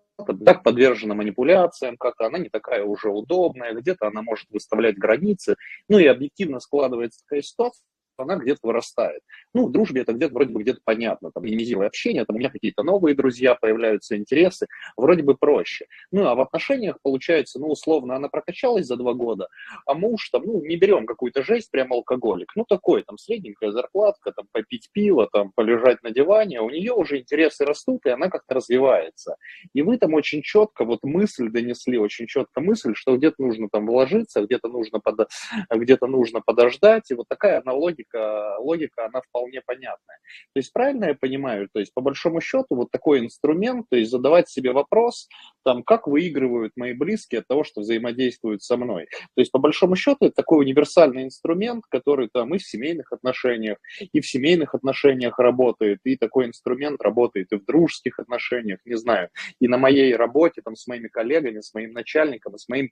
так 0.45 0.63
подвержена 0.63 1.15
манипуляциям, 1.15 1.97
как-то 1.97 2.27
она 2.27 2.39
не 2.39 2.49
такая 2.49 2.85
уже 2.85 3.09
удобная, 3.09 3.75
где-то 3.75 4.09
она 4.09 4.23
может 4.23 4.49
выставлять 4.51 4.97
границы. 4.97 5.57
Ну 5.89 5.99
и 5.99 6.07
объективно 6.07 6.61
складывается 6.61 7.21
такая 7.25 7.43
ситуация, 7.43 7.85
она 8.19 8.37
где-то 8.37 8.61
вырастает. 8.63 9.23
Ну, 9.55 9.67
в 9.67 9.73
дружбе 9.73 10.03
это 10.03 10.13
где-то 10.13 10.35
вроде 10.35 10.53
бы 10.53 10.63
где-то 10.63 10.81
понятно, 10.85 11.31
там, 11.33 11.45
минимизируя 11.45 11.89
общение, 11.89 12.25
там 12.25 12.37
у 12.37 12.39
меня 12.39 12.51
какие-то 12.51 12.83
новые 12.83 13.15
друзья, 13.15 13.55
появляются 13.55 14.17
интересы, 14.17 14.67
вроде 14.97 15.23
бы 15.23 15.37
проще. 15.37 15.87
Ну, 16.11 16.27
а 16.27 16.35
в 16.35 16.41
отношениях 16.41 16.99
получается, 17.03 17.59
ну, 17.59 17.69
условно, 17.69 18.17
она 18.17 18.29
прокачалась 18.29 18.87
за 18.87 18.97
два 18.97 19.15
года, 19.15 19.49
а 19.87 19.95
муж 19.95 20.31
там, 20.31 20.43
ну, 20.45 20.65
не 20.65 20.77
берем 20.77 21.07
какую-то 21.07 21.43
жесть, 21.43 21.71
прям 21.71 21.93
алкоголик, 21.93 22.53
ну, 22.57 22.65
такой, 22.69 23.03
там, 23.03 23.19
средненькая 23.19 23.71
зарплатка, 23.71 24.33
там, 24.33 24.47
попить 24.53 24.89
пиво, 24.93 25.29
там, 25.33 25.53
полежать 25.55 26.03
на 26.03 26.11
диване, 26.11 26.61
у 26.61 26.71
нее 26.71 26.93
уже 26.93 27.19
интересы 27.19 27.65
растут, 27.65 28.07
и 28.07 28.11
она 28.11 28.29
как-то 28.29 28.55
развивается. 28.55 29.37
И 29.75 29.83
вы 29.83 29.99
там 29.99 30.15
очень 30.15 30.43
четко, 30.43 30.85
вот 30.85 31.01
мысль 31.03 31.49
донесли, 31.51 31.99
очень 31.99 32.27
четко 32.27 32.61
мысль, 32.61 32.93
что 32.95 33.17
где-то 33.17 33.43
нужно 33.43 33.69
там 33.71 33.87
вложиться, 33.87 34.43
где-то 34.43 34.69
нужно, 34.69 35.01
под... 35.01 35.29
где-то 35.71 36.07
нужно 36.07 36.41
подождать, 36.41 37.11
и 37.11 37.15
вот 37.15 37.27
такая 37.29 37.61
аналогия 37.61 38.05
логика, 38.09 38.57
логика, 38.59 39.07
она 39.07 39.21
вполне 39.21 39.61
понятная. 39.65 40.19
То 40.55 40.59
есть 40.59 40.73
правильно 40.73 41.07
я 41.07 41.15
понимаю, 41.15 41.69
то 41.73 41.81
есть 41.81 41.93
по 41.95 42.01
большому 42.01 42.41
счету 42.41 42.67
вот 42.71 42.91
такой 42.91 43.21
инструмент, 43.21 43.87
то 43.91 43.97
есть 43.97 44.11
задавать 44.11 44.49
себе 44.49 44.73
вопрос, 44.73 45.29
там, 45.65 45.83
как 45.83 46.07
выигрывают 46.07 46.73
мои 46.77 46.93
близкие 46.93 47.41
от 47.41 47.47
того, 47.47 47.65
что 47.65 47.81
взаимодействуют 47.81 48.63
со 48.63 48.77
мной. 48.77 49.07
То 49.35 49.41
есть 49.41 49.53
по 49.53 49.59
большому 49.59 49.97
счету 49.97 50.27
это 50.27 50.35
такой 50.35 50.65
универсальный 50.65 51.25
инструмент, 51.25 51.85
который 51.89 52.29
там 52.33 52.55
и 52.55 52.59
в 52.59 52.67
семейных 52.67 53.13
отношениях, 53.13 53.79
и 54.01 54.21
в 54.21 54.29
семейных 54.29 54.75
отношениях 54.75 55.39
работает, 55.39 56.01
и 56.05 56.17
такой 56.17 56.47
инструмент 56.47 57.01
работает 57.03 57.53
и 57.53 57.57
в 57.57 57.65
дружеских 57.65 58.19
отношениях, 58.19 58.81
не 58.85 58.97
знаю, 58.97 59.29
и 59.61 59.69
на 59.69 59.79
моей 59.79 60.15
работе 60.15 60.63
там 60.63 60.77
с 60.77 60.87
моими 60.87 61.09
коллегами, 61.09 61.61
с 61.61 61.75
моим 61.75 61.93
начальником, 61.93 62.55
и 62.55 62.59
с 62.59 62.69
моим 62.69 62.89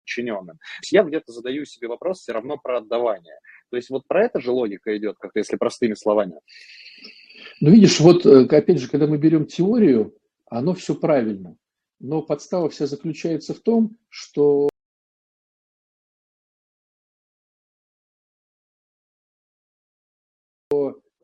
подчиненным. 0.00 0.58
Я 0.90 1.02
где-то 1.02 1.32
задаю 1.32 1.64
себе 1.64 1.88
вопрос 1.88 2.20
все 2.20 2.32
равно 2.32 2.58
про 2.58 2.78
отдавание. 2.78 3.38
То 3.70 3.76
есть 3.76 3.90
вот 3.90 4.06
про 4.06 4.24
это 4.24 4.40
же 4.40 4.50
логика 4.50 4.96
идет, 4.96 5.16
как 5.18 5.32
если 5.34 5.56
простыми 5.56 5.94
словами. 5.94 6.40
Ну, 7.60 7.70
видишь, 7.70 8.00
вот 8.00 8.24
э, 8.26 8.46
опять 8.46 8.78
же, 8.78 8.88
когда 8.88 9.06
мы 9.06 9.18
берем 9.18 9.46
теорию, 9.46 10.14
оно 10.46 10.74
все 10.74 10.94
правильно. 10.94 11.56
Но 11.98 12.22
подстава 12.22 12.70
вся 12.70 12.86
заключается 12.86 13.54
в 13.54 13.60
том, 13.60 13.96
что 14.08 14.70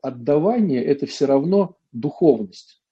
отдавание– 0.03 0.85
это 0.85 1.07
все 1.07 1.27
равно 1.27 1.79
духовность. 1.93 2.83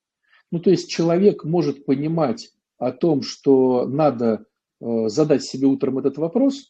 Ну, 0.51 0.61
то 0.61 0.71
есть 0.71 0.91
человек 0.91 1.45
может 1.45 1.85
понимать 1.85 2.53
о 2.79 2.93
том, 2.93 3.23
что 3.23 3.87
надо 3.87 4.47
задать 5.07 5.45
себе 5.45 5.67
утром 5.67 5.99
этот 5.99 6.19
вопрос, 6.19 6.65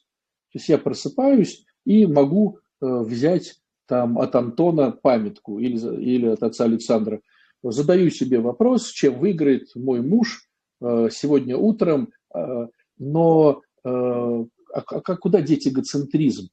то 0.52 0.58
есть 0.58 0.68
я 0.68 0.78
просыпаюсь 0.78 1.64
и 1.84 2.06
могу 2.06 2.60
Э, 2.84 3.00
взять 3.00 3.54
там 3.86 4.18
от 4.18 4.34
Антона 4.34 4.90
памятку 4.90 5.58
или, 5.58 5.78
или 6.02 6.26
от 6.26 6.42
отца 6.42 6.64
Александра. 6.64 7.20
Задаю 7.62 8.10
себе 8.10 8.40
вопрос, 8.40 8.90
чем 8.90 9.18
выиграет 9.18 9.68
мой 9.74 10.00
муж 10.00 10.48
э, 10.82 11.08
сегодня 11.10 11.56
утром, 11.56 12.10
э, 12.34 12.66
но 12.98 13.62
а, 13.86 14.44
а 14.72 15.16
куда 15.16 15.42
деть 15.42 15.68
эгоцентризм? 15.68 16.48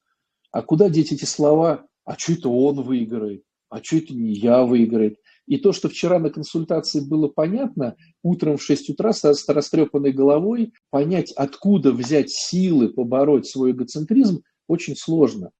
А 0.51 0.61
куда 0.61 0.89
деть 0.89 1.13
эти 1.13 1.23
слова, 1.23 1.85
а 2.03 2.17
что 2.17 2.33
это 2.33 2.49
он 2.49 2.81
выиграет, 2.81 3.43
а 3.69 3.81
что 3.81 3.97
это 3.97 4.13
не 4.13 4.33
я 4.33 4.63
выиграет? 4.63 5.17
И 5.47 5.57
то, 5.57 5.73
что 5.73 5.89
вчера 5.89 6.19
на 6.19 6.29
консультации 6.29 6.99
было 6.99 7.27
понятно, 7.27 7.95
утром 8.23 8.57
в 8.57 8.63
6 8.63 8.91
утра 8.91 9.11
с 9.11 9.23
растрепанной 9.47 10.11
головой, 10.11 10.73
понять, 10.89 11.31
откуда 11.33 11.91
взять 11.91 12.29
силы 12.29 12.89
побороть 12.89 13.47
свой 13.47 13.71
эгоцентризм, 13.71 14.43
очень 14.67 14.95
сложно. 14.95 15.51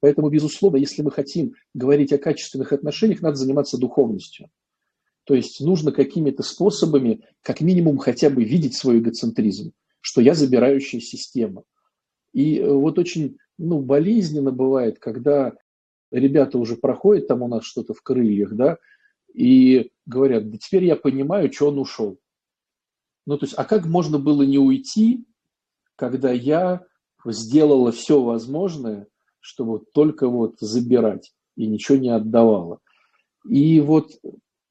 Поэтому, 0.00 0.30
безусловно, 0.30 0.76
если 0.76 1.02
мы 1.02 1.10
хотим 1.10 1.54
говорить 1.74 2.12
о 2.12 2.18
качественных 2.18 2.72
отношениях, 2.72 3.22
надо 3.22 3.36
заниматься 3.36 3.78
духовностью. 3.78 4.48
То 5.24 5.34
есть 5.34 5.60
нужно 5.60 5.90
какими-то 5.90 6.42
способами, 6.42 7.24
как 7.42 7.60
минимум, 7.60 7.98
хотя 7.98 8.30
бы 8.30 8.44
видеть 8.44 8.76
свой 8.76 8.98
эгоцентризм, 8.98 9.72
что 10.00 10.20
я 10.20 10.34
забирающая 10.34 11.00
система. 11.00 11.64
И 12.32 12.58
э, 12.58 12.70
вот 12.70 12.98
очень 12.98 13.38
ну, 13.58 13.80
болезненно 13.80 14.52
бывает, 14.52 14.98
когда 14.98 15.54
ребята 16.16 16.58
уже 16.58 16.76
проходят 16.76 17.28
там 17.28 17.42
у 17.42 17.48
нас 17.48 17.64
что-то 17.64 17.94
в 17.94 18.02
крыльях, 18.02 18.54
да, 18.54 18.78
и 19.32 19.90
говорят, 20.06 20.50
да 20.50 20.58
теперь 20.58 20.84
я 20.84 20.96
понимаю, 20.96 21.52
что 21.52 21.68
он 21.68 21.78
ушел. 21.78 22.18
Ну, 23.26 23.36
то 23.38 23.44
есть, 23.44 23.54
а 23.56 23.64
как 23.64 23.86
можно 23.86 24.18
было 24.18 24.42
не 24.42 24.58
уйти, 24.58 25.24
когда 25.96 26.30
я 26.30 26.84
сделала 27.24 27.92
все 27.92 28.22
возможное, 28.22 29.08
чтобы 29.40 29.82
только 29.92 30.28
вот 30.28 30.56
забирать 30.60 31.32
и 31.56 31.66
ничего 31.66 31.98
не 31.98 32.10
отдавала. 32.10 32.80
И 33.48 33.80
вот, 33.80 34.12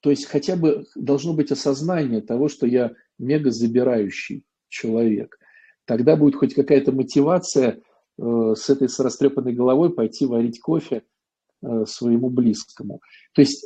то 0.01 0.09
есть 0.09 0.25
хотя 0.25 0.55
бы 0.55 0.85
должно 0.95 1.33
быть 1.33 1.51
осознание 1.51 2.21
того, 2.21 2.47
что 2.47 2.65
я 2.67 2.93
мега 3.17 3.51
забирающий 3.51 4.45
человек. 4.69 5.37
Тогда 5.85 6.15
будет 6.15 6.35
хоть 6.35 6.53
какая-то 6.53 6.91
мотивация 6.91 7.81
э, 8.17 8.53
с 8.55 8.69
этой 8.69 8.89
с 8.89 8.99
растрепанной 8.99 9.53
головой 9.53 9.93
пойти 9.93 10.25
варить 10.25 10.59
кофе 10.59 11.03
своему 11.85 12.29
близкому. 12.29 13.01
То 13.33 13.41
есть 13.41 13.65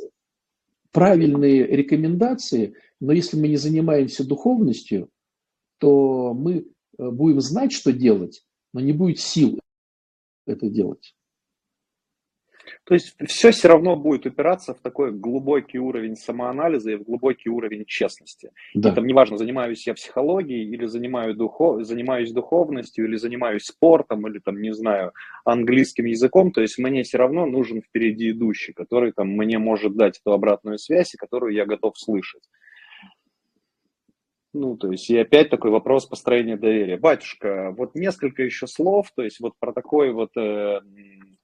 правильные 0.92 1.66
рекомендации, 1.66 2.74
но 3.00 3.12
если 3.12 3.38
мы 3.38 3.48
не 3.48 3.56
занимаемся 3.56 4.26
духовностью, 4.26 5.08
то 5.78 6.34
мы 6.34 6.66
э, 6.98 7.10
будем 7.10 7.40
знать, 7.40 7.72
что 7.72 7.92
делать, 7.92 8.44
но 8.72 8.80
не 8.80 8.92
будет 8.92 9.18
сил 9.18 9.58
это 10.46 10.68
делать. 10.68 11.14
То 12.84 12.94
есть 12.94 13.14
все 13.26 13.50
все 13.50 13.68
равно 13.68 13.96
будет 13.96 14.26
упираться 14.26 14.74
в 14.74 14.80
такой 14.80 15.12
глубокий 15.12 15.78
уровень 15.78 16.16
самоанализа 16.16 16.92
и 16.92 16.96
в 16.96 17.04
глубокий 17.04 17.48
уровень 17.48 17.84
честности. 17.86 18.50
Да. 18.74 18.90
И 18.90 18.94
там 18.94 19.06
неважно, 19.06 19.36
занимаюсь 19.36 19.86
я 19.86 19.94
психологией 19.94 20.68
или 20.68 20.86
занимаю 20.86 21.34
духов, 21.34 21.84
занимаюсь 21.84 22.32
духовностью 22.32 23.04
или 23.06 23.16
занимаюсь 23.16 23.64
спортом 23.64 24.26
или 24.26 24.38
там, 24.38 24.60
не 24.60 24.72
знаю, 24.72 25.12
английским 25.44 26.06
языком, 26.06 26.52
то 26.52 26.60
есть 26.60 26.78
мне 26.78 27.02
все 27.02 27.18
равно 27.18 27.46
нужен 27.46 27.82
впереди 27.82 28.30
идущий, 28.30 28.72
который 28.72 29.12
там 29.12 29.28
мне 29.28 29.58
может 29.58 29.96
дать 29.96 30.18
эту 30.18 30.32
обратную 30.32 30.78
связь 30.78 31.14
и 31.14 31.18
которую 31.18 31.54
я 31.54 31.66
готов 31.66 31.98
слышать. 31.98 32.42
Ну, 34.52 34.76
то 34.76 34.90
есть, 34.90 35.08
и 35.10 35.16
опять 35.16 35.48
такой 35.48 35.70
вопрос 35.70 36.06
построения 36.06 36.56
доверия. 36.56 36.96
Батюшка, 36.96 37.72
вот 37.76 37.94
несколько 37.94 38.42
еще 38.42 38.66
слов, 38.66 39.12
то 39.14 39.22
есть 39.22 39.38
вот 39.38 39.52
про 39.60 39.72
такой 39.72 40.12
вот, 40.12 40.36
э, 40.36 40.80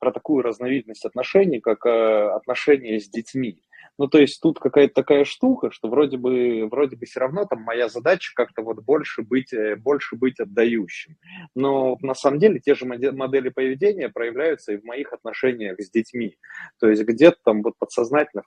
про 0.00 0.10
такую 0.10 0.42
разновидность 0.42 1.04
отношений, 1.04 1.60
как 1.60 1.86
э, 1.86 2.30
отношения 2.34 2.98
с 2.98 3.08
детьми. 3.08 3.62
Ну, 3.98 4.08
то 4.08 4.18
есть 4.18 4.40
тут 4.42 4.58
какая-то 4.58 4.92
такая 4.92 5.24
штука, 5.24 5.70
что 5.70 5.88
вроде 5.88 6.18
бы, 6.18 6.68
вроде 6.70 6.96
бы 6.96 7.06
все 7.06 7.20
равно 7.20 7.46
там 7.46 7.62
моя 7.62 7.88
задача 7.88 8.32
как-то 8.34 8.62
вот 8.62 8.82
больше 8.82 9.22
быть, 9.22 9.52
э, 9.52 9.76
больше 9.76 10.16
быть 10.16 10.40
отдающим. 10.40 11.16
Но 11.54 11.96
на 12.02 12.14
самом 12.14 12.40
деле 12.40 12.58
те 12.58 12.74
же 12.74 12.86
модели 12.86 13.50
поведения 13.50 14.08
проявляются 14.08 14.72
и 14.72 14.78
в 14.78 14.84
моих 14.84 15.12
отношениях 15.12 15.80
с 15.80 15.90
детьми. 15.90 16.36
То 16.80 16.88
есть 16.88 17.04
где-то 17.04 17.36
там 17.44 17.62
вот 17.62 17.74
подсознательно 17.78 18.42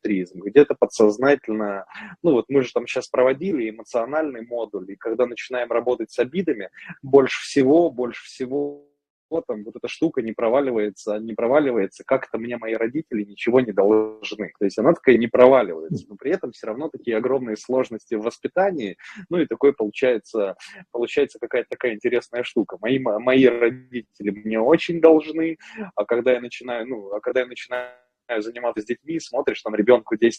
тризм, 0.00 0.40
где-то 0.40 0.74
подсознательно, 0.78 1.86
ну 2.22 2.32
вот 2.32 2.46
мы 2.48 2.62
же 2.62 2.72
там 2.72 2.86
сейчас 2.86 3.08
проводили 3.08 3.70
эмоциональный 3.70 4.46
модуль, 4.46 4.92
и 4.92 4.96
когда 4.96 5.26
начинаем 5.26 5.70
работать 5.70 6.10
с 6.10 6.18
обидами, 6.18 6.70
больше 7.02 7.42
всего, 7.42 7.90
больше 7.90 8.24
всего 8.24 8.86
вот 9.30 9.46
там 9.46 9.64
вот 9.64 9.76
эта 9.76 9.88
штука 9.88 10.22
не 10.22 10.32
проваливается, 10.32 11.18
не 11.18 11.34
проваливается, 11.34 12.04
как 12.06 12.28
это 12.28 12.38
мне 12.38 12.56
мои 12.56 12.74
родители 12.74 13.24
ничего 13.24 13.60
не 13.60 13.72
должны. 13.72 14.52
То 14.58 14.64
есть 14.64 14.78
она 14.78 14.92
такая 14.92 15.16
не 15.16 15.26
проваливается, 15.26 16.06
но 16.08 16.16
при 16.16 16.32
этом 16.32 16.52
все 16.52 16.68
равно 16.68 16.88
такие 16.88 17.16
огромные 17.16 17.56
сложности 17.56 18.14
в 18.14 18.22
воспитании, 18.22 18.96
ну 19.28 19.38
и 19.38 19.46
такой 19.46 19.72
получается, 19.72 20.56
получается 20.92 21.38
какая-то 21.40 21.70
такая 21.70 21.94
интересная 21.94 22.44
штука. 22.44 22.78
Мои, 22.80 22.98
мои 22.98 23.46
родители 23.46 24.30
мне 24.30 24.60
очень 24.60 25.00
должны, 25.00 25.58
а 25.94 26.04
когда 26.04 26.32
я 26.32 26.40
начинаю, 26.40 26.86
ну, 26.86 27.12
а 27.12 27.20
когда 27.20 27.40
я 27.40 27.46
начинаю 27.46 27.90
заниматься 28.38 28.82
с 28.82 28.86
детьми, 28.86 29.18
смотришь, 29.20 29.62
там 29.62 29.74
ребенку 29.74 30.16
10-11 30.16 30.30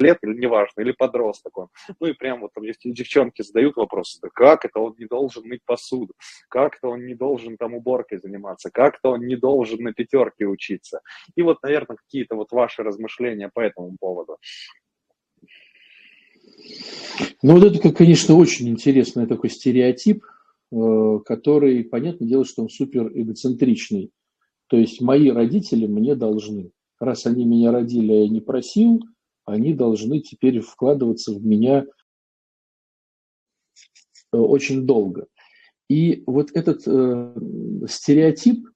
лет, 0.00 0.18
или 0.22 0.34
неважно, 0.34 0.80
или 0.80 0.92
подросток 0.92 1.56
он. 1.58 1.68
Ну 2.00 2.06
и 2.06 2.12
прям 2.12 2.40
вот 2.40 2.52
там 2.54 2.64
девчонки 2.64 3.42
задают 3.42 3.76
вопросы, 3.76 4.18
да 4.22 4.28
как 4.32 4.64
это 4.64 4.80
он 4.80 4.94
не 4.98 5.06
должен 5.06 5.46
мыть 5.46 5.64
посуду, 5.64 6.14
как 6.48 6.76
это 6.76 6.88
он 6.88 7.06
не 7.06 7.14
должен 7.14 7.56
там 7.56 7.74
уборкой 7.74 8.18
заниматься, 8.18 8.70
как 8.70 8.96
это 8.98 9.10
он 9.10 9.26
не 9.26 9.36
должен 9.36 9.82
на 9.82 9.92
пятерке 9.92 10.46
учиться. 10.46 11.00
И 11.34 11.42
вот, 11.42 11.62
наверное, 11.62 11.96
какие-то 11.96 12.36
вот 12.36 12.52
ваши 12.52 12.82
размышления 12.82 13.50
по 13.52 13.60
этому 13.60 13.96
поводу. 13.98 14.38
Ну, 17.42 17.58
вот 17.58 17.64
это, 17.64 17.92
конечно, 17.92 18.34
очень 18.36 18.68
интересный 18.68 19.26
такой 19.26 19.50
стереотип, 19.50 20.24
э, 20.72 21.18
который, 21.26 21.84
понятное 21.84 22.28
дело, 22.28 22.44
что 22.44 22.62
он 22.62 22.68
супер 22.68 23.10
эгоцентричный. 23.14 24.10
То 24.68 24.78
есть 24.78 25.00
мои 25.00 25.30
родители 25.30 25.86
мне 25.86 26.14
должны 26.14 26.70
раз 27.04 27.26
они 27.26 27.44
меня 27.44 27.72
родили, 27.72 28.12
а 28.12 28.16
я 28.22 28.28
не 28.28 28.40
просил, 28.40 29.00
они 29.44 29.72
должны 29.74 30.20
теперь 30.20 30.60
вкладываться 30.60 31.32
в 31.32 31.44
меня 31.44 31.84
э, 34.32 34.36
очень 34.36 34.86
долго. 34.86 35.26
И 35.88 36.22
вот 36.26 36.50
этот 36.54 36.82
э, 36.86 37.36
стереотип, 37.88 38.66
э, 38.66 38.70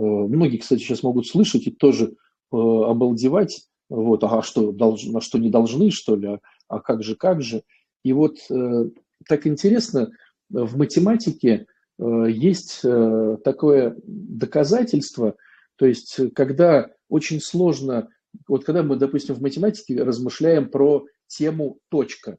многие, 0.00 0.58
кстати, 0.58 0.80
сейчас 0.80 1.02
могут 1.02 1.26
слышать 1.26 1.66
и 1.66 1.70
тоже 1.70 2.06
э, 2.06 2.56
обалдевать, 2.56 3.66
вот, 3.88 4.24
а 4.24 4.42
что, 4.42 4.72
должны, 4.72 5.16
а 5.16 5.20
что 5.20 5.38
не 5.38 5.50
должны, 5.50 5.90
что 5.90 6.16
ли, 6.16 6.28
а, 6.28 6.40
а 6.68 6.80
как 6.80 7.02
же, 7.02 7.16
как 7.16 7.42
же. 7.42 7.62
И 8.04 8.12
вот 8.12 8.38
э, 8.50 8.90
так 9.28 9.46
интересно, 9.46 10.10
в 10.48 10.76
математике 10.76 11.66
э, 11.98 12.26
есть 12.28 12.80
э, 12.84 13.36
такое 13.44 13.96
доказательство, 14.04 15.36
то 15.76 15.86
есть 15.86 16.34
когда 16.34 16.90
очень 17.10 17.40
сложно, 17.40 18.08
вот 18.48 18.64
когда 18.64 18.82
мы, 18.82 18.96
допустим, 18.96 19.34
в 19.34 19.42
математике 19.42 20.02
размышляем 20.02 20.70
про 20.70 21.04
тему 21.26 21.78
точка. 21.90 22.38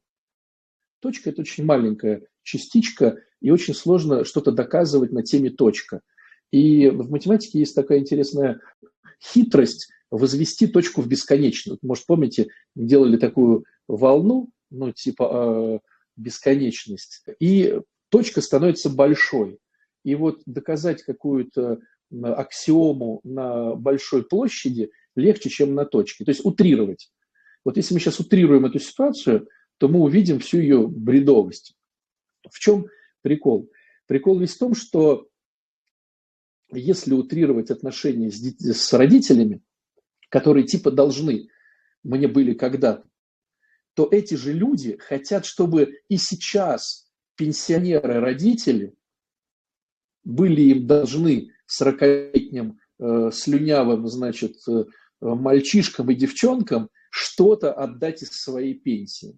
Точка– 0.99 1.29
это 1.31 1.41
очень 1.41 1.65
маленькая 1.65 2.23
частичка, 2.43 3.17
и 3.41 3.51
очень 3.51 3.73
сложно 3.73 4.23
что-то 4.23 4.51
доказывать 4.51 5.11
на 5.11 5.23
теме 5.23 5.49
точка. 5.49 6.01
И 6.51 6.89
в 6.89 7.09
математике 7.09 7.59
есть 7.59 7.75
такая 7.75 7.99
интересная 7.99 8.59
хитрость 9.21 9.89
возвести 10.09 10.67
точку 10.67 11.01
в 11.01 11.07
бесконечную. 11.07 11.79
Может, 11.81 12.05
помните, 12.05 12.49
делали 12.75 13.17
такую 13.17 13.65
волну, 13.87 14.49
ну, 14.69 14.91
типа 14.91 15.31
э, 15.31 15.79
бесконечность, 16.17 17.23
и 17.39 17.79
точка 18.09 18.41
становится 18.41 18.89
большой. 18.89 19.59
И 20.03 20.15
вот 20.15 20.41
доказать 20.45 21.03
какую-то 21.03 21.79
аксиому 22.11 23.21
на 23.23 23.75
большой 23.75 24.23
площади 24.23 24.91
легче, 25.15 25.49
чем 25.49 25.73
на 25.73 25.85
точке. 25.85 26.25
То 26.25 26.31
есть 26.31 26.45
утрировать. 26.45 27.11
Вот 27.63 27.77
если 27.77 27.93
мы 27.93 27.99
сейчас 27.99 28.19
утрируем 28.19 28.65
эту 28.65 28.79
ситуацию, 28.79 29.47
то 29.77 29.87
мы 29.87 29.99
увидим 29.99 30.39
всю 30.39 30.59
ее 30.59 30.87
бредовость. 30.87 31.75
В 32.49 32.59
чем 32.59 32.87
прикол? 33.21 33.71
Прикол 34.07 34.39
весь 34.39 34.55
в 34.55 34.59
том, 34.59 34.75
что 34.75 35.27
если 36.71 37.13
утрировать 37.13 37.71
отношения 37.71 38.31
с, 38.31 38.41
с 38.59 38.93
родителями, 38.93 39.61
которые 40.29 40.65
типа 40.65 40.91
должны, 40.91 41.49
мне 42.03 42.27
были 42.27 42.53
когда-то, 42.53 43.07
то 43.93 44.07
эти 44.09 44.35
же 44.35 44.53
люди 44.53 44.97
хотят, 44.97 45.45
чтобы 45.45 45.99
и 46.07 46.17
сейчас 46.17 47.11
пенсионеры-родители 47.35 48.93
были 50.23 50.61
им 50.61 50.87
должны 50.87 51.51
40-летним 51.79 52.79
э, 52.99 53.31
слюнявым, 53.31 54.07
значит, 54.07 54.57
э, 54.67 54.83
мальчишкам 55.21 56.11
и 56.11 56.15
девчонкам 56.15 56.89
что-то 57.09 57.73
отдать 57.73 58.23
из 58.23 58.29
своей 58.29 58.73
пенсии. 58.73 59.37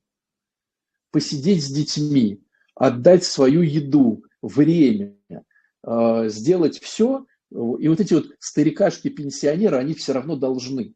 Посидеть 1.12 1.64
с 1.64 1.70
детьми, 1.70 2.44
отдать 2.76 3.24
свою 3.24 3.62
еду, 3.62 4.24
время, 4.42 5.16
э, 5.86 6.30
сделать 6.30 6.80
все. 6.80 7.26
И 7.52 7.88
вот 7.88 8.00
эти 8.00 8.14
вот 8.14 8.28
старикашки-пенсионеры, 8.40 9.78
они 9.78 9.94
все 9.94 10.14
равно 10.14 10.36
должны. 10.36 10.94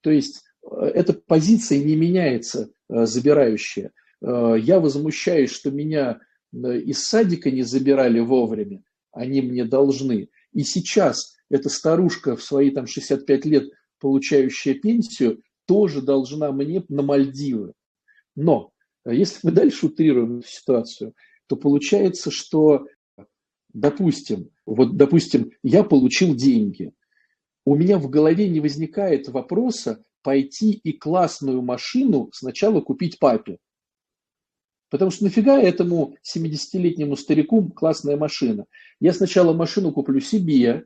То 0.00 0.10
есть 0.10 0.42
э, 0.62 0.84
эта 0.94 1.12
позиция 1.12 1.82
не 1.82 1.96
меняется, 1.96 2.70
э, 2.88 3.06
забирающая. 3.06 3.92
Я 4.22 4.80
возмущаюсь, 4.80 5.50
что 5.50 5.70
меня 5.70 6.20
из 6.52 7.02
садика 7.04 7.50
не 7.50 7.62
забирали 7.62 8.20
вовремя, 8.20 8.82
они 9.12 9.40
мне 9.40 9.64
должны. 9.64 10.28
И 10.52 10.62
сейчас 10.62 11.36
эта 11.48 11.68
старушка 11.68 12.36
в 12.36 12.42
свои 12.42 12.70
там 12.70 12.86
65 12.86 13.44
лет, 13.46 13.70
получающая 13.98 14.74
пенсию, 14.74 15.42
тоже 15.66 16.02
должна 16.02 16.52
мне 16.52 16.84
на 16.88 17.02
Мальдивы. 17.02 17.74
Но 18.34 18.72
э, 19.04 19.14
если 19.14 19.40
мы 19.42 19.52
дальше 19.52 19.86
утрируем 19.86 20.42
ситуацию, 20.44 21.14
то 21.46 21.56
получается, 21.56 22.30
что, 22.30 22.86
допустим, 23.72 24.50
вот, 24.66 24.96
допустим, 24.96 25.50
я 25.62 25.84
получил 25.84 26.34
деньги, 26.34 26.92
у 27.64 27.76
меня 27.76 27.98
в 27.98 28.08
голове 28.08 28.48
не 28.48 28.60
возникает 28.60 29.28
вопроса 29.28 30.02
пойти 30.22 30.72
и 30.72 30.92
классную 30.92 31.62
машину 31.62 32.30
сначала 32.32 32.80
купить 32.80 33.18
папе. 33.18 33.58
Потому 34.90 35.12
что 35.12 35.24
нафига 35.24 35.58
этому 35.58 36.16
70-летнему 36.24 37.16
старику 37.16 37.70
классная 37.70 38.16
машина? 38.16 38.66
Я 38.98 39.12
сначала 39.12 39.52
машину 39.52 39.92
куплю 39.92 40.20
себе, 40.20 40.84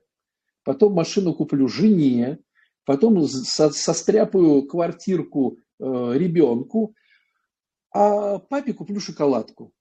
потом 0.63 0.93
машину 0.93 1.35
куплю 1.35 1.69
жене, 1.69 2.39
потом 2.85 3.27
со 3.27 3.71
состряпаю 3.71 4.63
квартирку 4.65 5.57
э, 5.81 6.13
ребенку, 6.17 6.95
а 7.93 8.39
папе 8.39 8.75
куплю 8.75 9.01
шоколадку. 9.01 9.73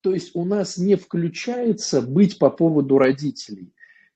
То 0.00 0.12
есть 0.12 0.34
у 0.34 0.44
нас 0.44 0.76
не 0.76 0.96
включается 0.96 2.02
быть 2.02 2.40
по 2.40 2.50
поводу 2.50 2.98
родителей. 2.98 3.72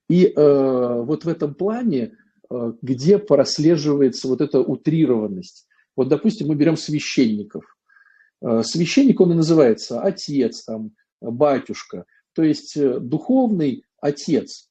И 0.09 0.25
э, 0.25 1.01
вот 1.03 1.23
в 1.23 1.29
этом 1.29 1.55
плане, 1.55 2.17
э, 2.49 2.73
где 2.81 3.17
прослеживается 3.17 4.27
вот 4.27 4.41
эта 4.41 4.59
утрированность. 4.59 5.67
Вот, 5.95 6.09
допустим, 6.09 6.47
мы 6.47 6.55
берем 6.55 6.75
священников– 6.75 7.63
священник, 8.41 9.19
он 9.19 9.31
и 9.31 9.35
называется 9.35 10.01
отец, 10.01 10.63
там, 10.63 10.91
батюшка, 11.21 12.05
то 12.33 12.43
есть 12.43 12.77
э, 12.77 12.99
духовный 12.99 13.83
отец. 13.99 14.69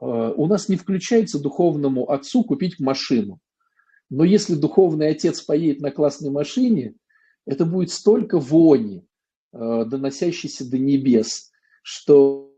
Э, 0.00 0.32
у 0.36 0.46
нас 0.46 0.68
не 0.68 0.76
включается 0.76 1.40
духовному 1.40 2.10
отцу 2.10 2.44
купить 2.44 2.78
машину. 2.78 3.40
Но 4.10 4.24
если 4.24 4.54
духовный 4.54 5.08
отец 5.08 5.40
поедет 5.40 5.80
на 5.80 5.90
классной 5.90 6.30
машине, 6.30 6.94
это 7.46 7.64
будет 7.64 7.90
столько 7.90 8.38
вони, 8.38 9.06
доносящейся 9.52 10.68
до 10.68 10.78
небес, 10.78 11.50
что 11.82 12.52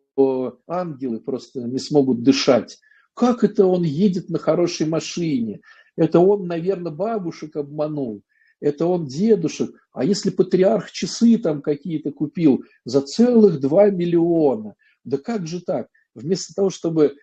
ангелы 0.67 1.21
просто 1.21 1.63
не 1.63 1.79
смогут 1.79 2.23
дышать. 2.23 2.79
Как 3.15 3.45
это 3.45 3.67
он 3.67 3.83
едет 3.83 4.31
на 4.31 4.39
хорошей 4.39 4.87
машине? 4.87 5.61
Это 5.97 6.21
он, 6.21 6.47
наверное, 6.47 6.93
бабушек 6.93 7.57
обманул. 7.57 8.23
Это 8.63 8.87
он 8.87 9.07
дедушек. 9.07 9.75
А 9.93 10.05
если 10.05 10.31
патриарх 10.31 10.93
часы 10.93 11.37
там 11.37 11.63
какие-то 11.63 12.13
купил 12.13 12.65
за 12.85 13.01
целых 13.01 13.59
2 13.59 13.91
миллиона? 13.91 14.77
Да 15.03 15.19
как 15.19 15.49
же 15.49 15.61
так? 15.61 15.89
Вместо 16.15 16.55
того, 16.55 16.71
чтобы 16.71 17.17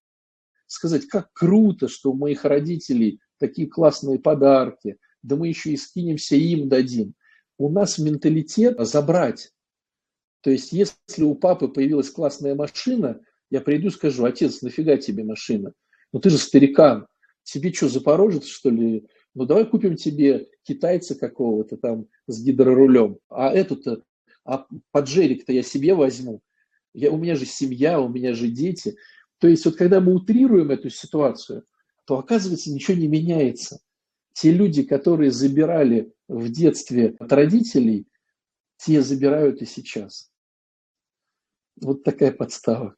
сказать, 0.68 1.08
как 1.08 1.32
круто, 1.32 1.88
что 1.88 2.12
у 2.12 2.14
моих 2.14 2.44
родителей 2.44 3.22
такие 3.40 3.70
классные 3.70 4.20
подарки, 4.20 4.98
да 5.24 5.38
мы 5.38 5.48
еще 5.48 5.72
и 5.72 5.78
скинемся 5.78 6.36
им 6.36 6.68
дадим. 6.68 7.14
У 7.58 7.70
нас 7.70 7.98
менталитет 7.98 8.78
забрать. 8.86 9.54
То 10.42 10.52
есть, 10.52 10.74
если 10.74 11.24
у 11.24 11.36
папы 11.36 11.70
появилась 11.70 12.10
классная 12.10 12.54
машина, 12.54 13.22
я 13.50 13.62
приду 13.62 13.88
и 13.88 13.92
скажу, 13.92 14.26
отец, 14.26 14.62
нафига 14.62 14.98
тебе 14.98 15.24
машина? 15.24 15.72
Ну 16.12 16.20
ты 16.20 16.32
же 16.32 16.38
старикан, 16.38 17.08
тебе 17.44 17.72
что, 17.72 17.88
запорожец, 17.88 18.46
что 18.46 18.70
ли? 18.70 19.08
Ну 19.36 19.46
давай 19.46 19.66
купим 19.66 19.96
тебе 19.96 20.50
китайца 20.64 21.16
какого-то 21.16 21.78
там 21.78 22.08
с 22.28 22.42
гидрорулем, 22.44 23.20
а 23.30 23.52
эту-то, 23.52 24.04
а 24.44 24.66
поджерик-то 24.92 25.54
я 25.54 25.64
себе 25.64 25.94
возьму. 25.94 26.42
Я, 26.94 27.12
у 27.12 27.18
меня 27.18 27.36
же 27.36 27.46
семья, 27.46 28.02
у 28.02 28.10
меня 28.10 28.34
же 28.34 28.48
дети. 28.48 28.98
То 29.38 29.48
есть 29.48 29.66
вот 29.66 29.76
когда 29.76 30.02
мы 30.02 30.16
утрируем 30.16 30.72
эту 30.72 30.90
ситуацию, 30.90 31.64
то 32.06 32.18
оказывается 32.18 32.72
ничего 32.72 32.98
не 32.98 33.08
меняется. 33.08 33.80
Те 34.34 34.52
люди, 34.52 34.84
которые 34.84 35.32
забирали 35.32 36.12
в 36.28 36.50
детстве 36.50 37.16
от 37.20 37.32
родителей, 37.32 38.08
те 38.78 39.02
забирают 39.02 39.62
и 39.62 39.66
сейчас. 39.66 40.32
Вот 41.82 42.04
такая 42.04 42.32
подстава. 42.32 42.96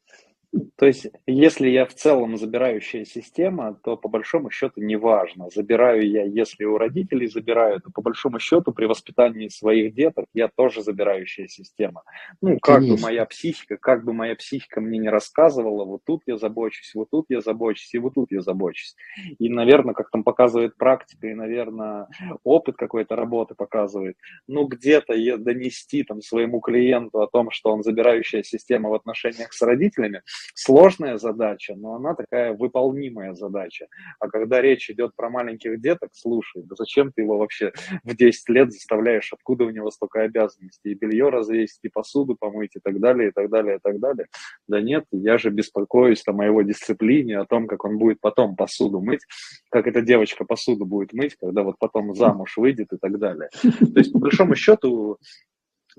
То 0.75 0.85
есть, 0.85 1.07
если 1.27 1.69
я 1.69 1.85
в 1.85 1.93
целом 1.93 2.37
забирающая 2.37 3.05
система, 3.05 3.79
то 3.83 3.95
по 3.95 4.09
большому 4.09 4.49
счету 4.49 4.81
не 4.81 4.97
важно, 4.97 5.49
забираю 5.49 6.09
я, 6.09 6.23
если 6.23 6.65
у 6.65 6.77
родителей 6.77 7.27
забираю, 7.27 7.79
то 7.79 7.89
по 7.91 8.01
большому 8.01 8.39
счету 8.39 8.73
при 8.73 8.85
воспитании 8.85 9.47
своих 9.47 9.93
деток 9.93 10.25
я 10.33 10.49
тоже 10.49 10.81
забирающая 10.81 11.47
система. 11.47 12.03
Ну, 12.41 12.59
как 12.59 12.79
Конечно. 12.79 12.95
бы 12.95 13.01
моя 13.01 13.25
психика, 13.25 13.77
как 13.77 14.03
бы 14.03 14.11
моя 14.11 14.35
психика 14.35 14.81
мне 14.81 14.99
не 14.99 15.09
рассказывала, 15.09 15.85
вот 15.85 16.01
тут 16.05 16.23
я 16.25 16.37
забочусь, 16.37 16.91
вот 16.95 17.09
тут 17.11 17.27
я 17.29 17.39
забочусь, 17.39 17.93
и 17.93 17.99
вот 17.99 18.15
тут 18.15 18.31
я 18.31 18.41
забочусь. 18.41 18.95
И, 19.39 19.47
наверное, 19.47 19.93
как 19.93 20.09
там 20.09 20.23
показывает 20.23 20.75
практика, 20.75 21.27
и, 21.27 21.33
наверное, 21.33 22.07
опыт 22.43 22.75
какой-то 22.75 23.15
работы 23.15 23.55
показывает, 23.55 24.17
ну, 24.47 24.65
где-то 24.65 25.13
донести 25.37 26.03
там 26.03 26.21
своему 26.21 26.59
клиенту 26.59 27.21
о 27.21 27.27
том, 27.27 27.51
что 27.51 27.71
он 27.71 27.83
забирающая 27.83 28.43
система 28.43 28.89
в 28.89 28.95
отношениях 28.95 29.53
с 29.53 29.61
родителями, 29.61 30.23
сложная 30.53 31.17
задача, 31.17 31.75
но 31.75 31.95
она 31.95 32.15
такая 32.15 32.53
выполнимая 32.53 33.33
задача. 33.33 33.87
А 34.19 34.27
когда 34.27 34.61
речь 34.61 34.89
идет 34.89 35.15
про 35.15 35.29
маленьких 35.29 35.81
деток, 35.81 36.09
слушай, 36.13 36.63
да 36.63 36.75
зачем 36.77 37.11
ты 37.11 37.21
его 37.21 37.37
вообще 37.37 37.71
в 38.03 38.15
10 38.15 38.49
лет 38.49 38.71
заставляешь, 38.71 39.31
откуда 39.33 39.65
у 39.65 39.69
него 39.69 39.91
столько 39.91 40.21
обязанностей, 40.21 40.91
и 40.91 40.95
белье 40.95 41.29
развесить, 41.29 41.79
и 41.83 41.89
посуду 41.89 42.35
помыть, 42.39 42.75
и 42.75 42.79
так 42.79 42.99
далее, 42.99 43.29
и 43.29 43.31
так 43.31 43.49
далее, 43.49 43.77
и 43.77 43.79
так 43.81 43.99
далее. 43.99 44.27
Да 44.67 44.81
нет, 44.81 45.05
я 45.11 45.37
же 45.37 45.49
беспокоюсь 45.49 46.23
о 46.25 46.43
его 46.43 46.61
дисциплине, 46.61 47.39
о 47.39 47.45
том, 47.45 47.67
как 47.67 47.85
он 47.85 47.97
будет 47.97 48.19
потом 48.19 48.55
посуду 48.55 49.01
мыть, 49.01 49.21
как 49.69 49.87
эта 49.87 50.01
девочка 50.01 50.45
посуду 50.45 50.85
будет 50.85 51.13
мыть, 51.13 51.35
когда 51.35 51.63
вот 51.63 51.75
потом 51.79 52.15
замуж 52.15 52.57
выйдет 52.57 52.93
и 52.93 52.97
так 52.97 53.19
далее. 53.19 53.49
То 53.61 53.99
есть, 53.99 54.13
по 54.13 54.19
большому 54.19 54.55
счету, 54.55 55.17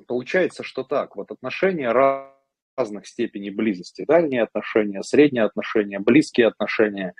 получается, 0.06 0.62
что 0.62 0.84
так, 0.84 1.16
вот 1.16 1.30
отношения 1.30 1.90
разных 2.76 3.06
степеней 3.06 3.50
близости. 3.50 4.04
Дальние 4.06 4.42
отношения, 4.42 5.02
средние 5.02 5.44
отношения, 5.44 5.98
близкие 5.98 6.48
отношения. 6.48 7.14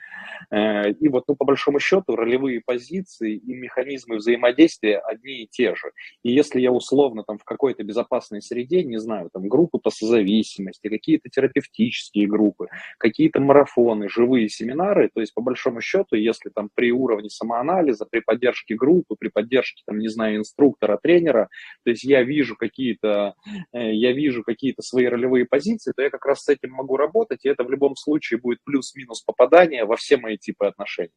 Э, 0.51 0.91
и 0.91 1.09
вот, 1.09 1.25
ну, 1.29 1.37
по 1.37 1.45
большому 1.45 1.79
счету, 1.81 2.17
ролевые 2.17 2.61
позиции 2.65 3.37
и 3.37 3.55
механизмы 3.55 4.17
взаимодействия 4.17 4.99
одни 4.99 5.43
и 5.43 5.49
те 5.49 5.75
же. 5.75 5.93
И 6.23 6.33
если 6.33 6.61
я 6.61 6.73
условно 6.73 7.25
там 7.25 7.39
в 7.39 7.45
какой-то 7.45 7.83
безопасной 7.85 8.43
среде, 8.43 8.83
не 8.85 8.99
знаю, 8.99 9.31
там 9.33 9.49
группы 9.49 9.79
по 9.79 9.91
созависимости, 9.91 10.89
какие-то 10.89 11.29
терапевтические 11.29 12.27
группы, 12.27 12.69
какие-то 12.99 13.41
марафоны, 13.41 14.09
живые 14.09 14.49
семинары, 14.49 15.11
то 15.13 15.21
есть 15.21 15.35
по 15.35 15.43
большому 15.43 15.81
счету, 15.81 16.17
если 16.17 16.51
там 16.51 16.71
при 16.75 16.93
уровне 16.93 17.31
самоанализа, 17.31 18.07
при 18.11 18.21
поддержке 18.21 18.75
группы, 18.75 19.17
при 19.19 19.29
поддержке, 19.29 19.83
там, 19.87 19.99
не 19.99 20.09
знаю, 20.09 20.37
инструктора, 20.37 20.99
тренера, 21.03 21.49
то 21.85 21.91
есть 21.91 22.05
я 22.05 22.23
вижу 22.23 22.57
какие-то, 22.57 23.35
э, 23.73 23.93
я 23.93 24.13
вижу 24.13 24.43
какие-то 24.43 24.83
свои 24.83 25.07
ролевые 25.07 25.42
ключевые 25.43 25.47
позиции, 25.47 25.93
то 25.95 26.03
я 26.03 26.11
как 26.11 26.25
раз 26.27 26.45
с 26.45 26.49
этим 26.49 26.71
могу 26.73 26.97
работать, 26.97 27.45
и 27.45 27.49
это 27.49 27.65
в 27.65 27.71
любом 27.71 27.97
случае 27.97 28.41
будет 28.41 28.59
плюс-минус 28.65 29.23
попадание 29.23 29.85
во 29.85 29.97
все 29.97 30.17
мои 30.17 30.37
типы 30.37 30.67
отношений. 30.67 31.13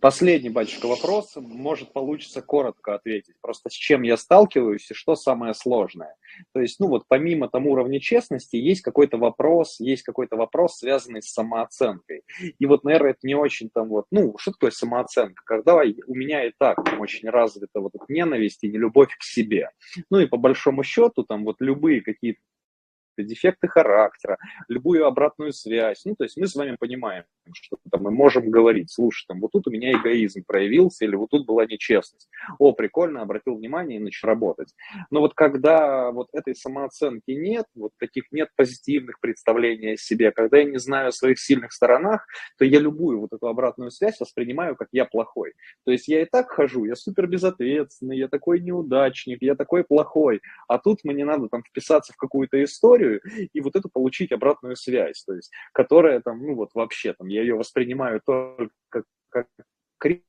Последний, 0.00 0.50
батюшка, 0.50 0.86
вопрос. 0.86 1.36
Может, 1.36 1.92
получится 1.92 2.42
коротко 2.42 2.94
ответить. 2.94 3.34
Просто 3.40 3.70
с 3.70 3.72
чем 3.72 4.02
я 4.02 4.16
сталкиваюсь 4.16 4.90
и 4.90 4.94
что 4.94 5.14
самое 5.14 5.54
сложное. 5.54 6.14
То 6.52 6.60
есть, 6.60 6.80
ну 6.80 6.88
вот 6.88 7.04
помимо 7.08 7.48
там 7.48 7.66
уровня 7.66 8.00
честности, 8.00 8.56
есть 8.56 8.82
какой-то 8.82 9.16
вопрос, 9.16 9.80
есть 9.80 10.02
какой-то 10.02 10.36
вопрос, 10.36 10.78
связанный 10.78 11.22
с 11.22 11.32
самооценкой. 11.32 12.22
И 12.58 12.66
вот, 12.66 12.84
наверное, 12.84 13.10
это 13.10 13.20
не 13.22 13.34
очень 13.34 13.70
там 13.72 13.88
вот, 13.88 14.06
ну, 14.10 14.36
что 14.38 14.52
такое 14.52 14.70
самооценка? 14.70 15.42
Когда 15.44 15.76
у 15.76 16.14
меня 16.14 16.46
и 16.46 16.52
так 16.58 16.84
там 16.84 17.00
очень 17.00 17.28
развита 17.28 17.80
вот 17.80 17.94
эта 17.94 18.04
ненависть 18.08 18.64
и 18.64 18.68
нелюбовь 18.68 19.16
к 19.16 19.22
себе. 19.22 19.70
Ну 20.10 20.18
и 20.20 20.26
по 20.26 20.36
большому 20.36 20.82
счету 20.82 21.24
там 21.24 21.44
вот 21.44 21.56
любые 21.60 22.02
какие-то 22.02 22.40
дефекты 23.22 23.68
характера, 23.68 24.38
любую 24.68 25.06
обратную 25.06 25.52
связь. 25.52 26.04
Ну, 26.04 26.14
то 26.16 26.24
есть 26.24 26.36
мы 26.36 26.46
с 26.46 26.54
вами 26.54 26.76
понимаем, 26.78 27.24
что 27.52 27.76
там, 27.90 28.02
мы 28.02 28.10
можем 28.10 28.50
говорить, 28.50 28.90
слушай, 28.90 29.24
там, 29.28 29.40
вот 29.40 29.52
тут 29.52 29.66
у 29.68 29.70
меня 29.70 29.92
эгоизм 29.92 30.44
проявился, 30.46 31.04
или 31.04 31.16
вот 31.16 31.30
тут 31.30 31.46
была 31.46 31.66
нечестность. 31.66 32.28
О, 32.58 32.72
прикольно, 32.72 33.22
обратил 33.22 33.56
внимание 33.56 33.98
и 33.98 34.02
начал 34.02 34.28
работать. 34.28 34.74
Но 35.10 35.20
вот 35.20 35.34
когда 35.34 36.10
вот 36.10 36.28
этой 36.32 36.54
самооценки 36.54 37.30
нет, 37.30 37.66
вот 37.74 37.92
таких 37.98 38.24
нет 38.32 38.48
позитивных 38.56 39.20
представлений 39.20 39.92
о 39.92 39.96
себе, 39.96 40.32
когда 40.32 40.58
я 40.58 40.64
не 40.64 40.78
знаю 40.78 41.08
о 41.08 41.12
своих 41.12 41.38
сильных 41.38 41.72
сторонах, 41.72 42.26
то 42.58 42.64
я 42.64 42.78
любую 42.78 43.20
вот 43.20 43.32
эту 43.32 43.46
обратную 43.48 43.90
связь 43.90 44.18
воспринимаю, 44.20 44.76
как 44.76 44.88
я 44.92 45.04
плохой. 45.04 45.54
То 45.84 45.92
есть 45.92 46.08
я 46.08 46.22
и 46.22 46.24
так 46.24 46.50
хожу, 46.50 46.84
я 46.84 46.96
супер 46.96 47.26
безответственный, 47.26 48.18
я 48.18 48.28
такой 48.28 48.60
неудачник, 48.60 49.42
я 49.42 49.54
такой 49.54 49.84
плохой, 49.84 50.40
а 50.68 50.78
тут 50.78 51.04
мне 51.04 51.24
надо 51.24 51.48
там 51.48 51.62
вписаться 51.62 52.12
в 52.12 52.16
какую-то 52.16 52.62
историю, 52.62 53.05
историю 53.06 53.20
и 53.52 53.60
вот 53.60 53.76
это 53.76 53.88
получить 53.88 54.32
обратную 54.32 54.76
связь, 54.76 55.24
то 55.24 55.34
есть, 55.34 55.50
которая 55.72 56.20
там, 56.20 56.40
ну 56.42 56.54
вот 56.54 56.70
вообще 56.74 57.14
там, 57.14 57.28
я 57.28 57.40
ее 57.42 57.54
воспринимаю 57.54 58.20
только 58.24 58.70
как 59.30 59.46
критику, 59.98 60.26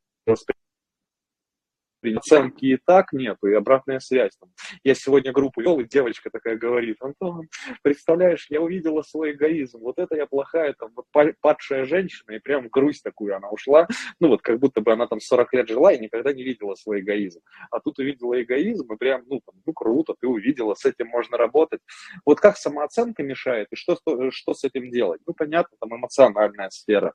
оценки 2.04 2.66
и 2.66 2.78
так 2.78 3.14
нету, 3.14 3.48
и 3.48 3.54
обратная 3.54 4.00
связь. 4.00 4.36
Там. 4.39 4.50
Я 4.84 4.95
сегодня 4.95 5.32
группу 5.32 5.62
вел, 5.62 5.80
и 5.80 5.86
девочка 5.86 6.30
такая 6.30 6.58
говорит, 6.58 6.98
Антон, 7.02 7.48
представляешь, 7.82 8.48
я 8.50 8.62
увидела 8.62 9.02
свой 9.02 9.32
эгоизм, 9.32 9.80
вот 9.80 9.98
это 10.00 10.16
я 10.16 10.26
плохая, 10.26 10.74
там, 10.74 10.91
вот 10.95 11.06
падшая 11.41 11.86
женщина, 11.86 12.34
и 12.34 12.39
прям 12.39 12.68
грусть 12.70 13.04
такую 13.04 13.36
она 13.36 13.50
ушла, 13.50 13.88
ну 14.20 14.30
вот 14.30 14.41
как 14.41 14.60
будто 14.60 14.82
бы 14.82 14.93
она 14.93 15.08
там 15.08 15.20
40 15.20 15.54
лет 15.54 15.70
жила 15.70 15.91
и 15.93 16.00
никогда 16.00 16.34
не 16.34 16.43
видела 16.43 16.76
свой 16.76 17.02
эгоизм. 17.02 17.41
А 17.72 17.80
тут 17.80 18.00
увидела 18.00 18.41
эгоизм, 18.41 18.91
и 18.93 18.98
прям, 18.98 19.24
ну, 19.28 19.41
там, 19.45 19.56
ну 19.66 19.74
круто, 19.74 20.16
ты 20.20 20.28
увидела, 20.28 20.74
с 20.76 20.86
этим 20.86 21.08
можно 21.08 21.38
работать. 21.38 21.82
Вот 22.26 22.39
как 22.39 22.58
самооценка 22.58 23.24
мешает, 23.24 23.68
и 23.72 23.76
что, 23.76 23.98
что 24.32 24.54
с 24.54 24.64
этим 24.64 24.89
делать? 24.91 25.22
Ну, 25.26 25.34
понятно, 25.34 25.78
там 25.80 25.95
эмоциональная 25.95 26.70
сфера. 26.70 27.14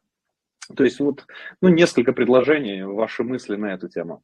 То 0.74 0.84
есть 0.84 1.00
вот, 1.00 1.26
ну, 1.60 1.68
несколько 1.68 2.12
предложений, 2.12 2.84
ваши 2.84 3.24
мысли 3.24 3.56
на 3.56 3.74
эту 3.74 3.88
тему. 3.88 4.22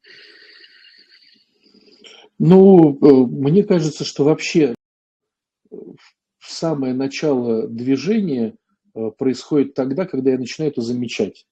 Ну, 2.37 2.97
э, 3.01 3.27
мне 3.27 3.63
кажется, 3.63 4.05
что 4.05 4.23
вообще 4.23 4.73
самое 6.39 6.93
начало 6.93 7.67
движения 7.67 8.55
э, 8.95 9.11
происходит 9.17 9.73
тогда, 9.73 10.05
когда 10.05 10.31
я 10.31 10.37
начинаю 10.37 10.71
это 10.71 10.81
замечать. 10.81 11.45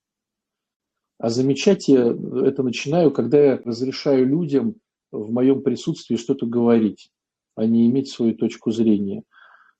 А 1.19 1.29
замечать 1.29 1.87
я 1.87 2.07
это 2.45 2.63
начинаю, 2.63 3.11
когда 3.11 3.43
я 3.43 3.57
разрешаю 3.57 4.27
людям 4.27 4.75
в 5.11 5.31
моем 5.31 5.63
присутствии 5.63 6.15
что-то 6.15 6.45
говорить, 6.45 7.11
а 7.55 7.65
не 7.65 7.87
иметь 7.87 8.09
свою 8.09 8.35
точку 8.35 8.71
зрения. 8.71 9.23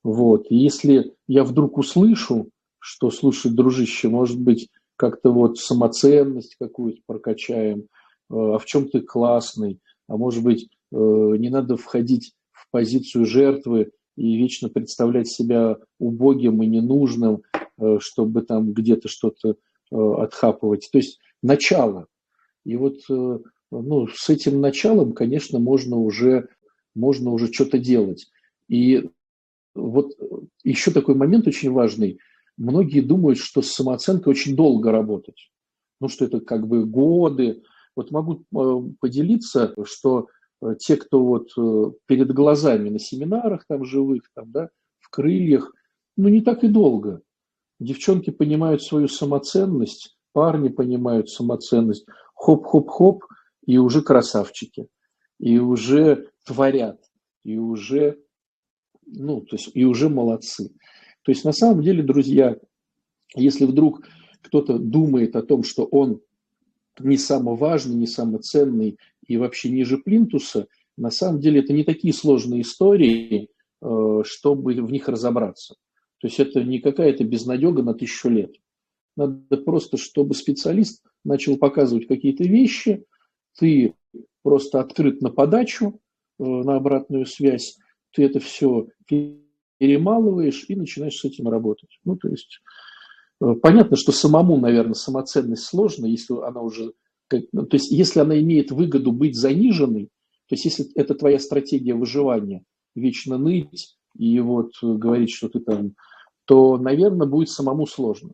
Вот. 0.03 0.47
И 0.49 0.55
если 0.55 1.15
я 1.27 1.43
вдруг 1.43 1.77
услышу, 1.77 2.49
что, 2.79 3.11
слушай, 3.11 3.51
дружище, 3.51 4.09
может 4.09 4.39
быть, 4.39 4.69
как-то 4.97 5.31
вот 5.31 5.57
самоценность 5.59 6.55
какую-то 6.59 7.01
прокачаем, 7.05 7.81
э, 7.81 7.83
а 8.29 8.57
в 8.57 8.65
чем 8.65 8.89
ты 8.89 8.99
классный, 9.01 9.79
а 10.07 10.17
может 10.17 10.43
быть, 10.43 10.67
э, 10.91 10.95
не 10.97 11.49
надо 11.49 11.77
входить 11.77 12.33
в 12.51 12.69
позицию 12.71 13.25
жертвы 13.25 13.91
и 14.17 14.37
вечно 14.37 14.69
представлять 14.69 15.29
себя 15.29 15.77
убогим 15.99 16.61
и 16.61 16.67
ненужным, 16.67 17.43
э, 17.77 17.99
чтобы 18.01 18.41
там 18.41 18.73
где-то 18.73 19.07
что-то 19.07 19.55
отхапывать. 19.89 20.89
То 20.91 20.97
есть 20.97 21.17
начало. 21.41 22.07
И 22.65 22.75
вот 22.75 22.97
ну, 23.07 24.07
с 24.13 24.29
этим 24.29 24.59
началом, 24.59 25.13
конечно, 25.13 25.59
можно 25.59 25.95
уже, 25.95 26.49
можно 26.93 27.31
уже 27.31 27.53
что-то 27.53 27.77
делать. 27.77 28.29
И 28.67 29.09
вот 29.75 30.11
еще 30.65 30.91
такой 30.91 31.15
момент 31.15 31.47
очень 31.47 31.71
важный. 31.71 32.19
Многие 32.57 33.01
думают, 33.01 33.37
что 33.37 33.61
с 33.61 33.71
самооценкой 33.71 34.31
очень 34.31 34.55
долго 34.55 34.91
работать. 34.91 35.51
Ну, 35.99 36.09
что 36.09 36.25
это 36.25 36.39
как 36.39 36.67
бы 36.67 36.85
годы. 36.85 37.63
Вот 37.95 38.11
могу 38.11 38.43
э, 38.55 38.93
поделиться, 38.99 39.73
что 39.85 40.27
э, 40.61 40.75
те, 40.79 40.95
кто 40.97 41.23
вот 41.23 41.49
э, 41.57 41.91
перед 42.05 42.31
глазами 42.33 42.89
на 42.89 42.99
семинарах 42.99 43.65
там 43.67 43.85
живых, 43.85 44.23
там, 44.35 44.51
да, 44.51 44.69
в 44.99 45.09
крыльях, 45.09 45.73
ну, 46.15 46.29
не 46.29 46.41
так 46.41 46.63
и 46.63 46.67
долго. 46.67 47.21
Девчонки 47.79 48.31
понимают 48.31 48.81
свою 48.81 49.07
самоценность, 49.07 50.17
парни 50.33 50.69
понимают 50.69 51.29
самоценность. 51.29 52.05
Хоп-хоп-хоп, 52.35 53.23
и 53.65 53.77
уже 53.77 54.01
красавчики. 54.01 54.87
И 55.39 55.59
уже 55.59 56.29
творят. 56.45 56.99
И 57.43 57.57
уже, 57.57 58.19
ну, 59.05 59.41
то 59.41 59.55
есть, 59.55 59.69
и 59.73 59.85
уже 59.85 60.09
молодцы. 60.09 60.71
То 61.27 61.31
есть, 61.31 61.43
на 61.43 61.51
самом 61.51 61.83
деле, 61.83 62.03
друзья, 62.03 62.57
если 63.35 63.65
вдруг 63.65 64.07
кто-то 64.43 64.79
думает 64.79 65.35
о 65.35 65.41
том, 65.41 65.63
что 65.63 65.83
он 65.83 66.21
не 67.01 67.17
самый 67.17 67.57
важный, 67.57 67.97
не 67.97 68.07
самый 68.07 68.97
и 69.27 69.35
вообще 69.35 69.69
ниже 69.69 69.97
плинтуса, 69.97 70.67
на 70.95 71.11
самом 71.11 71.41
деле 71.41 71.59
это 71.59 71.73
не 71.73 71.83
такие 71.83 72.13
сложные 72.13 72.61
истории, 72.61 73.49
э, 73.81 74.21
чтобы 74.23 74.75
в 74.75 74.89
них 74.89 75.09
разобраться. 75.09 75.75
То 76.19 76.27
есть 76.27 76.39
это 76.39 76.63
не 76.63 76.79
какая-то 76.79 77.25
безнадега 77.25 77.83
на 77.83 77.93
тысячу 77.93 78.29
лет. 78.29 78.55
Надо 79.17 79.57
просто, 79.57 79.97
чтобы 79.97 80.33
специалист 80.33 81.03
начал 81.25 81.57
показывать 81.57 82.07
какие-то 82.07 82.45
вещи, 82.45 83.03
ты 83.59 83.95
просто 84.43 84.79
открыт 84.79 85.21
на 85.21 85.29
подачу, 85.29 85.99
э, 86.39 86.43
на 86.45 86.77
обратную 86.77 87.25
связь, 87.25 87.77
ты 88.13 88.23
это 88.23 88.39
все 88.39 88.87
перемалываешь 89.77 90.65
и 90.67 90.75
начинаешь 90.75 91.17
с 91.17 91.25
этим 91.25 91.47
работать. 91.47 91.99
Ну, 92.03 92.15
то 92.15 92.27
есть 92.29 92.61
Э, 93.41 93.53
понятно, 93.61 93.97
что 93.97 94.11
самому, 94.11 94.57
наверное, 94.57 94.93
самоценность 94.93 95.63
сложно, 95.63 96.05
если 96.05 96.33
она 96.43 96.61
уже... 96.61 96.93
Ну, 97.51 97.65
то 97.65 97.75
есть 97.75 97.91
если 97.91 98.19
она 98.21 98.39
имеет 98.39 98.71
выгоду 98.71 99.11
быть 99.11 99.35
заниженной, 99.35 100.05
то 100.47 100.53
есть 100.53 100.65
если 100.65 100.85
это 100.95 101.13
твоя 101.13 101.39
стратегия 101.39 101.93
выживания, 101.93 102.63
вечно 102.95 103.37
ныть 103.37 103.97
и 104.17 104.39
вот 104.39 104.71
говорить, 104.81 105.31
что 105.31 105.49
ты 105.49 105.59
там, 105.59 105.93
то, 106.45 106.77
наверное, 106.77 107.27
будет 107.27 107.49
самому 107.49 107.85
сложно. 107.85 108.31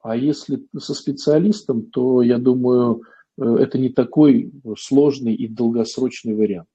А 0.00 0.16
если 0.16 0.66
со 0.76 0.94
специалистом, 0.94 1.90
то, 1.90 2.22
я 2.22 2.38
думаю, 2.38 3.02
э, 3.38 3.44
это 3.44 3.78
не 3.78 3.90
такой 3.90 4.50
сложный 4.78 5.34
и 5.34 5.46
долгосрочный 5.46 6.34
вариант. 6.34 6.68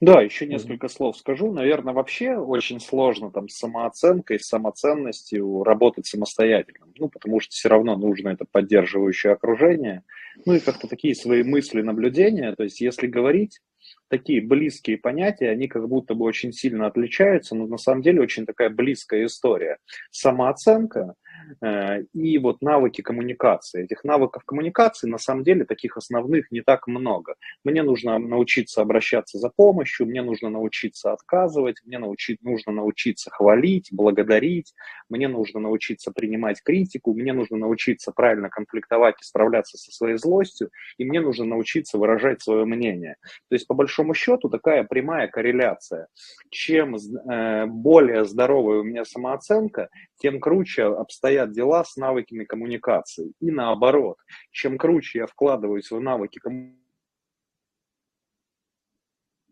Да, 0.00 0.20
еще 0.20 0.46
несколько 0.46 0.88
слов 0.88 1.16
скажу. 1.16 1.52
Наверное, 1.52 1.94
вообще 1.94 2.36
очень 2.36 2.80
сложно 2.80 3.30
там 3.30 3.48
с 3.48 3.56
самооценкой, 3.56 4.38
с 4.38 4.46
самоценностью 4.46 5.62
работать 5.62 6.06
самостоятельно. 6.06 6.86
Ну, 6.98 7.08
потому 7.08 7.40
что 7.40 7.52
все 7.52 7.70
равно 7.70 7.96
нужно 7.96 8.28
это 8.28 8.44
поддерживающее 8.50 9.32
окружение. 9.32 10.02
Ну 10.44 10.54
и 10.54 10.60
как-то 10.60 10.86
такие 10.86 11.14
свои 11.14 11.42
мысли, 11.42 11.80
наблюдения. 11.80 12.54
То 12.54 12.64
есть, 12.64 12.82
если 12.82 13.06
говорить, 13.06 13.60
такие 14.08 14.42
близкие 14.42 14.98
понятия, 14.98 15.48
они 15.48 15.66
как 15.66 15.88
будто 15.88 16.14
бы 16.14 16.26
очень 16.26 16.52
сильно 16.52 16.86
отличаются, 16.86 17.54
но 17.54 17.66
на 17.66 17.78
самом 17.78 18.02
деле 18.02 18.20
очень 18.20 18.44
такая 18.44 18.68
близкая 18.68 19.24
история. 19.24 19.78
Самооценка 20.10 21.14
и 22.12 22.38
вот 22.38 22.62
навыки 22.62 23.02
коммуникации. 23.02 23.84
Этих 23.84 24.04
навыков 24.04 24.42
коммуникации 24.44 25.08
на 25.08 25.18
самом 25.18 25.44
деле 25.44 25.64
таких 25.64 25.96
основных 25.96 26.50
не 26.50 26.62
так 26.62 26.86
много. 26.86 27.34
Мне 27.64 27.82
нужно 27.82 28.18
научиться 28.18 28.82
обращаться 28.82 29.38
за 29.38 29.50
помощью, 29.54 30.06
мне 30.06 30.22
нужно 30.22 30.50
научиться 30.50 31.12
отказывать, 31.12 31.76
мне 31.84 31.98
научить, 31.98 32.42
нужно 32.42 32.72
научиться 32.72 33.30
хвалить, 33.30 33.88
благодарить, 33.90 34.74
мне 35.08 35.28
нужно 35.28 35.60
научиться 35.60 36.12
принимать 36.12 36.62
критику, 36.62 37.14
мне 37.14 37.32
нужно 37.32 37.56
научиться 37.56 38.12
правильно 38.12 38.48
конфликтовать 38.48 39.16
и 39.20 39.24
справляться 39.24 39.78
со 39.78 39.92
своей 39.92 40.16
злостью, 40.16 40.70
и 40.98 41.04
мне 41.04 41.20
нужно 41.20 41.44
научиться 41.44 41.98
выражать 41.98 42.42
свое 42.42 42.64
мнение. 42.64 43.16
То 43.48 43.54
есть, 43.54 43.66
по 43.66 43.74
большому 43.74 44.14
счету, 44.14 44.48
такая 44.48 44.84
прямая 44.84 45.28
корреляция. 45.28 46.08
Чем 46.50 46.96
э, 46.96 47.66
более 47.66 48.24
здоровая 48.24 48.78
у 48.78 48.84
меня 48.84 49.04
самооценка, 49.04 49.88
тем 50.18 50.40
круче 50.40 50.84
обстоят 51.36 51.52
дела 51.52 51.84
с 51.84 51.96
навыками 51.96 52.44
коммуникации. 52.44 53.32
И 53.40 53.50
наоборот, 53.50 54.16
чем 54.50 54.78
круче 54.78 55.20
я 55.20 55.26
вкладываюсь 55.26 55.90
в 55.90 56.00
навыки 56.00 56.38
коммуникации, 56.38 56.76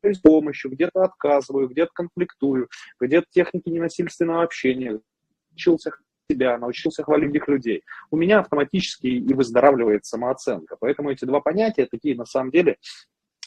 с 0.03 0.19
помощью, 0.19 0.71
где-то 0.71 1.03
отказываю, 1.03 1.69
где-то 1.69 1.91
конфликтую, 1.95 2.69
где-то 3.01 3.27
техники 3.31 3.71
ненасильственного 3.71 4.43
общения, 4.43 5.01
научился 5.51 5.93
себя, 6.31 6.59
научился 6.59 7.03
хвалить 7.03 7.31
других 7.31 7.49
людей. 7.49 7.83
У 8.11 8.17
меня 8.17 8.41
автоматически 8.41 9.07
и 9.07 9.35
выздоравливает 9.35 10.05
самооценка. 10.05 10.77
Поэтому 10.79 11.11
эти 11.11 11.25
два 11.25 11.41
понятия 11.41 11.87
такие 11.87 12.17
на 12.17 12.27
самом 12.27 12.51
деле 12.51 12.77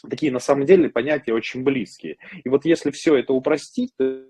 такие 0.09 0.31
на 0.31 0.39
самом 0.39 0.65
деле 0.65 0.89
понятия 0.89 1.33
очень 1.33 1.63
близкие. 1.63 2.17
И 2.43 2.49
вот 2.49 2.65
если 2.65 2.91
все 2.91 3.15
это 3.15 3.33
упростить, 3.33 3.91
то 3.97 4.25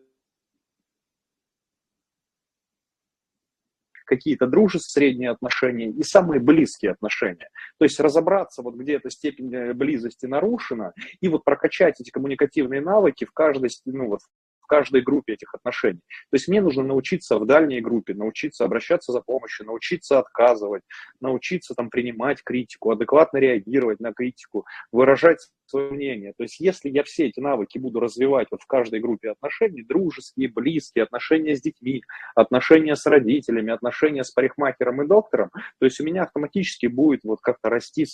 какие-то 4.08 4.48
дружеские 4.48 4.78
средние 4.88 5.30
отношения 5.30 5.90
и 5.90 6.04
самые 6.04 6.40
близкие 6.40 6.92
отношения. 6.92 7.50
То 7.78 7.86
есть 7.86 8.00
разобраться, 8.00 8.62
вот 8.62 8.76
где 8.76 8.96
эта 8.96 9.10
степень 9.10 9.54
э, 9.54 9.74
близости 9.74 10.26
нарушена, 10.26 10.94
и 11.22 11.28
вот 11.28 11.44
прокачать 11.44 12.00
эти 12.00 12.10
коммуникативные 12.10 12.82
навыки 12.82 13.26
в 13.26 13.32
каждой, 13.32 13.70
ну, 13.86 14.08
вот, 14.08 14.22
в 14.68 14.70
каждой 14.70 15.02
группе 15.02 15.34
этих 15.34 15.56
отношений. 15.56 16.02
То 16.30 16.36
есть 16.36 16.50
мне 16.50 16.62
нужно 16.62 16.84
научиться 16.84 17.40
в 17.40 17.46
дальней 17.46 17.80
группе, 17.80 18.14
научиться 18.14 18.66
обращаться 18.66 19.14
за 19.14 19.22
помощью, 19.22 19.66
научиться 19.66 20.20
отказывать, 20.20 20.84
научиться 21.22 21.74
там 21.74 21.90
принимать 21.90 22.44
критику, 22.44 22.92
адекватно 22.92 23.38
реагировать 23.38 24.02
на 24.02 24.12
критику, 24.12 24.66
выражать 24.92 25.40
свое 25.68 25.90
мнение. 25.92 26.34
То 26.38 26.44
есть 26.44 26.60
если 26.60 26.90
я 26.90 27.04
все 27.04 27.28
эти 27.28 27.40
навыки 27.40 27.78
буду 27.78 28.02
развивать 28.02 28.48
вот 28.52 28.62
в 28.62 28.68
каждой 28.68 29.00
группе 29.00 29.32
отношений, 29.32 29.84
дружеские, 29.84 30.50
близкие, 30.50 31.04
отношения 31.04 31.56
с 31.56 31.62
детьми, 31.62 32.04
отношения 32.36 32.96
с 32.98 33.06
родителями, 33.06 33.72
отношения 33.72 34.26
с 34.26 34.32
парикмахером 34.32 35.02
и 35.02 35.08
доктором, 35.08 35.50
то 35.80 35.86
есть 35.86 36.00
у 36.02 36.04
меня 36.04 36.24
автоматически 36.24 36.88
будет 36.88 37.24
вот 37.24 37.40
как-то 37.42 37.70
расти 37.70 38.06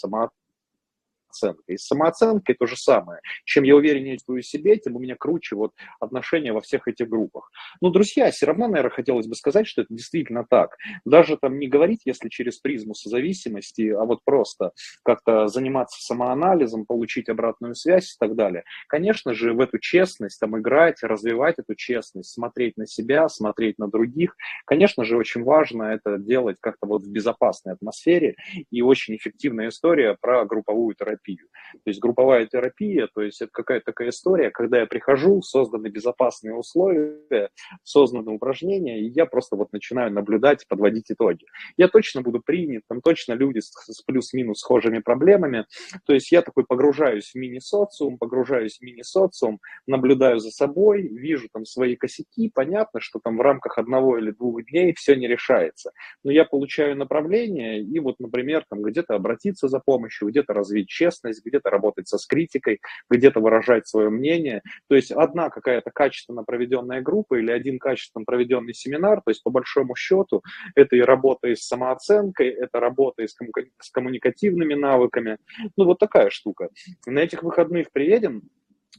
сама 1.36 1.54
самооценкой. 1.54 1.78
с 1.78 1.86
самооценкой 1.86 2.56
то 2.56 2.66
же 2.66 2.76
самое. 2.76 3.20
Чем 3.46 3.64
я 3.64 3.76
увереннее 3.76 4.18
в 4.26 4.42
себе, 4.42 4.78
тем 4.78 4.96
у 4.96 5.00
меня 5.00 5.16
круче 5.16 5.56
вот 5.56 5.72
отношения 6.00 6.54
во 6.54 6.62
всех 6.62 6.88
этих 6.88 7.10
группах. 7.10 7.52
Ну, 7.82 7.90
друзья, 7.90 8.32
все 8.32 8.46
равно, 8.46 8.68
наверное, 8.68 8.92
хотелось 8.92 9.28
бы 9.28 9.36
сказать, 9.36 9.68
что 9.68 9.82
это 9.82 9.94
действительно 9.94 10.46
так. 10.50 10.78
Даже 11.06 11.38
там 11.38 11.60
не 11.60 11.68
говорить, 11.68 12.02
если 12.06 12.30
через 12.30 12.58
призму 12.58 12.96
созависимости, 12.96 13.90
а 13.90 14.06
вот 14.06 14.20
просто 14.24 14.72
как-то 15.04 15.48
заниматься 15.48 16.02
самоанализом, 16.02 16.86
получить 16.86 17.30
обратную 17.30 17.76
связь 17.76 18.14
и 18.14 18.16
так 18.20 18.36
далее. 18.36 18.64
Конечно 18.88 19.34
же, 19.34 19.54
в 19.54 19.60
эту 19.60 19.80
честность 19.80 20.40
там 20.40 20.58
играть, 20.58 21.04
развивать 21.04 21.56
эту 21.58 21.76
честность, 21.76 22.32
смотреть 22.32 22.78
на 22.78 22.88
себя, 22.88 23.30
смотреть 23.30 23.78
на 23.80 23.88
других. 23.88 24.36
Конечно 24.66 25.04
же, 25.04 25.18
очень 25.18 25.44
важно 25.44 25.84
это 25.84 26.18
делать 26.18 26.58
как-то 26.60 26.88
вот 26.88 27.04
в 27.04 27.12
безопасной 27.12 27.74
атмосфере. 27.74 28.36
И 28.72 28.82
очень 28.82 29.16
эффективная 29.16 29.70
история 29.70 30.18
про 30.20 30.46
групповую 30.46 30.96
терапию 30.96 31.23
терапию. 31.24 31.48
То 31.74 31.90
есть 31.90 32.00
групповая 32.00 32.46
терапия, 32.46 33.08
то 33.14 33.22
есть 33.22 33.42
это 33.42 33.52
какая-то 33.52 33.86
такая 33.88 34.10
история, 34.10 34.52
когда 34.52 34.80
я 34.80 34.86
прихожу, 34.86 35.42
созданы 35.42 35.88
безопасные 35.88 36.54
условия, 36.56 37.50
созданы 37.84 38.32
упражнения, 38.32 39.00
и 39.00 39.10
я 39.10 39.26
просто 39.26 39.56
вот 39.56 39.74
начинаю 39.74 40.12
наблюдать, 40.12 40.68
подводить 40.68 41.10
итоги. 41.10 41.46
Я 41.78 41.88
точно 41.88 42.22
буду 42.22 42.42
принят, 42.42 42.84
там 42.88 43.02
точно 43.02 43.34
люди 43.34 43.60
с, 43.60 43.72
с 43.72 44.02
плюс-минус 44.04 44.60
схожими 44.60 45.00
проблемами, 45.00 45.66
то 46.06 46.14
есть 46.14 46.32
я 46.32 46.42
такой 46.42 46.66
погружаюсь 46.66 47.32
в 47.32 47.36
мини-социум, 47.36 48.18
погружаюсь 48.18 48.78
в 48.78 48.82
мини-социум, 48.84 49.60
наблюдаю 49.88 50.40
за 50.40 50.52
собой, 50.52 51.08
вижу 51.08 51.48
там 51.52 51.66
свои 51.66 51.96
косяки, 51.96 52.52
понятно, 52.54 53.00
что 53.00 53.20
там 53.24 53.38
в 53.38 53.42
рамках 53.42 53.78
одного 53.78 54.18
или 54.20 54.32
двух 54.32 54.64
дней 54.66 54.94
все 54.96 55.16
не 55.16 55.28
решается, 55.28 55.92
но 56.24 56.32
я 56.32 56.46
получаю 56.46 56.96
направление, 56.96 57.82
и 57.82 58.00
вот, 58.00 58.20
например, 58.20 58.64
там 58.70 58.84
где-то 58.84 59.16
обратиться 59.16 59.68
за 59.68 59.80
помощью, 59.80 60.30
где-то 60.30 60.54
развить 60.54 60.88
честность, 60.88 61.13
честность, 61.14 61.46
где-то 61.46 61.70
работать 61.70 62.08
со 62.08 62.18
скритикой, 62.18 62.80
где-то 63.10 63.40
выражать 63.40 63.88
свое 63.88 64.10
мнение. 64.10 64.62
То 64.90 64.96
есть 64.96 65.12
одна 65.12 65.50
какая-то 65.50 65.92
качественно 65.92 66.44
проведенная 66.44 67.02
группа 67.02 67.36
или 67.36 67.52
один 67.52 67.80
качественно 67.80 68.26
проведенный 68.26 68.74
семинар, 68.74 69.22
то 69.22 69.32
есть 69.32 69.44
по 69.44 69.50
большому 69.50 69.96
счету 69.96 70.44
это 70.76 70.96
и 70.96 71.02
работа 71.02 71.48
и 71.48 71.56
с 71.56 71.68
самооценкой, 71.68 72.50
это 72.50 72.80
работа 72.80 73.24
и 73.24 73.28
с, 73.28 73.34
кому- 73.34 73.52
с 73.80 73.90
коммуникативными 73.92 74.74
навыками. 74.74 75.38
Ну 75.78 75.86
вот 75.86 76.00
такая 76.00 76.30
штука. 76.30 76.70
На 77.06 77.20
этих 77.20 77.44
выходных 77.44 77.92
приедем, 77.92 78.44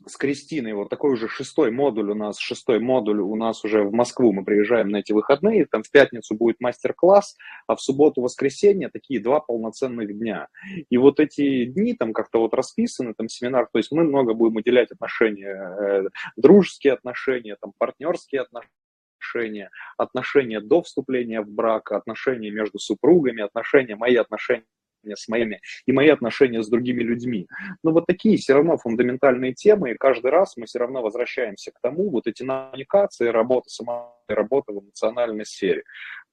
с 0.07 0.17
Кристиной, 0.17 0.73
вот 0.73 0.89
такой 0.89 1.13
уже 1.13 1.29
шестой 1.29 1.71
модуль 1.71 2.11
у 2.11 2.15
нас, 2.15 2.39
шестой 2.39 2.81
модуль 2.81 3.21
у 3.21 3.35
нас 3.37 3.65
уже 3.65 3.83
в 3.83 3.93
Москву, 3.93 4.33
мы 4.33 4.45
приезжаем 4.45 4.89
на 4.89 4.99
эти 4.99 5.13
выходные, 5.13 5.67
там 5.67 5.83
в 5.83 5.91
пятницу 5.91 6.35
будет 6.35 6.61
мастер-класс, 6.61 7.37
а 7.67 7.77
в 7.77 7.81
субботу-воскресенье 7.81 8.91
такие 8.91 9.21
два 9.21 9.41
полноценных 9.41 10.17
дня. 10.19 10.49
И 10.91 10.97
вот 10.97 11.21
эти 11.21 11.65
дни 11.65 11.95
там 11.95 12.13
как-то 12.13 12.41
вот 12.41 12.55
расписаны, 12.55 13.15
там 13.15 13.29
семинар, 13.29 13.69
то 13.73 13.79
есть 13.79 13.93
мы 13.93 14.05
много 14.05 14.35
будем 14.35 14.57
уделять 14.57 14.91
отношения, 14.91 15.55
э, 15.55 16.09
дружеские 16.37 16.93
отношения, 16.93 17.57
там 17.61 17.73
партнерские 17.79 18.43
отношения, 18.43 18.71
отношения, 19.25 19.71
отношения 19.97 20.61
до 20.61 20.83
вступления 20.83 21.41
в 21.41 21.49
брак, 21.49 21.93
отношения 21.93 22.51
между 22.51 22.79
супругами, 22.79 23.43
отношения, 23.43 23.97
мои 23.97 24.17
отношения 24.17 24.65
с 25.13 25.29
моими 25.29 25.61
и 25.85 25.93
мои 25.93 26.09
отношения 26.09 26.63
с 26.63 26.69
другими 26.69 27.03
людьми. 27.03 27.47
Но 27.83 27.93
вот 27.93 28.07
такие 28.07 28.39
все 28.39 28.55
равно 28.55 28.79
фундаментальные 28.79 29.53
темы, 29.53 29.91
и 29.91 29.95
каждый 29.95 30.31
раз 30.31 30.57
мы 30.57 30.65
все 30.65 30.79
равно 30.79 31.03
возвращаемся 31.03 31.71
к 31.71 31.81
тому, 31.83 32.09
вот 32.09 32.27
эти 32.27 32.43
коммуникации, 32.45 33.29
работа 33.29 33.71
сама 33.71 34.14
работа 34.29 34.73
в 34.73 34.81
эмоциональной 34.81 35.47
сфере. 35.47 35.85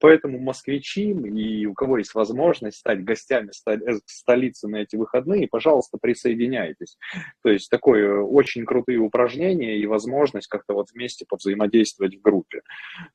Поэтому 0.01 0.39
москвичи 0.39 1.11
и 1.11 1.65
у 1.67 1.75
кого 1.75 1.99
есть 1.99 2.15
возможность 2.15 2.77
стать 2.77 3.03
гостями 3.03 3.51
э, 3.67 3.99
столицы 4.05 4.67
на 4.67 4.77
эти 4.77 4.95
выходные, 4.95 5.47
пожалуйста, 5.47 5.99
присоединяйтесь. 6.01 6.97
То 7.43 7.49
есть 7.49 7.69
такое 7.69 8.19
очень 8.19 8.65
крутые 8.65 8.97
упражнения 8.97 9.77
и 9.77 9.85
возможность 9.85 10.47
как-то 10.47 10.73
вот 10.73 10.87
вместе 10.91 11.25
повзаимодействовать 11.29 12.15
в 12.15 12.21
группе. 12.21 12.61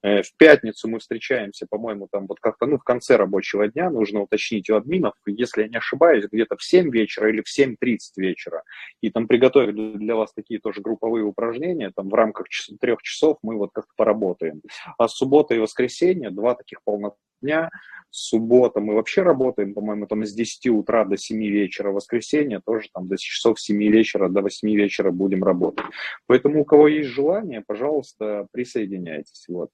Э, 0.02 0.22
в 0.22 0.32
пятницу 0.36 0.88
мы 0.88 1.00
встречаемся, 1.00 1.66
по-моему, 1.68 2.06
там 2.10 2.28
вот 2.28 2.38
как-то, 2.38 2.66
ну, 2.66 2.78
в 2.78 2.84
конце 2.84 3.16
рабочего 3.16 3.66
дня, 3.66 3.90
нужно 3.90 4.22
уточнить 4.22 4.70
у 4.70 4.76
админов, 4.76 5.14
если 5.26 5.62
я 5.62 5.68
не 5.68 5.78
ошибаюсь, 5.78 6.26
где-то 6.30 6.56
в 6.56 6.62
7 6.62 6.90
вечера 6.92 7.28
или 7.28 7.42
в 7.42 7.58
7.30 7.58 7.98
вечера. 8.16 8.62
И 9.00 9.10
там 9.10 9.26
приготовили 9.26 9.98
для 9.98 10.14
вас 10.14 10.32
такие 10.32 10.60
тоже 10.60 10.82
групповые 10.82 11.24
упражнения, 11.24 11.90
там 11.94 12.10
в 12.10 12.14
рамках 12.14 12.46
трех 12.80 13.02
часов 13.02 13.38
мы 13.42 13.56
вот 13.56 13.70
как-то 13.74 13.92
поработаем. 13.96 14.62
А 14.98 15.08
суббота 15.08 15.54
и 15.54 15.58
воскресенье, 15.58 16.30
два 16.30 16.54
таких 16.54 16.82
полных 16.84 17.14
дня. 17.40 17.70
Суббота 18.10 18.80
мы 18.80 18.94
вообще 18.94 19.22
работаем, 19.22 19.74
по-моему, 19.74 20.06
там 20.06 20.24
с 20.24 20.32
10 20.32 20.68
утра 20.68 21.04
до 21.04 21.16
7 21.16 21.38
вечера. 21.38 21.90
Воскресенье 21.90 22.60
тоже 22.64 22.88
там 22.92 23.08
до 23.08 23.16
часов 23.18 23.60
7 23.60 23.76
вечера, 23.90 24.28
до 24.28 24.42
8 24.42 24.68
вечера 24.70 25.10
будем 25.10 25.44
работать. 25.44 25.84
Поэтому 26.26 26.62
у 26.62 26.64
кого 26.64 26.88
есть 26.88 27.10
желание, 27.10 27.62
пожалуйста, 27.66 28.46
присоединяйтесь. 28.52 29.44
Вот. 29.48 29.70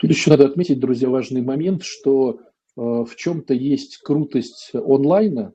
Тут 0.00 0.10
еще 0.10 0.30
надо 0.30 0.46
отметить, 0.46 0.80
друзья, 0.80 1.08
важный 1.08 1.42
момент, 1.42 1.82
что 1.82 2.40
э, 2.40 2.80
в 2.80 3.14
чем-то 3.16 3.54
есть 3.54 3.98
крутость 3.98 4.70
онлайна, 4.74 5.52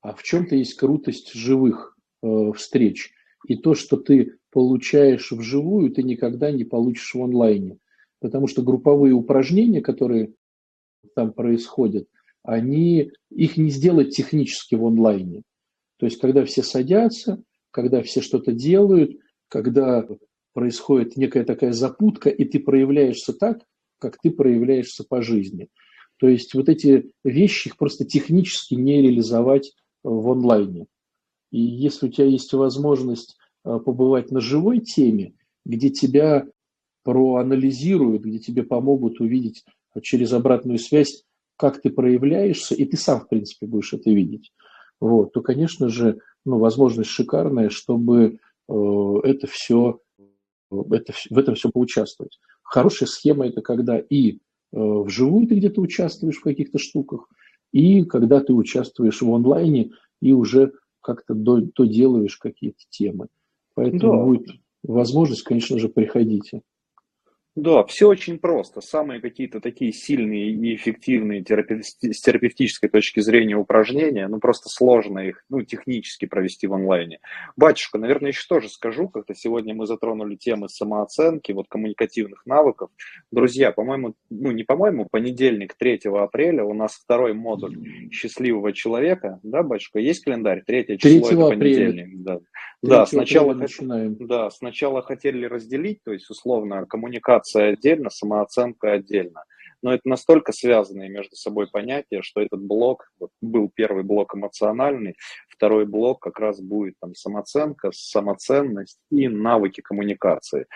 а 0.00 0.14
в 0.14 0.22
чем-то 0.22 0.56
есть 0.56 0.74
крутость 0.74 1.32
живых 1.32 1.96
э, 2.22 2.52
встреч. 2.56 3.12
И 3.46 3.56
то, 3.56 3.74
что 3.74 3.96
ты 3.96 4.38
получаешь 4.50 5.30
вживую, 5.30 5.90
ты 5.90 6.02
никогда 6.02 6.50
не 6.50 6.64
получишь 6.64 7.14
в 7.14 7.22
онлайне. 7.22 7.78
Потому 8.20 8.46
что 8.46 8.62
групповые 8.62 9.14
упражнения, 9.14 9.80
которые 9.80 10.34
там 11.14 11.32
происходят, 11.32 12.06
они, 12.42 13.12
их 13.30 13.56
не 13.56 13.70
сделать 13.70 14.14
технически 14.14 14.74
в 14.74 14.84
онлайне. 14.84 15.42
То 15.98 16.06
есть, 16.06 16.20
когда 16.20 16.44
все 16.44 16.62
садятся, 16.62 17.42
когда 17.70 18.02
все 18.02 18.20
что-то 18.20 18.52
делают, 18.52 19.18
когда 19.48 20.06
происходит 20.52 21.16
некая 21.16 21.44
такая 21.44 21.72
запутка, 21.72 22.30
и 22.30 22.44
ты 22.44 22.58
проявляешься 22.58 23.32
так, 23.32 23.60
как 23.98 24.18
ты 24.18 24.30
проявляешься 24.30 25.04
по 25.08 25.22
жизни. 25.22 25.68
То 26.18 26.28
есть 26.28 26.54
вот 26.54 26.68
эти 26.68 27.12
вещи, 27.24 27.68
их 27.68 27.76
просто 27.76 28.04
технически 28.04 28.74
не 28.74 29.00
реализовать 29.02 29.72
в 30.02 30.30
онлайне. 30.30 30.86
И 31.50 31.60
если 31.60 32.06
у 32.06 32.10
тебя 32.10 32.26
есть 32.26 32.52
возможность 32.52 33.36
побывать 33.62 34.30
на 34.30 34.40
живой 34.40 34.80
теме, 34.80 35.34
где 35.64 35.90
тебя 35.90 36.46
проанализируют, 37.02 38.22
где 38.22 38.38
тебе 38.38 38.62
помогут 38.62 39.20
увидеть 39.20 39.64
через 40.02 40.32
обратную 40.32 40.78
связь, 40.78 41.24
как 41.56 41.82
ты 41.82 41.90
проявляешься, 41.90 42.74
и 42.74 42.84
ты 42.84 42.96
сам, 42.96 43.20
в 43.20 43.28
принципе, 43.28 43.66
будешь 43.66 43.92
это 43.92 44.10
видеть, 44.10 44.52
вот, 45.00 45.32
то, 45.32 45.42
конечно 45.42 45.88
же, 45.88 46.18
ну, 46.44 46.58
возможность 46.58 47.10
шикарная, 47.10 47.68
чтобы 47.68 48.38
э, 48.68 49.14
это 49.24 49.46
все, 49.46 50.00
это, 50.70 51.12
в 51.28 51.38
этом 51.38 51.54
все 51.54 51.70
поучаствовать. 51.70 52.38
Хорошая 52.62 53.08
схема– 53.08 53.46
это 53.48 53.60
когда 53.60 53.98
и 53.98 54.32
э, 54.32 54.38
вживую 54.72 55.46
ты 55.48 55.56
где-то 55.56 55.80
участвуешь 55.80 56.36
в 56.36 56.42
каких-то 56.42 56.78
штуках, 56.78 57.28
и 57.72 58.04
когда 58.04 58.40
ты 58.40 58.52
участвуешь 58.52 59.20
в 59.20 59.32
онлайне 59.32 59.90
и 60.20 60.32
уже 60.32 60.72
как-то 61.00 61.34
доделываешь 61.34 62.36
какие-то 62.36 62.82
темы. 62.90 63.28
Поэтому 63.80 64.12
да. 64.12 64.24
будет 64.24 64.48
возможность, 64.82 65.42
конечно 65.42 65.78
же, 65.78 65.88
приходите. 65.88 66.60
Да, 67.56 67.84
все 67.84 68.06
очень 68.06 68.38
просто. 68.38 68.80
Самые 68.80 69.20
какие-то 69.20 69.60
такие 69.60 69.92
сильные 69.92 70.50
и 70.50 70.74
эффективные 70.76 71.42
терапи- 71.42 71.82
с 71.82 72.20
терапевтической 72.20 72.88
точки 72.88 73.18
зрения 73.20 73.56
упражнения, 73.56 74.28
ну 74.28 74.38
просто 74.38 74.68
сложно 74.68 75.18
их 75.18 75.44
ну, 75.48 75.62
технически 75.62 76.26
провести 76.26 76.68
в 76.68 76.74
онлайне. 76.74 77.18
Батюшка, 77.56 77.98
наверное, 77.98 78.30
еще 78.30 78.46
тоже 78.48 78.68
скажу, 78.68 79.08
как-то 79.08 79.34
сегодня 79.34 79.74
мы 79.74 79.86
затронули 79.86 80.36
темы 80.36 80.68
самооценки, 80.68 81.50
вот 81.50 81.66
коммуникативных 81.68 82.46
навыков. 82.46 82.90
Друзья, 83.32 83.72
по-моему, 83.72 84.14
ну 84.30 84.52
не 84.52 84.62
по-моему, 84.62 85.08
понедельник, 85.10 85.74
3 85.74 86.02
апреля 86.04 86.62
у 86.62 86.72
нас 86.72 86.94
второй 86.94 87.34
модуль 87.34 88.10
счастливого 88.12 88.72
человека, 88.72 89.40
да, 89.42 89.64
батюшка? 89.64 89.98
Есть 89.98 90.22
календарь? 90.22 90.62
Третье 90.64 90.96
число 90.98 91.48
это 91.48 91.58
понедельник. 91.58 92.22
Да, 92.22 92.40
да 92.82 93.06
сначала, 93.06 93.54
начинаем. 93.54 94.16
да, 94.20 94.50
сначала 94.50 95.02
хотели 95.02 95.44
разделить, 95.46 96.02
то 96.04 96.12
есть 96.12 96.30
условно 96.30 96.86
коммуникацию 96.86 97.39
мотивация 97.40 97.72
отдельно, 97.72 98.10
самооценка 98.10 98.92
отдельно. 98.92 99.44
Но 99.82 99.94
это 99.94 100.02
настолько 100.08 100.52
связанные 100.52 101.08
между 101.08 101.36
собой 101.36 101.66
понятия, 101.66 102.20
что 102.20 102.42
этот 102.42 102.60
блок, 102.60 103.10
вот 103.18 103.30
был 103.40 103.70
первый 103.74 104.04
блок 104.04 104.34
эмоциональный, 104.34 105.16
второй 105.48 105.86
блок 105.86 106.20
как 106.20 106.38
раз 106.38 106.60
будет 106.60 106.94
там 107.00 107.14
самооценка, 107.14 107.90
самоценность 107.92 108.98
и 109.10 109.26
навыки 109.28 109.80
коммуникации. 109.80 110.66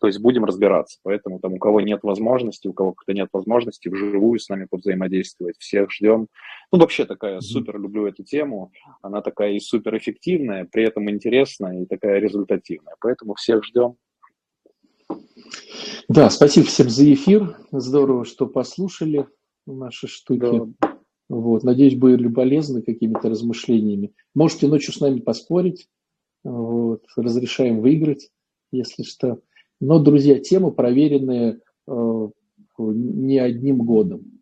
То 0.00 0.08
есть 0.08 0.18
будем 0.18 0.44
разбираться. 0.44 0.98
Поэтому 1.04 1.38
там 1.38 1.52
у 1.52 1.58
кого 1.58 1.80
нет 1.80 2.00
возможности, 2.02 2.66
у 2.66 2.72
кого 2.72 2.92
как-то 2.92 3.12
нет 3.12 3.28
возможности 3.32 3.88
вживую 3.88 4.40
с 4.40 4.48
нами 4.48 4.66
повзаимодействовать, 4.68 5.56
всех 5.58 5.92
ждем. 5.92 6.26
Ну, 6.72 6.80
вообще 6.80 7.04
такая 7.04 7.40
супер 7.40 7.78
люблю 7.78 8.08
эту 8.08 8.24
тему. 8.24 8.72
Она 9.00 9.22
такая 9.22 9.52
и 9.52 9.60
супер 9.60 9.96
эффективная, 9.96 10.64
при 10.64 10.82
этом 10.82 11.08
интересная 11.08 11.82
и 11.82 11.86
такая 11.86 12.18
результативная. 12.18 12.96
Поэтому 12.98 13.34
всех 13.34 13.64
ждем. 13.64 13.96
Да, 16.08 16.30
спасибо 16.30 16.66
всем 16.66 16.88
за 16.90 17.12
эфир. 17.12 17.56
Здорово, 17.72 18.24
что 18.24 18.46
послушали 18.46 19.26
наши 19.66 20.08
штуки. 20.08 20.62
Да. 20.80 20.98
Вот. 21.28 21.62
Надеюсь, 21.62 21.96
были 21.96 22.28
полезны 22.28 22.82
какими-то 22.82 23.30
размышлениями. 23.30 24.12
Можете 24.34 24.68
ночью 24.68 24.92
с 24.92 25.00
нами 25.00 25.20
поспорить. 25.20 25.88
Вот. 26.44 27.04
Разрешаем 27.16 27.80
выиграть, 27.80 28.30
если 28.70 29.02
что. 29.02 29.40
Но, 29.80 29.98
друзья, 29.98 30.38
темы 30.38 30.72
проверенные 30.72 31.60
э, 31.88 32.28
не 32.78 33.38
одним 33.38 33.78
годом. 33.78 34.40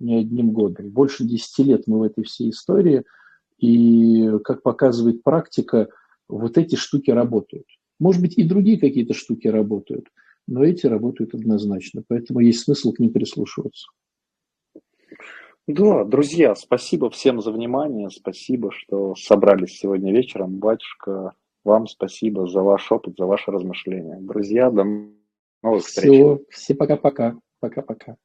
Не 0.00 0.16
одним 0.16 0.52
годом. 0.52 0.90
Больше 0.90 1.24
10 1.24 1.66
лет 1.66 1.82
мы 1.86 1.98
в 1.98 2.02
этой 2.02 2.24
всей 2.24 2.50
истории. 2.50 3.04
И, 3.58 4.30
как 4.42 4.62
показывает 4.62 5.22
практика, 5.22 5.88
вот 6.28 6.58
эти 6.58 6.74
штуки 6.74 7.10
работают. 7.10 7.66
Может 8.02 8.20
быть, 8.20 8.36
и 8.36 8.42
другие 8.42 8.80
какие-то 8.80 9.14
штуки 9.14 9.46
работают, 9.46 10.08
но 10.48 10.64
эти 10.64 10.86
работают 10.86 11.34
однозначно, 11.34 12.02
поэтому 12.08 12.40
есть 12.40 12.64
смысл 12.64 12.92
к 12.92 12.98
ним 12.98 13.12
прислушиваться. 13.12 13.86
Да, 15.68 16.02
друзья, 16.02 16.56
спасибо 16.56 17.10
всем 17.10 17.40
за 17.40 17.52
внимание, 17.52 18.10
спасибо, 18.10 18.72
что 18.72 19.14
собрались 19.14 19.78
сегодня 19.78 20.12
вечером. 20.12 20.56
Батюшка, 20.56 21.34
вам 21.62 21.86
спасибо 21.86 22.48
за 22.48 22.62
ваш 22.62 22.90
опыт, 22.90 23.14
за 23.16 23.26
ваши 23.26 23.52
размышления. 23.52 24.18
Друзья, 24.20 24.68
до 24.72 24.82
новых 25.62 25.84
встреч. 25.84 26.10
Все, 26.10 26.40
все 26.50 26.74
пока-пока. 26.74 27.38
Пока-пока. 27.60 28.16